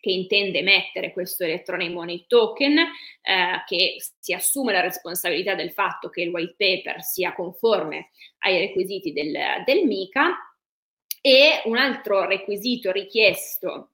che 0.00 0.10
intende 0.10 0.58
emettere 0.60 1.12
questo 1.12 1.44
electronic 1.44 1.90
money 1.90 2.24
token, 2.26 2.78
eh, 2.78 3.62
che 3.66 3.96
si 4.18 4.32
assume 4.32 4.72
la 4.72 4.80
responsabilità 4.80 5.54
del 5.54 5.72
fatto 5.72 6.08
che 6.08 6.22
il 6.22 6.30
white 6.30 6.54
paper 6.56 7.02
sia 7.02 7.34
conforme 7.34 8.10
ai 8.38 8.58
requisiti 8.58 9.12
del, 9.12 9.36
del 9.64 9.84
MICA 9.84 10.36
e 11.28 11.60
un 11.66 11.76
altro 11.76 12.24
requisito 12.24 12.90
richiesto 12.90 13.90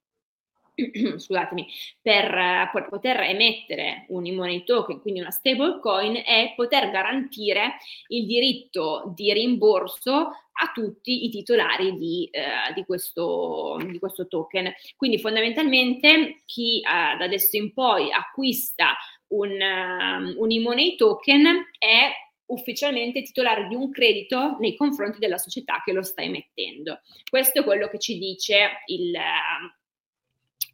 scusatemi, 1.18 1.66
per, 2.00 2.70
per, 2.72 2.86
poter 2.88 3.20
emettere 3.20 4.06
un 4.08 4.24
e-money 4.24 4.62
token, 4.62 5.00
quindi 5.00 5.20
una 5.20 5.30
stable 5.30 5.80
coin, 5.80 6.14
è 6.24 6.52
poter 6.54 6.90
garantire 6.90 7.74
il 8.08 8.26
diritto 8.26 9.12
di 9.16 9.32
rimborso 9.32 10.12
a 10.12 10.70
tutti 10.72 11.24
i 11.24 11.30
titolari 11.30 11.96
di, 11.96 12.28
eh, 12.30 12.72
di, 12.72 12.84
questo, 12.84 13.78
di 13.84 13.98
questo, 13.98 14.28
token. 14.28 14.72
Quindi 14.96 15.18
fondamentalmente 15.18 16.42
chi 16.44 16.78
eh, 16.78 17.16
da 17.16 17.24
adesso 17.24 17.56
in 17.56 17.72
poi 17.72 18.12
acquista 18.12 18.94
un, 19.28 19.50
um, 19.50 20.34
un 20.36 20.50
e-money 20.50 20.94
token 20.94 21.46
è 21.78 22.12
ufficialmente 22.46 23.22
titolare 23.22 23.66
di 23.68 23.74
un 23.74 23.90
credito 23.90 24.56
nei 24.60 24.76
confronti 24.76 25.18
della 25.18 25.38
società 25.38 25.82
che 25.84 25.92
lo 25.92 26.02
sta 26.02 26.22
emettendo. 26.22 27.00
Questo 27.28 27.60
è 27.60 27.64
quello 27.64 27.88
che 27.88 27.98
ci 27.98 28.18
dice 28.18 28.82
il, 28.86 29.14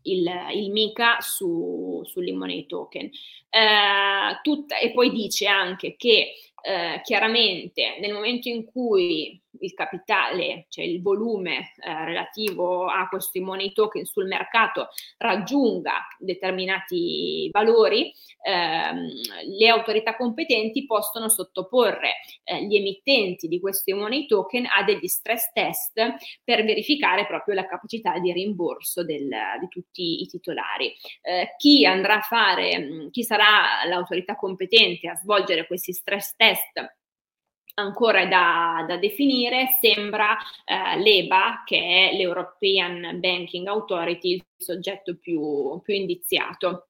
il, 0.02 0.30
il 0.54 0.70
MICA 0.70 1.18
su, 1.20 2.02
sull'immoney 2.04 2.66
token. 2.66 3.04
Eh, 3.04 4.40
tutta, 4.42 4.78
e 4.78 4.92
poi 4.92 5.10
dice 5.10 5.46
anche 5.46 5.96
che 5.96 6.34
eh, 6.62 7.00
chiaramente 7.02 7.98
nel 8.00 8.12
momento 8.12 8.48
in 8.48 8.64
cui 8.64 9.40
il 9.59 9.74
capitale, 9.74 10.66
cioè 10.68 10.84
il 10.84 11.03
volume 11.03 11.72
eh, 11.82 12.05
relativo 12.05 12.86
a 12.86 13.09
questi 13.09 13.40
money 13.40 13.72
token 13.72 14.05
sul 14.05 14.26
mercato 14.26 14.88
raggiunga 15.18 16.07
determinati 16.18 17.48
valori, 17.53 18.12
ehm, 18.42 19.09
le 19.59 19.68
autorità 19.68 20.16
competenti 20.16 20.86
possono 20.86 21.28
sottoporre 21.28 22.14
eh, 22.44 22.64
gli 22.64 22.76
emittenti 22.76 23.48
di 23.48 23.61
questi 23.61 23.92
money 23.92 24.26
token 24.26 24.66
a 24.66 24.82
degli 24.84 25.09
stress 25.09 25.53
test 25.53 26.01
per 26.44 26.64
verificare 26.64 27.26
proprio 27.26 27.55
la 27.55 27.66
capacità 27.66 28.18
di 28.18 28.32
rimborso 28.32 29.05
del, 29.05 29.28
di 29.61 29.68
tutti 29.68 30.22
i 30.22 30.26
titolari. 30.26 30.94
Eh, 31.22 31.55
chi 31.57 31.84
andrà 31.84 32.18
a 32.18 32.20
fare, 32.20 33.09
chi 33.11 33.22
sarà 33.22 33.84
l'autorità 33.86 34.36
competente 34.36 35.09
a 35.09 35.16
svolgere 35.16 35.66
questi 35.66 35.92
stress 35.92 36.34
test 36.36 36.98
ancora 37.81 38.26
da, 38.26 38.85
da 38.87 38.97
definire, 38.97 39.76
sembra 39.81 40.37
eh, 40.64 40.99
l'EBA, 40.99 41.62
che 41.64 42.11
è 42.11 42.16
l'European 42.16 43.18
Banking 43.18 43.66
Authority, 43.66 44.35
il 44.35 44.45
soggetto 44.57 45.16
più, 45.16 45.81
più 45.83 45.95
indiziato. 45.95 46.89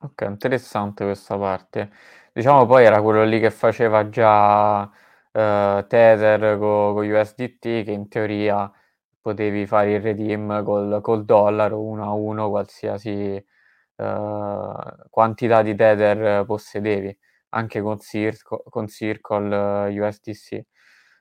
Ok, 0.00 0.24
interessante 0.28 1.04
questa 1.04 1.36
parte. 1.36 1.90
Diciamo 2.32 2.66
poi 2.66 2.84
era 2.84 3.02
quello 3.02 3.24
lì 3.24 3.40
che 3.40 3.50
faceva 3.50 4.08
già 4.08 4.82
uh, 4.82 4.90
Tether 5.86 6.56
con, 6.58 6.94
con 6.94 7.10
USDT, 7.10 7.58
che 7.60 7.90
in 7.90 8.08
teoria 8.08 8.70
potevi 9.20 9.66
fare 9.66 9.94
il 9.94 10.00
redeem 10.00 10.62
col, 10.62 11.00
col 11.02 11.24
dollaro 11.24 11.82
uno 11.82 12.04
a 12.04 12.12
uno, 12.12 12.48
qualsiasi 12.48 13.44
uh, 13.96 14.72
quantità 15.10 15.62
di 15.62 15.74
Tether 15.74 16.44
possedevi 16.44 17.18
anche 17.50 17.80
con, 17.80 17.98
Circle, 18.00 18.62
con 18.68 18.88
Circle 18.88 19.56
uh, 19.88 20.04
USDC. 20.04 20.60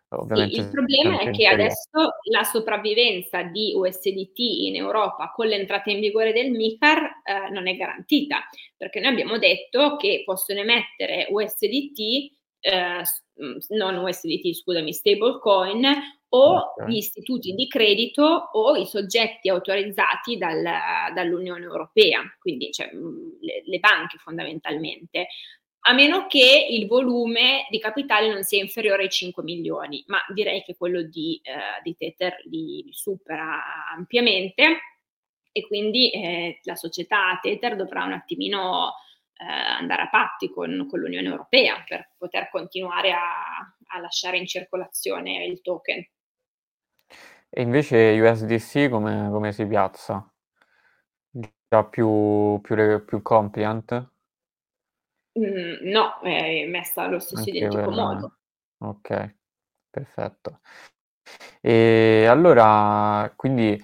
Ovviamente 0.10 0.56
sì, 0.56 0.62
il 0.62 0.70
problema 0.70 1.20
è 1.20 1.32
che 1.32 1.48
adesso 1.48 1.92
la 2.32 2.44
sopravvivenza 2.44 3.44
di 3.44 3.74
USDT 3.76 4.38
in 4.38 4.76
Europa 4.78 5.34
con 5.36 5.48
l'entrata 5.48 5.92
in 5.92 6.00
vigore 6.00 6.32
del 6.32 6.52
MICAR 6.52 6.98
eh, 7.24 7.50
non 7.52 7.68
è 7.68 7.76
garantita, 7.76 8.48
perché 8.78 9.02
noi 9.02 9.12
abbiamo 9.12 9.38
detto 9.38 9.98
che 9.98 10.22
possono 10.24 10.62
emettere 10.62 11.28
USDT, 11.30 12.00
eh, 12.62 13.02
non 13.70 13.98
USDT, 13.98 14.54
scusami, 14.54 14.94
stablecoin 14.94 15.86
o 16.30 16.56
okay. 16.56 16.90
gli 16.90 16.98
istituti 16.98 17.54
di 17.54 17.68
credito 17.68 18.24
o 18.24 18.76
i 18.76 18.86
soggetti 18.86 19.50
autorizzati 19.50 20.38
dal, 20.38 20.64
dall'Unione 21.14 21.66
Europea, 21.66 22.22
quindi 22.40 22.72
cioè, 22.72 22.90
le, 22.94 23.62
le 23.66 23.80
banche 23.80 24.18
fondamentalmente 24.20 25.28
a 25.90 25.94
meno 25.94 26.28
che 26.28 26.68
il 26.70 26.86
volume 26.86 27.66
di 27.70 27.80
capitale 27.80 28.30
non 28.30 28.44
sia 28.44 28.62
inferiore 28.62 29.04
ai 29.04 29.10
5 29.10 29.42
milioni, 29.42 30.04
ma 30.08 30.20
direi 30.34 30.62
che 30.62 30.76
quello 30.76 31.02
di, 31.02 31.40
eh, 31.42 31.82
di 31.82 31.96
Tether 31.96 32.42
li, 32.44 32.84
li, 32.84 32.94
supera 32.94 33.90
ampiamente 33.96 34.80
e 35.50 35.66
quindi 35.66 36.12
eh, 36.12 36.60
la 36.64 36.76
società 36.76 37.40
Tether 37.42 37.78
dovrà 37.78 38.04
un 38.04 38.12
attimino 38.12 38.96
eh, 39.38 39.46
andare 39.46 40.02
a 40.04 40.10
patti 40.10 40.52
con, 40.52 40.88
con, 40.90 41.00
l'Unione 41.00 41.30
Europea 41.30 41.82
per 41.88 42.12
poter 42.18 42.50
continuare 42.50 43.14
a, 43.14 43.58
a, 43.88 44.00
lasciare 44.00 44.38
in 44.38 44.46
circolazione 44.46 45.46
il 45.46 45.62
token. 45.62 46.06
E 47.50 47.62
invece 47.62 48.20
USDC 48.20 48.90
come, 48.90 49.30
come 49.32 49.54
si 49.54 49.66
piazza? 49.66 50.30
Già 51.30 51.86
più, 51.86 52.60
più, 52.62 53.06
più 53.06 53.22
compliant? 53.22 54.16
Mm, 55.38 55.90
no, 55.90 56.20
è 56.22 56.66
messa 56.66 57.04
allo 57.04 57.20
stesso 57.20 57.42
Anche 57.42 57.58
identico 57.58 57.84
quella... 57.84 58.04
modo. 58.04 58.38
Ok, 58.80 59.36
perfetto. 59.90 60.60
E 61.62 62.26
allora, 62.28 63.32
quindi 63.36 63.84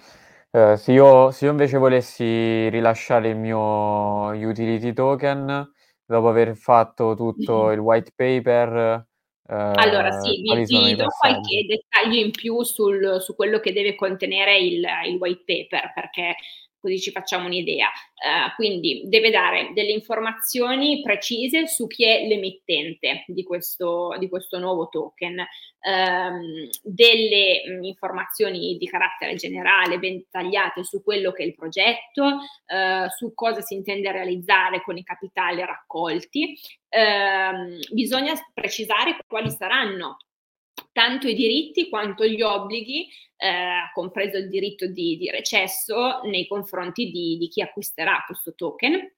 eh, 0.52 0.78
se, 0.78 0.92
io, 0.92 1.32
se 1.32 1.46
io 1.46 1.52
invece 1.52 1.78
volessi 1.78 2.70
rilasciare 2.70 3.30
il 3.30 3.38
mio 3.38 4.28
utility 4.30 4.94
token, 4.94 5.72
dopo 6.06 6.30
aver 6.30 6.56
fatto 6.56 7.16
tutto 7.16 7.72
il 7.72 7.80
white 7.80 8.12
paper, 8.16 9.08
eh, 9.50 9.72
allora 9.76 10.12
sì, 10.12 10.42
vi, 10.42 10.64
vi 10.64 10.96
do 10.96 11.08
qualche 11.20 11.66
dettaglio 11.66 12.20
in 12.20 12.32
più 12.32 12.64
sul, 12.64 13.20
su 13.20 13.36
quello 13.36 13.60
che 13.60 13.74
deve 13.74 13.96
contenere 13.96 14.58
il, 14.58 14.86
il 15.08 15.16
white 15.18 15.44
paper, 15.46 15.92
perché 15.94 16.36
così 16.84 17.00
ci 17.00 17.12
facciamo 17.12 17.46
un'idea. 17.46 17.88
Uh, 17.88 18.54
quindi 18.56 19.04
deve 19.06 19.30
dare 19.30 19.72
delle 19.74 19.92
informazioni 19.92 21.02
precise 21.02 21.66
su 21.68 21.88
chi 21.88 22.06
è 22.06 22.28
l'emittente 22.28 23.24
di 23.28 23.44
questo, 23.44 24.16
di 24.20 24.28
questo 24.28 24.60
nuovo 24.60 24.90
token, 24.90 25.40
um, 25.40 26.70
delle 26.82 27.64
um, 27.66 27.84
informazioni 27.84 28.76
di 28.78 28.86
carattere 28.86 29.36
generale 29.36 29.98
ben 29.98 30.18
dettagliate 30.18 30.84
su 30.84 31.02
quello 31.02 31.32
che 31.32 31.44
è 31.44 31.46
il 31.46 31.56
progetto, 31.56 32.24
uh, 32.26 33.08
su 33.16 33.34
cosa 33.34 33.62
si 33.62 33.76
intende 33.76 34.12
realizzare 34.12 34.82
con 34.82 34.98
i 34.98 35.04
capitali 35.04 35.62
raccolti. 35.62 36.58
Uh, 36.90 37.80
bisogna 37.94 38.34
precisare 38.54 39.18
quali 39.26 39.50
saranno 39.50 40.18
tanto 40.94 41.28
i 41.28 41.34
diritti 41.34 41.90
quanto 41.90 42.26
gli 42.26 42.42
obblighi, 42.42 43.10
eh, 43.36 43.92
compreso 43.94 44.38
il 44.38 44.48
diritto 44.48 44.88
di, 44.88 45.18
di, 45.18 45.30
recesso 45.30 46.22
nei 46.24 46.48
confronti 46.48 47.12
di, 47.12 47.38
di 47.38 47.50
chi 47.50 47.62
acquisterà 47.62 48.24
questo 48.26 48.54
token. 48.56 49.12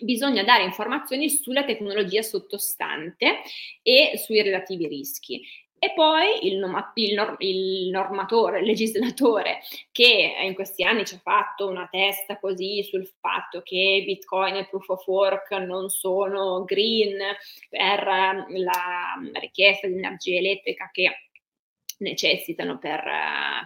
Bisogna 0.00 0.42
dare 0.42 0.64
informazioni 0.64 1.28
sulla 1.28 1.64
tecnologia 1.64 2.22
sottostante 2.22 3.42
e 3.82 4.12
sui 4.16 4.40
relativi 4.42 4.88
rischi. 4.88 5.42
E 5.84 5.92
poi 5.94 6.46
il, 6.46 6.54
il, 6.94 7.36
il, 7.40 7.90
normatore, 7.90 8.60
il 8.60 8.64
legislatore, 8.64 9.60
che 9.92 10.34
in 10.40 10.54
questi 10.54 10.82
anni 10.82 11.04
ci 11.04 11.16
ha 11.16 11.20
fatto 11.22 11.68
una 11.68 11.86
testa 11.90 12.38
così 12.38 12.82
sul 12.84 13.06
fatto 13.20 13.60
che 13.60 14.02
Bitcoin 14.06 14.54
e 14.54 14.66
Proof 14.66 14.88
of 14.88 15.06
Work 15.06 15.50
non 15.50 15.90
sono 15.90 16.64
green 16.64 17.18
per 17.68 18.02
la 18.06 19.20
richiesta 19.34 19.86
di 19.86 19.98
energia 19.98 20.38
elettrica 20.38 20.88
che 20.90 21.28
necessitano 21.98 22.78
per, 22.78 23.04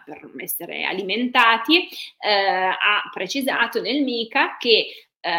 per 0.04 0.28
essere 0.38 0.82
alimentati, 0.82 1.88
eh, 2.18 2.32
ha 2.32 3.08
precisato 3.14 3.80
nel 3.80 4.02
MICA 4.02 4.56
che 4.58 4.86
eh, 5.20 5.30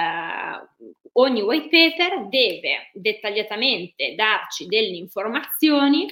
ogni 1.12 1.42
white 1.42 1.68
paper 1.68 2.28
deve 2.30 2.90
dettagliatamente 2.94 4.16
darci 4.16 4.66
delle 4.66 4.96
informazioni 4.96 6.08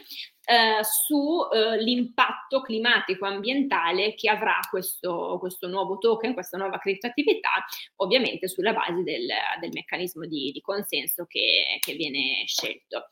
eh, 0.50 0.82
sull'impatto 0.82 2.60
eh, 2.60 2.62
climatico 2.64 3.26
ambientale 3.26 4.16
che 4.16 4.30
avrà 4.30 4.60
questo, 4.70 5.36
questo, 5.40 5.68
nuovo 5.68 5.98
token, 5.98 6.34
questa 6.34 6.58
nuova 6.58 6.78
criptoattività, 6.78 7.66
ovviamente 7.98 8.48
sulla 8.48 8.72
base 8.72 9.04
del, 9.04 9.28
del 9.60 9.72
meccanismo 9.74 10.26
di, 10.26 10.52
di 10.54 10.62
consenso 10.62 11.26
che, 11.26 11.78
che 11.82 11.94
viene 11.96 12.44
scelto. 12.46 13.10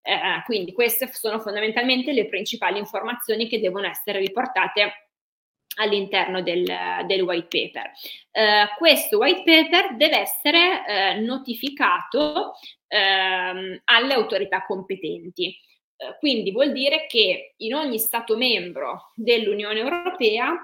Eh, 0.00 0.42
quindi 0.44 0.72
queste 0.72 1.10
sono 1.12 1.40
fondamentalmente 1.40 2.12
le 2.12 2.28
principali 2.28 2.78
informazioni 2.78 3.48
che 3.48 3.58
devono 3.58 3.88
essere 3.88 4.20
riportate 4.20 5.08
all'interno 5.78 6.40
del, 6.40 6.64
del 7.04 7.22
white 7.22 7.48
paper. 7.48 7.90
Eh, 8.30 8.68
questo 8.78 9.18
white 9.18 9.42
paper 9.42 9.96
deve 9.96 10.20
essere 10.20 10.86
eh, 10.86 11.14
notificato 11.18 12.52
ehm, 12.86 13.80
alle 13.86 14.14
autorità 14.14 14.64
competenti. 14.64 15.52
Eh, 15.96 16.16
quindi 16.18 16.50
vuol 16.52 16.72
dire 16.72 17.06
che 17.06 17.54
in 17.58 17.74
ogni 17.74 17.98
Stato 17.98 18.36
membro 18.36 19.12
dell'Unione 19.14 19.78
Europea 19.78 20.54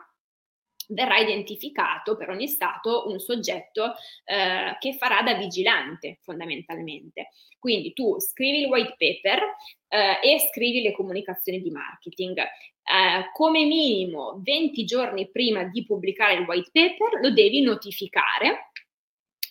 verrà 0.88 1.18
identificato 1.18 2.16
per 2.16 2.28
ogni 2.28 2.48
Stato 2.48 3.08
un 3.08 3.18
soggetto 3.18 3.94
eh, 4.24 4.76
che 4.78 4.94
farà 4.94 5.22
da 5.22 5.34
vigilante 5.34 6.18
fondamentalmente. 6.20 7.30
Quindi 7.58 7.92
tu 7.92 8.18
scrivi 8.20 8.60
il 8.60 8.66
white 8.66 8.96
paper 8.98 9.40
eh, 9.88 10.18
e 10.22 10.38
scrivi 10.50 10.82
le 10.82 10.92
comunicazioni 10.92 11.60
di 11.60 11.70
marketing. 11.70 12.38
Eh, 12.38 13.30
come 13.32 13.64
minimo 13.64 14.40
20 14.42 14.84
giorni 14.84 15.30
prima 15.30 15.64
di 15.64 15.84
pubblicare 15.84 16.34
il 16.34 16.46
white 16.46 16.70
paper 16.72 17.20
lo 17.20 17.30
devi 17.30 17.60
notificare 17.60 18.72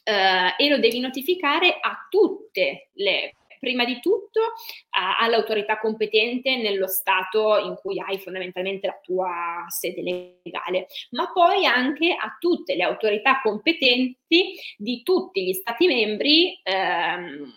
eh, 0.03 0.53
e 0.57 0.69
lo 0.69 0.77
devi 0.79 0.99
notificare 0.99 1.77
a 1.79 2.07
tutte 2.09 2.89
le 2.93 3.35
prima 3.61 3.85
di 3.85 3.99
tutto 3.99 4.41
a, 4.89 5.19
all'autorità 5.19 5.77
competente 5.77 6.57
nello 6.57 6.87
Stato 6.87 7.59
in 7.59 7.75
cui 7.75 7.99
hai 7.99 8.17
fondamentalmente 8.17 8.87
la 8.87 8.99
tua 9.01 9.65
sede 9.67 10.01
legale, 10.43 10.87
ma 11.11 11.31
poi 11.31 11.65
anche 11.67 12.11
a 12.11 12.35
tutte 12.39 12.75
le 12.75 12.83
autorità 12.83 13.39
competenti 13.41 14.55
di 14.75 15.03
tutti 15.03 15.45
gli 15.45 15.53
Stati 15.53 15.85
membri. 15.85 16.59
Ehm, 16.63 17.53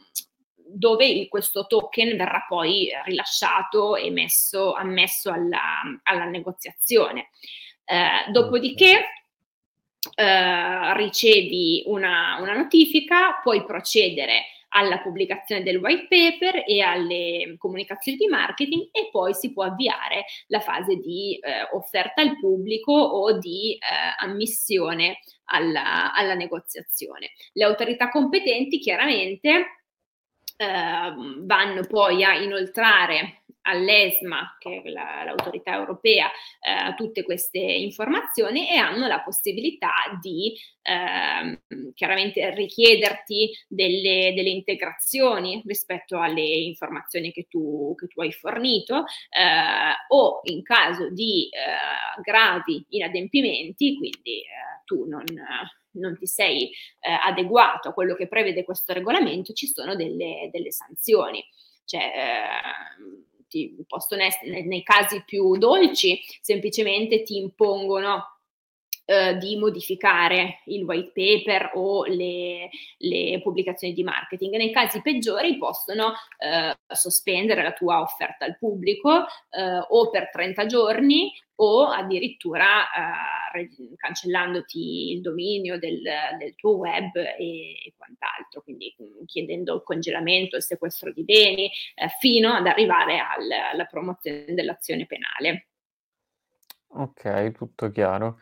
dove 0.67 1.29
questo 1.29 1.67
token 1.67 2.17
verrà 2.17 2.45
poi 2.49 2.91
rilasciato 3.05 3.95
e 3.95 4.11
messo, 4.11 4.73
ammesso 4.73 5.31
alla, 5.31 5.83
alla 6.03 6.25
negoziazione. 6.25 7.31
Eh, 7.85 8.31
dopodiché 8.33 9.05
eh, 10.15 10.95
ricevi 10.95 11.85
una, 11.87 12.39
una, 12.41 12.55
notifica, 12.55 13.41
puoi 13.43 13.65
procedere 13.65 14.47
alla 14.75 14.99
pubblicazione 14.99 15.63
del 15.63 15.77
white 15.77 16.07
paper 16.09 16.65
e 16.67 16.81
alle 16.81 17.55
comunicazioni 17.59 18.19
di 18.19 18.27
marketing 18.27 18.89
e 18.91 19.09
poi 19.11 19.33
si 19.35 19.53
può 19.53 19.65
avviare 19.65 20.25
la 20.49 20.61
fase 20.61 20.97
di 20.97 21.39
eh, 21.39 21.69
offerta 21.73 22.23
al 22.23 22.39
pubblico 22.39 22.93
o 22.93 23.39
di 23.39 23.75
eh, 23.75 23.79
ammissione 24.19 25.19
alla, 25.45 26.13
alla 26.13 26.35
negoziazizione. 26.35 27.31
Le 27.53 27.65
autorità 27.65 28.09
competenti 28.09 28.79
chiaramente 28.79 29.51
eh, 30.57 31.13
vanno 31.41 31.83
poi 31.89 32.25
a 32.25 32.35
inoltrare 32.35 33.44
all'ESMA, 33.65 34.57
che 34.59 34.83
è 34.83 34.89
la, 34.89 35.23
l'autorità 35.25 35.75
europea, 35.75 36.27
eh, 36.29 36.95
tutte 36.95 37.23
queste 37.23 37.59
informazioni 37.59 38.69
e 38.69 38.77
hanno 38.77 39.07
la 39.07 39.21
possibilità 39.21 39.93
di 40.21 40.55
eh, 40.83 41.93
chiaramente 41.95 42.55
richiederti 42.55 43.51
delle, 43.69 44.33
delle, 44.35 44.51
integrazioni 44.51 45.63
rispetto 45.67 46.21
alle 46.21 46.43
informazioni 46.43 47.33
che 47.33 47.47
tu, 47.49 47.95
che 47.97 48.07
tu 48.07 48.21
hai 48.21 48.33
fornito 48.33 49.05
eh, 49.31 49.95
o 50.09 50.41
in 50.45 50.63
caso 50.63 51.11
di 51.11 51.49
eh, 51.49 52.21
gravi 52.23 52.85
inadempimenti, 52.91 53.97
quindi 53.97 54.41
eh, 54.41 54.83
tu 54.85 55.07
non 55.07 55.25
non 55.95 56.17
ti 56.17 56.27
sei 56.27 56.71
eh, 56.99 57.13
adeguato 57.23 57.89
a 57.89 57.93
quello 57.93 58.17
che 58.17 58.27
prevede 58.27 58.65
questo 58.65 58.93
regolamento, 58.93 59.53
ci 59.53 59.69
sono 59.69 59.95
delle, 59.95 60.49
delle 60.53 60.73
sanzioni. 60.73 61.41
Cioè, 61.85 62.01
eh, 62.03 63.34
ti 63.49 63.75
possono 63.87 64.23
essere, 64.23 64.51
nei, 64.51 64.67
nei 64.67 64.83
casi 64.83 65.23
più 65.25 65.57
dolci, 65.57 66.21
semplicemente 66.41 67.23
ti 67.23 67.37
impongono 67.37 68.34
Uh, 69.07 69.37
di 69.37 69.59
modificare 69.59 70.61
il 70.65 70.83
white 70.85 71.13
paper 71.13 71.73
o 71.75 72.07
le, 72.07 72.71
le, 72.97 73.39
pubblicazioni 73.43 73.93
di 73.93 74.03
marketing. 74.03 74.55
Nei 74.55 74.73
casi 74.73 75.03
peggiori 75.03 75.59
possono 75.59 76.07
uh, 76.07 76.95
sospendere 76.95 77.63
la 77.63 77.73
tua 77.73 78.01
offerta 78.01 78.47
al 78.47 78.57
pubblico 78.57 79.11
uh, 79.11 79.85
o 79.89 80.09
per 80.09 80.31
30 80.31 80.65
giorni 80.65 81.31
o 81.57 81.87
addirittura 81.87 82.65
uh, 82.65 83.97
cancellandoti 83.97 85.13
il 85.13 85.21
dominio 85.21 85.79
del, 85.79 86.01
del 86.39 86.55
tuo 86.57 86.77
web 86.77 87.15
e, 87.15 87.37
e, 87.39 87.93
quant'altro, 87.97 88.63
quindi 88.63 88.95
mm, 89.01 89.25
chiedendo 89.27 89.75
il 89.75 89.83
congelamento, 89.85 90.57
il 90.57 90.63
sequestro 90.63 91.13
di 91.13 91.23
beni, 91.23 91.71
eh, 91.95 92.09
fino 92.19 92.53
ad 92.53 92.67
arrivare 92.67 93.19
al, 93.19 93.51
alla 93.73 93.85
promozione 93.85 94.47
dell'azione 94.49 95.07
penale. 95.07 95.69
Ok, 96.89 97.53
tutto 97.53 97.91
chiaro. 97.91 98.39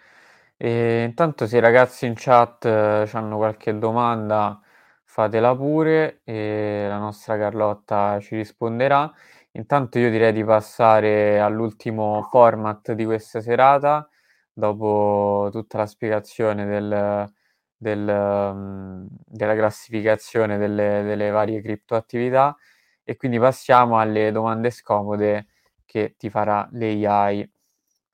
E 0.64 1.02
intanto 1.02 1.46
se 1.48 1.56
i 1.56 1.60
ragazzi 1.60 2.06
in 2.06 2.14
chat 2.16 2.64
eh, 2.66 3.08
hanno 3.14 3.36
qualche 3.36 3.76
domanda, 3.78 4.60
fatela 5.04 5.56
pure 5.56 6.20
e 6.24 6.86
la 6.88 6.98
nostra 6.98 7.36
Carlotta 7.36 8.18
ci 8.20 8.36
risponderà. 8.36 9.12
Intanto 9.52 9.98
io 9.98 10.08
direi 10.08 10.32
di 10.32 10.44
passare 10.44 11.40
all'ultimo 11.40 12.22
format 12.30 12.92
di 12.92 13.04
questa 13.04 13.40
serata, 13.40 14.08
dopo 14.52 15.48
tutta 15.50 15.78
la 15.78 15.86
spiegazione 15.86 16.64
del, 16.64 17.32
del, 17.76 18.08
um, 18.08 19.08
della 19.26 19.56
classificazione 19.56 20.58
delle, 20.58 21.02
delle 21.02 21.30
varie 21.30 21.60
criptoattività 21.60 22.56
e 23.02 23.16
quindi 23.16 23.38
passiamo 23.40 23.98
alle 23.98 24.30
domande 24.30 24.70
scomode 24.70 25.48
che 25.84 26.14
ti 26.16 26.30
farà 26.30 26.68
l'AI. 26.72 27.50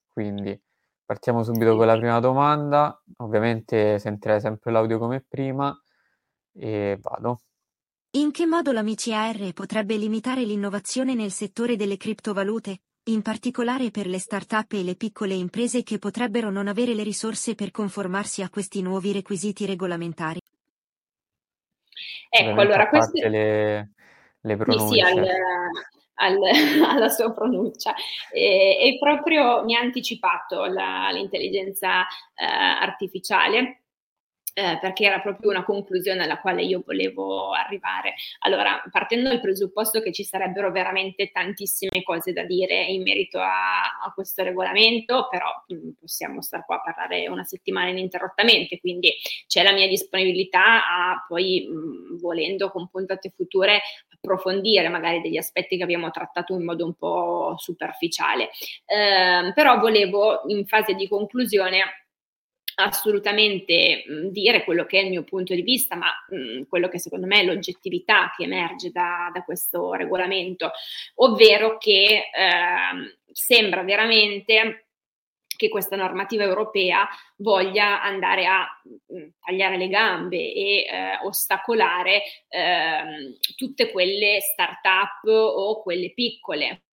Quindi 0.09 0.61
partiamo 1.09 1.43
subito 1.43 1.75
con 1.75 1.87
la 1.87 1.97
prima 1.97 2.21
domanda, 2.21 3.03
ovviamente 3.17 3.99
sentirei 3.99 4.43
sempre 4.43 4.71
l'audio 4.71 4.99
come 4.99 5.25
prima 5.27 5.75
e 6.53 6.99
vado. 7.01 7.41
In 8.17 8.31
che 8.31 8.45
modo 8.45 8.73
la 8.73 8.83
MICAR 8.83 9.55
potrebbe 9.55 9.97
limitare 9.97 10.43
l'innovazione 10.43 11.15
nel 11.15 11.31
settore 11.31 11.77
delle 11.77 11.97
criptovalute, 11.97 12.81
in 13.05 13.23
particolare 13.23 13.91
per 13.91 14.07
le 14.07 14.19
start-up 14.19 14.73
e 14.73 14.83
le 14.83 14.97
piccole 14.97 15.33
imprese 15.33 15.83
che 15.83 15.99
potrebbero 15.99 16.51
non 16.51 16.69
avere 16.69 16.93
le 16.93 17.05
risorse 17.05 17.55
per 17.55 17.71
conformarsi 17.71 18.43
a 18.43 18.51
questi 18.51 18.83
nuovi 18.83 19.11
requisiti 19.13 19.65
regolamentari? 19.65 20.41
Ecco, 22.29 22.61
allora 22.61 22.87
queste... 22.91 23.29
Le, 23.31 23.93
le 24.41 24.57
pronunce. 24.57 24.95
Sì, 24.95 25.01
al, 25.01 25.27
al, 26.19 26.39
alla 26.87 27.09
sua 27.09 27.33
pronuncia. 27.33 27.95
E, 28.33 28.79
e, 28.81 28.99
proprio 28.99 29.65
mi 29.65 29.75
ha 29.75 29.81
anticipato 29.81 30.65
la, 30.67 31.11
l'intelligenza 31.11 32.03
eh, 32.35 32.45
artificiale 32.45 33.83
eh, 34.59 34.77
perché 34.81 35.05
era 35.05 35.21
proprio 35.21 35.51
una 35.51 35.63
conclusione 35.63 36.25
alla 36.25 36.41
quale 36.41 36.65
io 36.65 36.83
volevo 36.85 37.53
arrivare. 37.53 38.15
Allora, 38.41 38.83
partendo 38.91 39.29
dal 39.29 39.41
presupposto 39.41 40.01
che 40.01 40.11
ci 40.11 40.25
sarebbero 40.25 40.73
veramente 40.73 41.31
tantissime 41.31 42.03
cose 42.03 42.33
da 42.33 42.43
dire 42.43 42.83
in 42.83 43.03
merito 43.03 43.39
a, 43.39 44.01
a 44.05 44.13
questo 44.13 44.43
regolamento, 44.43 45.29
però 45.31 45.47
mh, 45.69 45.75
mm, 45.75 45.91
possiamo 46.01 46.43
stare 46.43 46.65
qua 46.67 46.77
a 46.77 46.81
parlare 46.93 47.29
una 47.29 47.45
settimana 47.45 47.91
ininterrottamente, 47.91 48.81
quindi 48.81 49.15
c'è 49.47 49.63
la 49.63 49.73
mia 49.73 49.87
disponibilità 49.87 50.89
a 50.89 51.25
poi, 51.29 51.69
mh, 51.71 52.15
mm, 52.15 52.19
volendo 52.19 52.71
con 52.71 52.89
puntate 52.89 53.31
future, 53.31 53.81
approfondire 54.21 54.89
magari 54.89 55.21
degli 55.21 55.37
aspetti 55.37 55.77
che 55.77 55.83
abbiamo 55.83 56.11
trattato 56.11 56.55
in 56.55 56.65
modo 56.65 56.85
un 56.85 56.95
po' 56.95 57.55
superficiale. 57.57 58.51
Eh, 58.85 59.53
però 59.55 59.79
volevo 59.79 60.43
in 60.49 60.67
fase 60.67 60.95
di 60.95 61.09
conclusione 61.09 61.83
assolutamente 62.81 64.05
dire 64.31 64.63
quello 64.63 64.85
che 64.85 65.01
è 65.01 65.03
il 65.03 65.11
mio 65.11 65.25
punto 65.25 65.53
di 65.53 65.63
vista, 65.63 65.97
ma 65.97 66.13
mh, 66.29 66.69
quello 66.69 66.89
che 66.89 67.01
secondo 67.01 67.27
me 67.27 67.41
è 67.41 67.45
l'oggettività 67.45 68.33
che 68.37 68.45
emerge 68.45 68.91
da, 68.91 69.31
da 69.33 69.43
questo 69.43 69.95
regolamento, 69.95 70.71
ovvero 71.17 71.77
che 71.77 72.31
eh, 72.33 73.17
sembra 73.33 73.83
veramente 73.83 74.88
che 75.59 75.69
questa 75.69 75.97
normativa 75.97 76.45
europea 76.45 77.07
voglia 77.39 78.01
andare 78.01 78.47
a 78.47 78.65
mh, 79.07 79.27
tagliare 79.41 79.77
le 79.77 79.89
gambe 79.89 80.37
e 80.37 80.87
eh, 80.87 81.19
ostacolare 81.25 82.23
eh, 82.49 83.37
tutte 83.57 83.91
quelle 83.91 84.41
start-up 84.41 85.27
o 85.27 85.83
quelle 85.83 86.13
piccole 86.15 86.85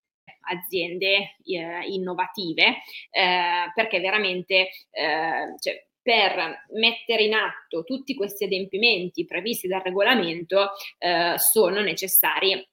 aziende 0.48 1.36
eh, 1.44 1.82
innovative, 1.90 2.82
eh, 3.12 3.72
perché 3.74 4.00
veramente 4.00 4.70
eh, 4.90 5.56
cioè, 5.60 5.88
per 6.02 6.66
mettere 6.72 7.24
in 7.24 7.36
atto 7.36 7.84
tutti 7.84 8.16
questi 8.16 8.46
adempimenti 8.46 9.26
previsti 9.26 9.68
dal 9.68 9.82
regolamento 9.82 10.72
eh, 10.98 11.36
sono 11.38 11.82
necessari 11.82 12.68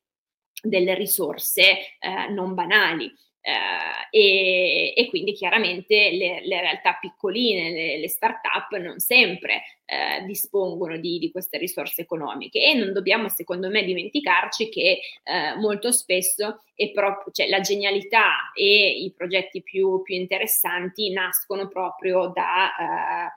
delle 0.62 0.95
risorse 0.95 1.97
non 2.30 2.55
banali. 2.55 3.12
Uh, 3.45 4.07
e, 4.11 4.95
e, 4.97 5.09
quindi 5.09 5.32
chiaramente 5.32 6.12
le, 6.12 6.47
le 6.47 6.61
realtà 6.61 6.97
piccoline, 7.01 7.72
le, 7.72 7.99
le 7.99 8.09
start-up 8.09 8.76
non 8.78 9.01
sempre 9.01 9.62
uh, 9.84 10.24
dispongono 10.26 10.97
di, 10.97 11.18
di, 11.18 11.32
queste 11.32 11.59
risorse 11.59 12.03
economiche 12.03 12.62
e 12.62 12.74
non 12.74 12.93
dobbiamo 12.93 13.28
secondo 13.28 13.68
me 13.68 13.82
dimenticarci 13.82 14.68
che 14.68 15.01
uh, 15.24 15.59
molto 15.59 15.90
spesso 15.90 16.62
proprio, 16.93 17.32
cioè, 17.32 17.49
la 17.49 17.61
genialità 17.61 18.53
e 18.55 18.88
i 18.88 19.12
progetti 19.12 19.62
più, 19.62 20.03
più 20.03 20.16
interessanti 20.16 21.12
nascono 21.12 21.68
proprio 21.68 22.32
da 22.34 23.30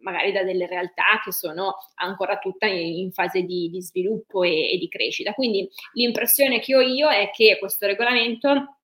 magari 0.00 0.30
da 0.30 0.44
delle 0.44 0.66
realtà 0.66 1.20
che 1.24 1.32
sono 1.32 1.78
ancora 1.96 2.38
tutta 2.38 2.66
in, 2.66 2.98
in 2.98 3.12
fase 3.12 3.42
di, 3.42 3.68
di 3.70 3.82
sviluppo 3.82 4.44
e, 4.44 4.72
e 4.72 4.78
di 4.78 4.88
crescita. 4.88 5.32
Quindi 5.32 5.68
l'impressione 5.94 6.60
che 6.60 6.76
ho 6.76 6.80
io 6.80 7.08
è 7.08 7.30
che 7.30 7.58
questo 7.58 7.86
regolamento 7.86 8.76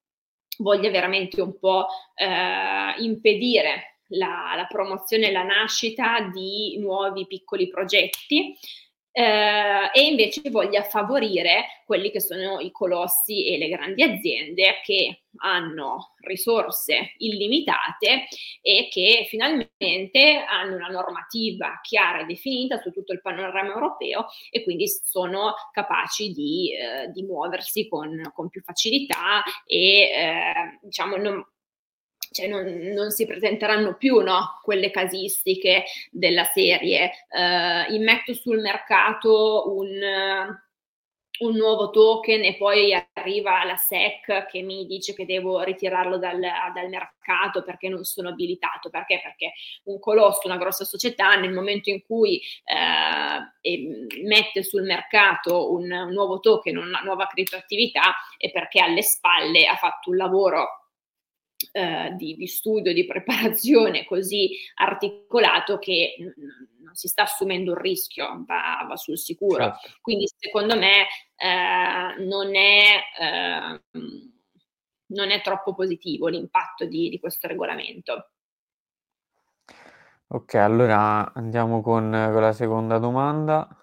voglia 0.58 0.90
veramente 0.90 1.40
un 1.40 1.58
po' 1.58 1.86
eh, 2.14 3.02
impedire 3.02 3.96
la, 4.08 4.54
la, 4.56 4.66
promozione 4.66 5.28
e 5.28 5.32
la 5.32 5.42
nascita 5.42 6.30
di 6.32 6.78
nuovi 6.78 7.26
piccoli 7.26 7.68
progetti 7.68 8.56
eh, 9.18 9.90
e 9.92 10.06
invece 10.06 10.48
voglia 10.48 10.84
favorire 10.84 11.82
quelli 11.84 12.12
che 12.12 12.20
sono 12.20 12.60
i 12.60 12.70
colossi 12.70 13.48
e 13.48 13.58
le 13.58 13.68
grandi 13.68 14.04
aziende 14.04 14.80
che 14.84 15.22
hanno 15.38 16.14
risorse 16.20 17.14
illimitate 17.18 18.28
e 18.62 18.86
che 18.88 19.26
finalmente 19.28 20.44
hanno 20.48 20.76
una 20.76 20.86
normativa 20.86 21.80
chiara 21.82 22.20
e 22.20 22.26
definita 22.26 22.78
su 22.78 22.92
tutto 22.92 23.12
il 23.12 23.20
panorama 23.20 23.72
europeo 23.72 24.26
e 24.50 24.62
quindi 24.62 24.86
sono 24.86 25.54
capaci 25.72 26.30
di, 26.30 26.72
eh, 26.76 27.10
di 27.10 27.24
muoversi 27.24 27.88
con, 27.88 28.30
con, 28.32 28.48
più 28.48 28.62
facilità 28.62 29.42
e 29.66 30.00
eh, 30.02 30.78
diciamo 30.80 31.16
non, 31.16 31.44
cioè 32.30 32.46
non, 32.46 32.64
non, 32.94 33.10
si 33.10 33.26
presenteranno 33.26 33.96
più 33.96 34.20
no? 34.20 34.60
quelle 34.62 34.90
casistiche 34.90 35.84
della 36.10 36.44
serie. 36.44 37.10
Uh, 37.30 37.92
immetto 37.92 38.34
sul 38.34 38.60
mercato 38.60 39.72
un, 39.74 39.88
un, 41.40 41.54
nuovo 41.56 41.90
token 41.90 42.44
e 42.44 42.56
poi 42.56 42.94
arriva 43.14 43.64
la 43.64 43.76
SEC 43.76 44.46
che 44.46 44.62
mi 44.62 44.86
dice 44.86 45.14
che 45.14 45.24
devo 45.24 45.62
ritirarlo 45.62 46.18
dal, 46.18 46.38
dal 46.38 46.88
mercato 46.88 47.62
perché 47.62 47.88
non 47.88 48.04
sono 48.04 48.28
abilitato. 48.28 48.90
Perché? 48.90 49.20
Perché 49.22 49.52
un 49.84 49.98
colosso, 49.98 50.42
una 50.44 50.58
grossa 50.58 50.84
società, 50.84 51.34
nel 51.36 51.52
momento 51.52 51.90
in 51.90 52.02
cui 52.04 52.40
uh, 52.64 54.22
mette 54.24 54.62
sul 54.62 54.82
mercato 54.82 55.72
un, 55.72 55.90
un 55.90 56.12
nuovo 56.12 56.40
token, 56.40 56.76
una 56.76 57.00
nuova 57.00 57.26
criptoattività, 57.26 58.14
è 58.36 58.50
perché 58.50 58.80
alle 58.80 59.02
spalle 59.02 59.66
ha 59.66 59.76
fatto 59.76 60.10
un 60.10 60.16
lavoro 60.16 60.77
eh, 61.72 62.14
di, 62.16 62.36
di, 62.36 62.46
studio, 62.46 62.92
di 62.92 63.04
preparazione 63.06 64.04
così 64.04 64.50
articolato 64.74 65.78
che 65.78 66.16
n- 66.18 66.32
non 66.82 66.94
si 66.94 67.08
sta 67.08 67.22
assumendo 67.22 67.72
un 67.72 67.78
rischio, 67.78 68.44
va, 68.46 68.84
va 68.88 68.96
sul 68.96 69.18
sicuro. 69.18 69.64
Certo. 69.64 69.88
Quindi 70.00 70.28
secondo 70.36 70.76
me 70.76 71.06
eh, 71.36 72.24
non, 72.24 72.54
è, 72.54 73.00
eh, 73.20 73.82
non, 75.06 75.30
è, 75.30 75.40
troppo 75.42 75.74
positivo 75.74 76.28
l'impatto 76.28 76.84
di, 76.86 77.08
di 77.08 77.18
questo 77.18 77.46
regolamento. 77.46 78.30
Ok, 80.28 80.54
allora 80.54 81.32
andiamo 81.32 81.80
con, 81.80 82.10
con 82.10 82.40
la 82.40 82.52
seconda 82.52 82.98
domanda. 82.98 83.77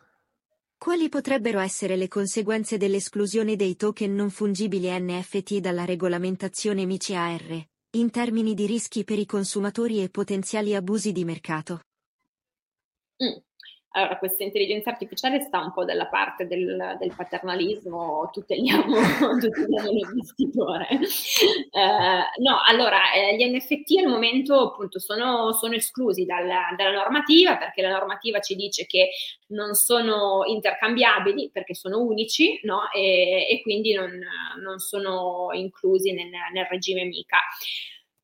Quali 0.77 1.09
potrebbero 1.09 1.59
essere 1.59 1.95
le 1.95 2.07
conseguenze 2.07 2.77
dell'esclusione 2.77 3.55
dei 3.55 3.75
token 3.75 4.13
non 4.13 4.29
fungibili 4.29 4.87
NFT 4.89 5.57
dalla 5.57 5.85
regolamentazione 5.85 6.85
MICAR, 6.85 7.65
in 7.91 8.11
termini 8.11 8.53
di 8.53 8.65
rischi 8.65 9.03
per 9.03 9.17
i 9.17 9.25
consumatori 9.25 10.03
e 10.03 10.09
potenziali 10.09 10.75
abusi 10.75 11.11
di 11.11 11.23
mercato? 11.23 11.81
Mm. 13.23 13.44
Allora, 13.97 14.17
questa 14.17 14.43
intelligenza 14.43 14.89
artificiale 14.89 15.39
sta 15.39 15.61
un 15.61 15.71
po' 15.71 15.85
dalla 15.85 16.07
parte 16.07 16.47
del, 16.47 16.97
del 16.99 17.13
paternalismo, 17.15 18.29
tuteliamo, 18.31 18.93
tuteliamo 19.39 19.89
l'investitore. 19.89 20.87
Eh, 21.75 22.41
no, 22.41 22.61
allora, 22.65 23.11
eh, 23.11 23.35
gli 23.35 23.43
NFT 23.43 23.97
al 23.99 24.09
momento 24.09 24.69
appunto 24.69 24.97
sono, 24.99 25.51
sono 25.51 25.73
esclusi 25.73 26.23
dalla, 26.23 26.73
dalla, 26.77 26.91
normativa 26.91 27.57
perché 27.57 27.81
la 27.81 27.89
normativa 27.89 28.39
ci 28.39 28.55
dice 28.55 28.85
che 28.85 29.09
non 29.47 29.73
sono 29.73 30.43
intercambiabili 30.45 31.49
perché 31.51 31.75
sono 31.75 31.99
unici 31.99 32.59
no? 32.63 32.89
e, 32.91 33.45
e, 33.49 33.61
quindi 33.61 33.93
non, 33.93 34.11
non, 34.61 34.79
sono 34.79 35.49
inclusi 35.51 36.13
nel, 36.13 36.29
nel 36.53 36.65
regime 36.69 37.03
MICA. 37.03 37.39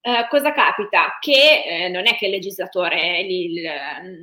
Eh, 0.03 0.27
cosa 0.29 0.51
capita? 0.51 1.17
Che 1.19 1.63
eh, 1.63 1.89
non 1.89 2.07
è 2.07 2.15
che 2.15 2.25
il 2.25 2.31
legislatore 2.31 3.21
li, 3.21 3.61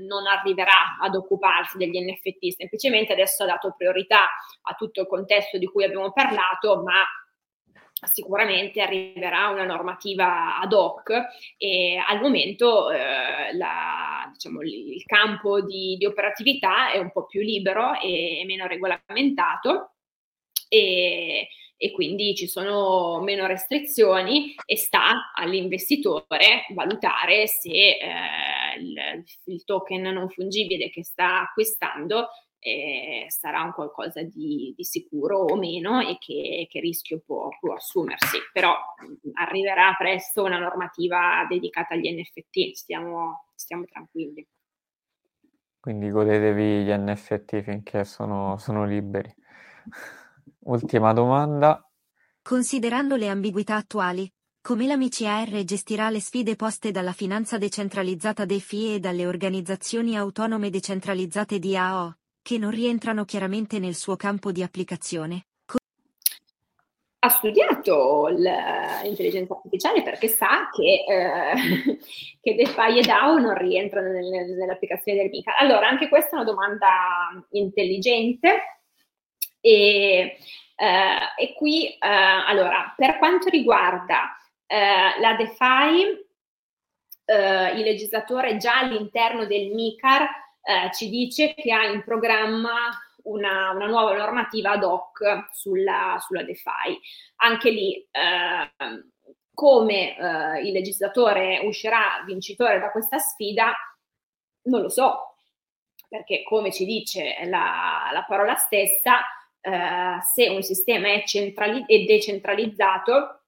non 0.08 0.26
arriverà 0.26 0.96
ad 1.00 1.14
occuparsi 1.14 1.78
degli 1.78 2.00
NFT, 2.00 2.56
semplicemente 2.56 3.12
adesso 3.12 3.44
ha 3.44 3.46
dato 3.46 3.74
priorità 3.76 4.28
a 4.62 4.74
tutto 4.74 5.02
il 5.02 5.06
contesto 5.06 5.56
di 5.56 5.66
cui 5.66 5.84
abbiamo 5.84 6.10
parlato, 6.12 6.82
ma 6.82 7.04
sicuramente 8.06 8.80
arriverà 8.80 9.48
una 9.48 9.64
normativa 9.64 10.58
ad 10.58 10.72
hoc 10.72 11.12
e 11.56 11.96
al 12.04 12.20
momento 12.20 12.90
eh, 12.90 13.54
la, 13.56 14.28
diciamo, 14.32 14.62
il 14.62 15.04
campo 15.04 15.60
di, 15.62 15.96
di, 15.96 16.06
operatività 16.06 16.90
è 16.90 16.98
un 16.98 17.12
po' 17.12 17.26
più 17.26 17.40
libero 17.40 18.00
e 18.00 18.42
meno 18.46 18.66
regolamentato. 18.66 19.92
E, 20.68 21.48
e 21.80 21.92
quindi 21.92 22.34
ci 22.34 22.48
sono 22.48 23.20
meno 23.22 23.46
restrizioni 23.46 24.54
e 24.66 24.76
sta 24.76 25.32
all'investitore 25.32 26.66
valutare 26.74 27.46
se 27.46 27.70
eh, 27.70 28.80
il, 28.80 29.24
il, 29.44 29.64
token 29.64 30.02
non 30.02 30.28
fungibile 30.28 30.90
che 30.90 31.04
sta 31.04 31.42
acquistando 31.42 32.30
eh, 32.58 33.26
sarà 33.28 33.62
un 33.62 33.72
qualcosa 33.72 34.22
di, 34.22 34.74
di, 34.76 34.84
sicuro 34.84 35.38
o 35.38 35.56
meno 35.56 36.00
e 36.00 36.18
che, 36.18 36.66
che 36.68 36.80
rischio 36.80 37.22
può, 37.24 37.48
può, 37.60 37.74
assumersi. 37.74 38.38
Però 38.52 38.74
arriverà 39.34 39.94
presto 39.96 40.42
una 40.42 40.58
normativa 40.58 41.46
dedicata 41.48 41.94
agli 41.94 42.10
NFT, 42.10 42.72
stiamo, 42.72 43.50
stiamo 43.54 43.84
tranquilli. 43.84 44.44
Quindi 45.78 46.10
godetevi 46.10 46.82
gli 46.82 46.90
NFT 46.90 47.62
finché 47.62 48.04
sono, 48.04 48.58
sono 48.58 48.84
liberi. 48.84 49.32
Ultima 50.68 51.14
domanda. 51.14 51.82
Considerando 52.42 53.16
le 53.16 53.28
ambiguità 53.28 53.76
attuali, 53.76 54.30
come 54.60 54.86
la 54.86 54.98
MICAR 54.98 55.64
gestirà 55.64 56.10
le 56.10 56.20
sfide 56.20 56.56
poste 56.56 56.90
dalla 56.90 57.12
finanza 57.12 57.56
decentralizzata 57.56 58.44
dei 58.44 58.60
FIE 58.60 58.96
e 58.96 58.98
dalle 58.98 59.26
organizzazioni 59.26 60.14
autonome 60.14 60.68
decentralizzate 60.68 61.58
di 61.58 61.74
AO, 61.74 62.18
che 62.42 62.58
non 62.58 62.70
rientrano 62.70 63.24
chiaramente 63.24 63.78
nel 63.78 63.94
suo 63.94 64.16
campo 64.16 64.52
di 64.52 64.62
applicazione? 64.62 65.44
ha 67.20 67.30
studiato 67.30 68.28
l'intelligenza 68.28 69.54
artificiale 69.54 70.04
perché 70.04 70.28
sa 70.28 70.68
che, 70.70 71.04
eh, 71.04 71.98
che 72.40 72.54
DeFi 72.54 72.98
e 72.98 73.02
DAO 73.02 73.38
non 73.38 73.54
rientrano 73.54 74.08
nel, 74.10 74.54
nell'applicazione 74.56 75.18
del 75.18 75.28
MICA. 75.28 75.56
Allora, 75.56 75.88
anche 75.88 76.08
questa 76.08 76.30
è 76.30 76.34
una 76.34 76.44
domanda 76.44 76.88
intelligente 77.50 78.77
e, 79.61 80.38
eh, 80.76 81.18
e 81.36 81.54
qui, 81.54 81.88
eh, 81.88 81.98
allora, 81.98 82.92
per 82.96 83.18
quanto 83.18 83.48
riguarda 83.48 84.36
eh, 84.66 85.20
la 85.20 85.34
DeFi, 85.34 86.26
eh, 87.24 87.72
il 87.72 87.82
legislatore 87.82 88.56
già 88.56 88.78
all'interno 88.78 89.44
del 89.46 89.72
MICAR 89.72 90.22
eh, 90.22 90.92
ci 90.92 91.09
dice 91.09 91.54
che 91.54 91.72
ha 91.72 91.84
in 91.86 92.02
programma 92.04 92.90
una, 93.24 93.70
una, 93.70 93.86
nuova 93.86 94.16
normativa 94.16 94.72
ad 94.72 94.84
hoc 94.84 95.48
sulla, 95.52 96.16
sulla 96.20 96.42
DeFi. 96.42 96.98
Anche 97.36 97.70
lì, 97.70 97.94
eh, 98.11 98.72
come 99.52 100.16
eh, 100.16 100.61
il 100.62 100.72
legislatore 100.72 101.61
uscirà 101.64 102.22
vincitore 102.24 102.78
da 102.78 102.90
questa 102.90 103.18
sfida, 103.18 103.74
non 104.64 104.82
lo 104.82 104.88
so, 104.88 105.34
perché 106.09 106.42
come 106.44 106.72
ci 106.72 106.84
dice 106.84 107.36
la, 107.44 108.11
la 108.12 108.24
parola 108.26 108.54
stessa, 108.54 109.20
eh, 109.61 110.18
se 110.32 110.48
un 110.48 110.62
sistema 110.62 111.09
è, 111.09 111.24
centrali- 111.24 111.84
è 111.86 112.04
decentralizzato 112.04 113.42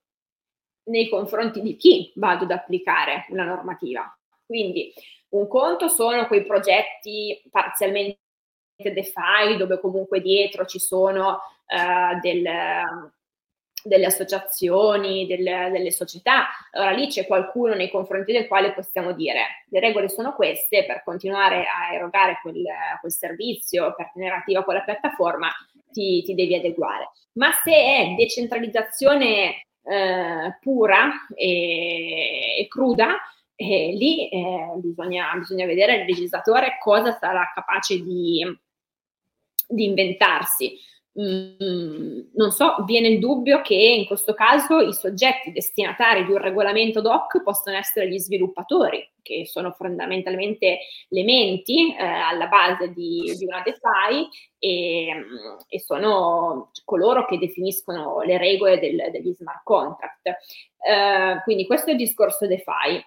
nei 0.85 1.09
confronti 1.09 1.61
di 1.61 1.77
chi 1.77 2.13
vado 2.17 2.45
ad 2.45 2.51
applicare 2.51 3.27
una 3.31 3.45
normativa. 3.45 4.13
Quindi 4.45 4.93
un 5.31 5.47
conto 5.47 5.89
sono 5.89 6.27
quei 6.27 6.45
progetti 6.45 7.41
parzialmente 7.51 8.19
DeFi 8.77 9.57
dove 9.57 9.79
comunque 9.79 10.21
dietro 10.21 10.65
ci 10.65 10.79
sono 10.79 11.39
uh, 11.67 12.19
del, 12.21 12.43
delle 13.83 14.07
associazioni, 14.07 15.27
delle, 15.27 15.71
delle, 15.73 15.91
società. 15.91 16.49
Allora 16.73 16.91
lì 16.91 17.09
c'è 17.09 17.27
qualcuno 17.27 17.75
nei 17.75 17.91
confronti 17.91 18.33
del 18.33 18.47
quale 18.47 18.73
possiamo 18.73 19.13
dire 19.13 19.65
le 19.69 19.81
regole 19.81 20.09
sono 20.09 20.35
queste, 20.35 20.85
per 20.85 21.03
continuare 21.05 21.65
a 21.65 21.95
erogare 21.95 22.39
quel, 22.43 22.63
quel 23.01 23.13
servizio, 23.13 23.95
per 23.95 24.11
tenere 24.13 24.37
attiva 24.37 24.65
quella 24.65 24.83
piattaforma, 24.83 25.49
ti, 25.91 26.23
ti 26.23 26.35
devi 26.35 26.55
adeguare. 26.55 27.11
Ma 27.33 27.51
se 27.53 27.73
è 27.73 28.15
decentralizzazione 28.17 29.67
eh, 29.83 30.59
pura 30.61 31.27
e, 31.35 32.59
e 32.59 32.69
cruda, 32.69 33.17
eh, 33.55 33.93
lì 33.93 34.29
eh, 34.29 34.73
bisogna, 34.77 35.35
bisogna, 35.37 35.67
vedere 35.67 35.97
il 35.97 36.07
legislatore 36.07 36.79
cosa 36.81 37.17
sarà 37.19 37.51
capace 37.55 38.03
di, 38.03 38.45
di 39.69 39.85
inventarsi. 39.85 40.79
Mm, 41.19 42.31
non 42.35 42.53
so, 42.53 42.85
viene 42.87 43.09
il 43.09 43.19
dubbio 43.19 43.63
che 43.63 43.75
in 43.75 44.07
questo 44.07 44.33
caso 44.33 44.79
i 44.79 44.93
soggetti 44.95 45.51
destinatari 45.51 46.25
di 46.25 46.31
un 46.31 46.39
regolamento 46.39 47.01
DOC 47.01 47.43
possono 47.43 47.77
essere 47.77 48.09
gli 48.09 48.19
sviluppatori, 48.19 49.05
che 49.21 49.45
sono 49.45 49.73
fondamentalmente 49.73 50.79
le 51.09 51.25
menti 51.25 51.93
eh, 51.93 52.05
alla 52.05 52.47
base 52.47 52.93
di, 52.93 53.35
di 53.37 53.45
una 53.45 53.61
DeFi 53.61 54.29
e, 54.61 55.25
e, 55.67 55.81
sono 55.81 56.71
coloro 56.85 57.27
che 57.27 57.39
definiscono 57.39 58.21
le 58.23 58.39
regole 58.39 58.79
del, 58.79 59.11
degli 59.11 59.33
smart 59.33 59.65
contract. 59.65 60.27
Eh, 60.27 61.41
quindi 61.43 61.67
questo 61.67 61.91
è 61.91 61.93
il 61.93 61.99
discorso 61.99 62.47
DeFi. 62.47 63.05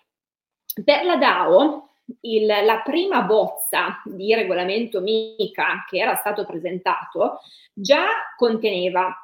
Per 0.84 1.06
la 1.06 1.16
DAO, 1.16 1.93
il, 2.22 2.46
la 2.46 2.82
prima 2.84 3.22
bozza 3.22 4.02
di 4.06 4.34
regolamento 4.34 5.02
MICA 5.02 5.86
che 5.88 5.98
era 5.98 6.16
stato 6.16 6.46
presentato 6.46 7.40
già 7.74 8.06
conteneva 8.36 9.16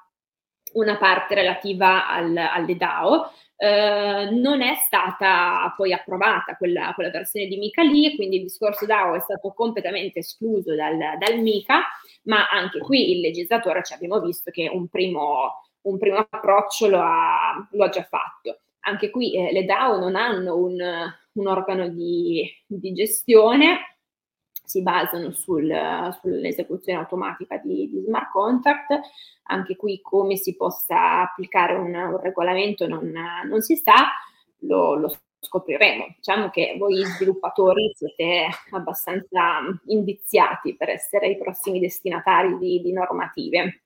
una 0.74 0.98
parte 0.98 1.36
relativa 1.36 2.08
al, 2.08 2.36
alle 2.36 2.76
DAO, 2.76 3.32
eh, 3.56 4.30
non 4.32 4.62
è 4.62 4.76
stata 4.76 5.74
poi 5.76 5.94
approvata 5.94 6.56
quella, 6.56 6.94
quella, 6.94 7.10
versione 7.10 7.48
di 7.48 7.58
MICA 7.58 7.82
lì, 7.84 8.16
quindi 8.16 8.38
il 8.38 8.44
discorso 8.44 8.86
DAO 8.86 9.16
è 9.16 9.20
stato 9.20 9.52
completamente 9.54 10.20
escluso 10.20 10.76
dal, 10.76 10.98
dal 10.98 11.40
MICA, 11.40 11.82
ma 12.24 12.48
anche 12.50 12.80
qui 12.80 13.12
il 13.12 13.20
legislatore 13.20 13.84
ci 13.84 13.94
abbiamo 13.94 14.20
visto 14.20 14.52
che 14.52 14.70
un 14.72 14.88
primo, 14.88 15.64
un 15.82 15.98
primo 15.98 16.18
approccio 16.18 16.88
lo 16.88 17.00
ha, 17.00 17.68
lo 17.72 17.84
ha 17.84 17.90
già 17.90 18.04
fatto. 18.04 18.60
Anche 18.82 19.10
qui 19.10 19.36
eh, 19.36 19.52
le 19.52 19.66
DAO 19.66 20.00
non 20.00 20.16
hanno 20.16 20.56
un, 20.56 20.78
un 21.40 21.48
organo 21.48 21.88
di, 21.88 22.48
di, 22.66 22.94
gestione, 22.94 23.98
si 24.64 24.82
basano 24.82 25.32
sul, 25.32 25.72
sull'esecuzione 26.22 27.00
automatica 27.00 27.58
di, 27.58 27.90
di, 27.90 28.02
smart 28.06 28.32
contract, 28.32 29.00
anche 29.44 29.76
qui 29.76 30.00
come 30.02 30.36
si 30.36 30.56
possa 30.56 31.22
applicare 31.22 31.76
un, 31.76 31.94
un 31.94 32.20
regolamento 32.22 32.88
non, 32.88 33.12
non, 33.48 33.62
si 33.62 33.76
sa, 33.76 34.08
lo, 34.60 34.96
lo 34.96 35.14
scopriremo. 35.40 36.14
Diciamo 36.18 36.50
che 36.50 36.76
voi 36.78 37.04
sviluppatori 37.04 37.92
siete 37.96 38.48
abbastanza 38.72 39.60
indiziati 39.86 40.76
per 40.76 40.90
essere 40.90 41.30
i 41.30 41.38
prossimi 41.38 41.80
destinatari 41.80 42.58
di, 42.58 42.82
di 42.82 42.92
normative. 42.92 43.84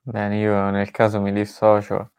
Bene, 0.00 0.38
io 0.38 0.70
nel 0.70 0.90
caso 0.90 1.20
mi 1.20 1.32
dissocio 1.32 2.12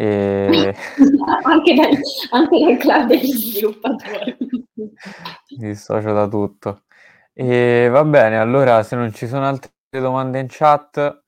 e... 0.00 0.76
anche, 1.42 1.74
dal, 1.74 1.90
anche 2.30 2.58
dal 2.60 2.76
club 2.76 3.08
degli 3.08 3.32
sviluppatori. 3.32 4.36
Mi 4.76 5.66
dissocio 5.66 6.12
da 6.12 6.28
tutto. 6.28 6.84
E 7.32 7.88
va 7.90 8.04
bene, 8.04 8.38
allora 8.38 8.84
se 8.84 8.94
non 8.94 9.12
ci 9.12 9.26
sono 9.26 9.46
altre 9.46 9.72
domande 9.90 10.38
in 10.38 10.46
chat, 10.48 11.24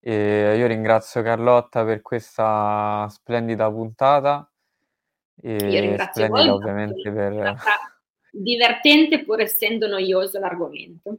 eh, 0.00 0.56
io 0.56 0.66
ringrazio 0.66 1.20
Carlotta 1.20 1.84
per 1.84 2.00
questa 2.00 3.06
splendida 3.10 3.70
puntata. 3.70 4.50
E 5.42 5.56
io 5.56 5.80
ringrazio 5.80 6.26
voi, 6.28 6.48
ovviamente 6.48 7.12
per... 7.12 7.56
Divertente 8.30 9.22
pur 9.22 9.42
essendo 9.42 9.86
noioso 9.86 10.38
l'argomento. 10.38 11.18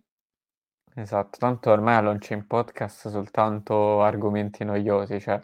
Esatto, 0.96 1.38
tanto 1.38 1.70
ormai 1.70 2.02
launch 2.02 2.32
in 2.32 2.48
podcast 2.48 3.10
soltanto 3.10 4.02
argomenti 4.02 4.64
noiosi, 4.64 5.20
cioè 5.20 5.40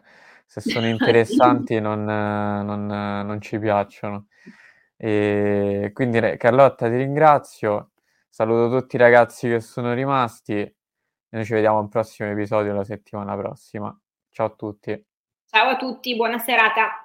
se 0.52 0.60
sono 0.60 0.86
interessanti 0.89 1.80
non, 1.80 2.04
non, 2.04 2.86
non 2.86 3.39
ci 3.39 3.58
piacciono. 3.58 4.28
E 4.97 5.91
quindi 5.93 6.20
Carlotta 6.38 6.89
ti 6.89 6.97
ringrazio, 6.97 7.91
saluto 8.28 8.78
tutti 8.78 8.97
i 8.97 8.99
ragazzi 8.99 9.47
che 9.47 9.62
sono 9.62 9.93
rimasti 9.93 10.60
e 10.60 10.76
noi 11.30 11.45
ci 11.45 11.54
vediamo 11.54 11.80
al 11.80 11.88
prossimo 11.88 12.30
episodio 12.30 12.74
la 12.74 12.84
settimana 12.84 13.38
prossima. 13.38 13.97
Ciao 14.30 14.47
a 14.47 14.49
tutti. 14.49 15.06
Ciao 15.45 15.70
a 15.70 15.78
tutti, 15.78 16.16
buona 16.18 16.38
serata. 16.38 17.01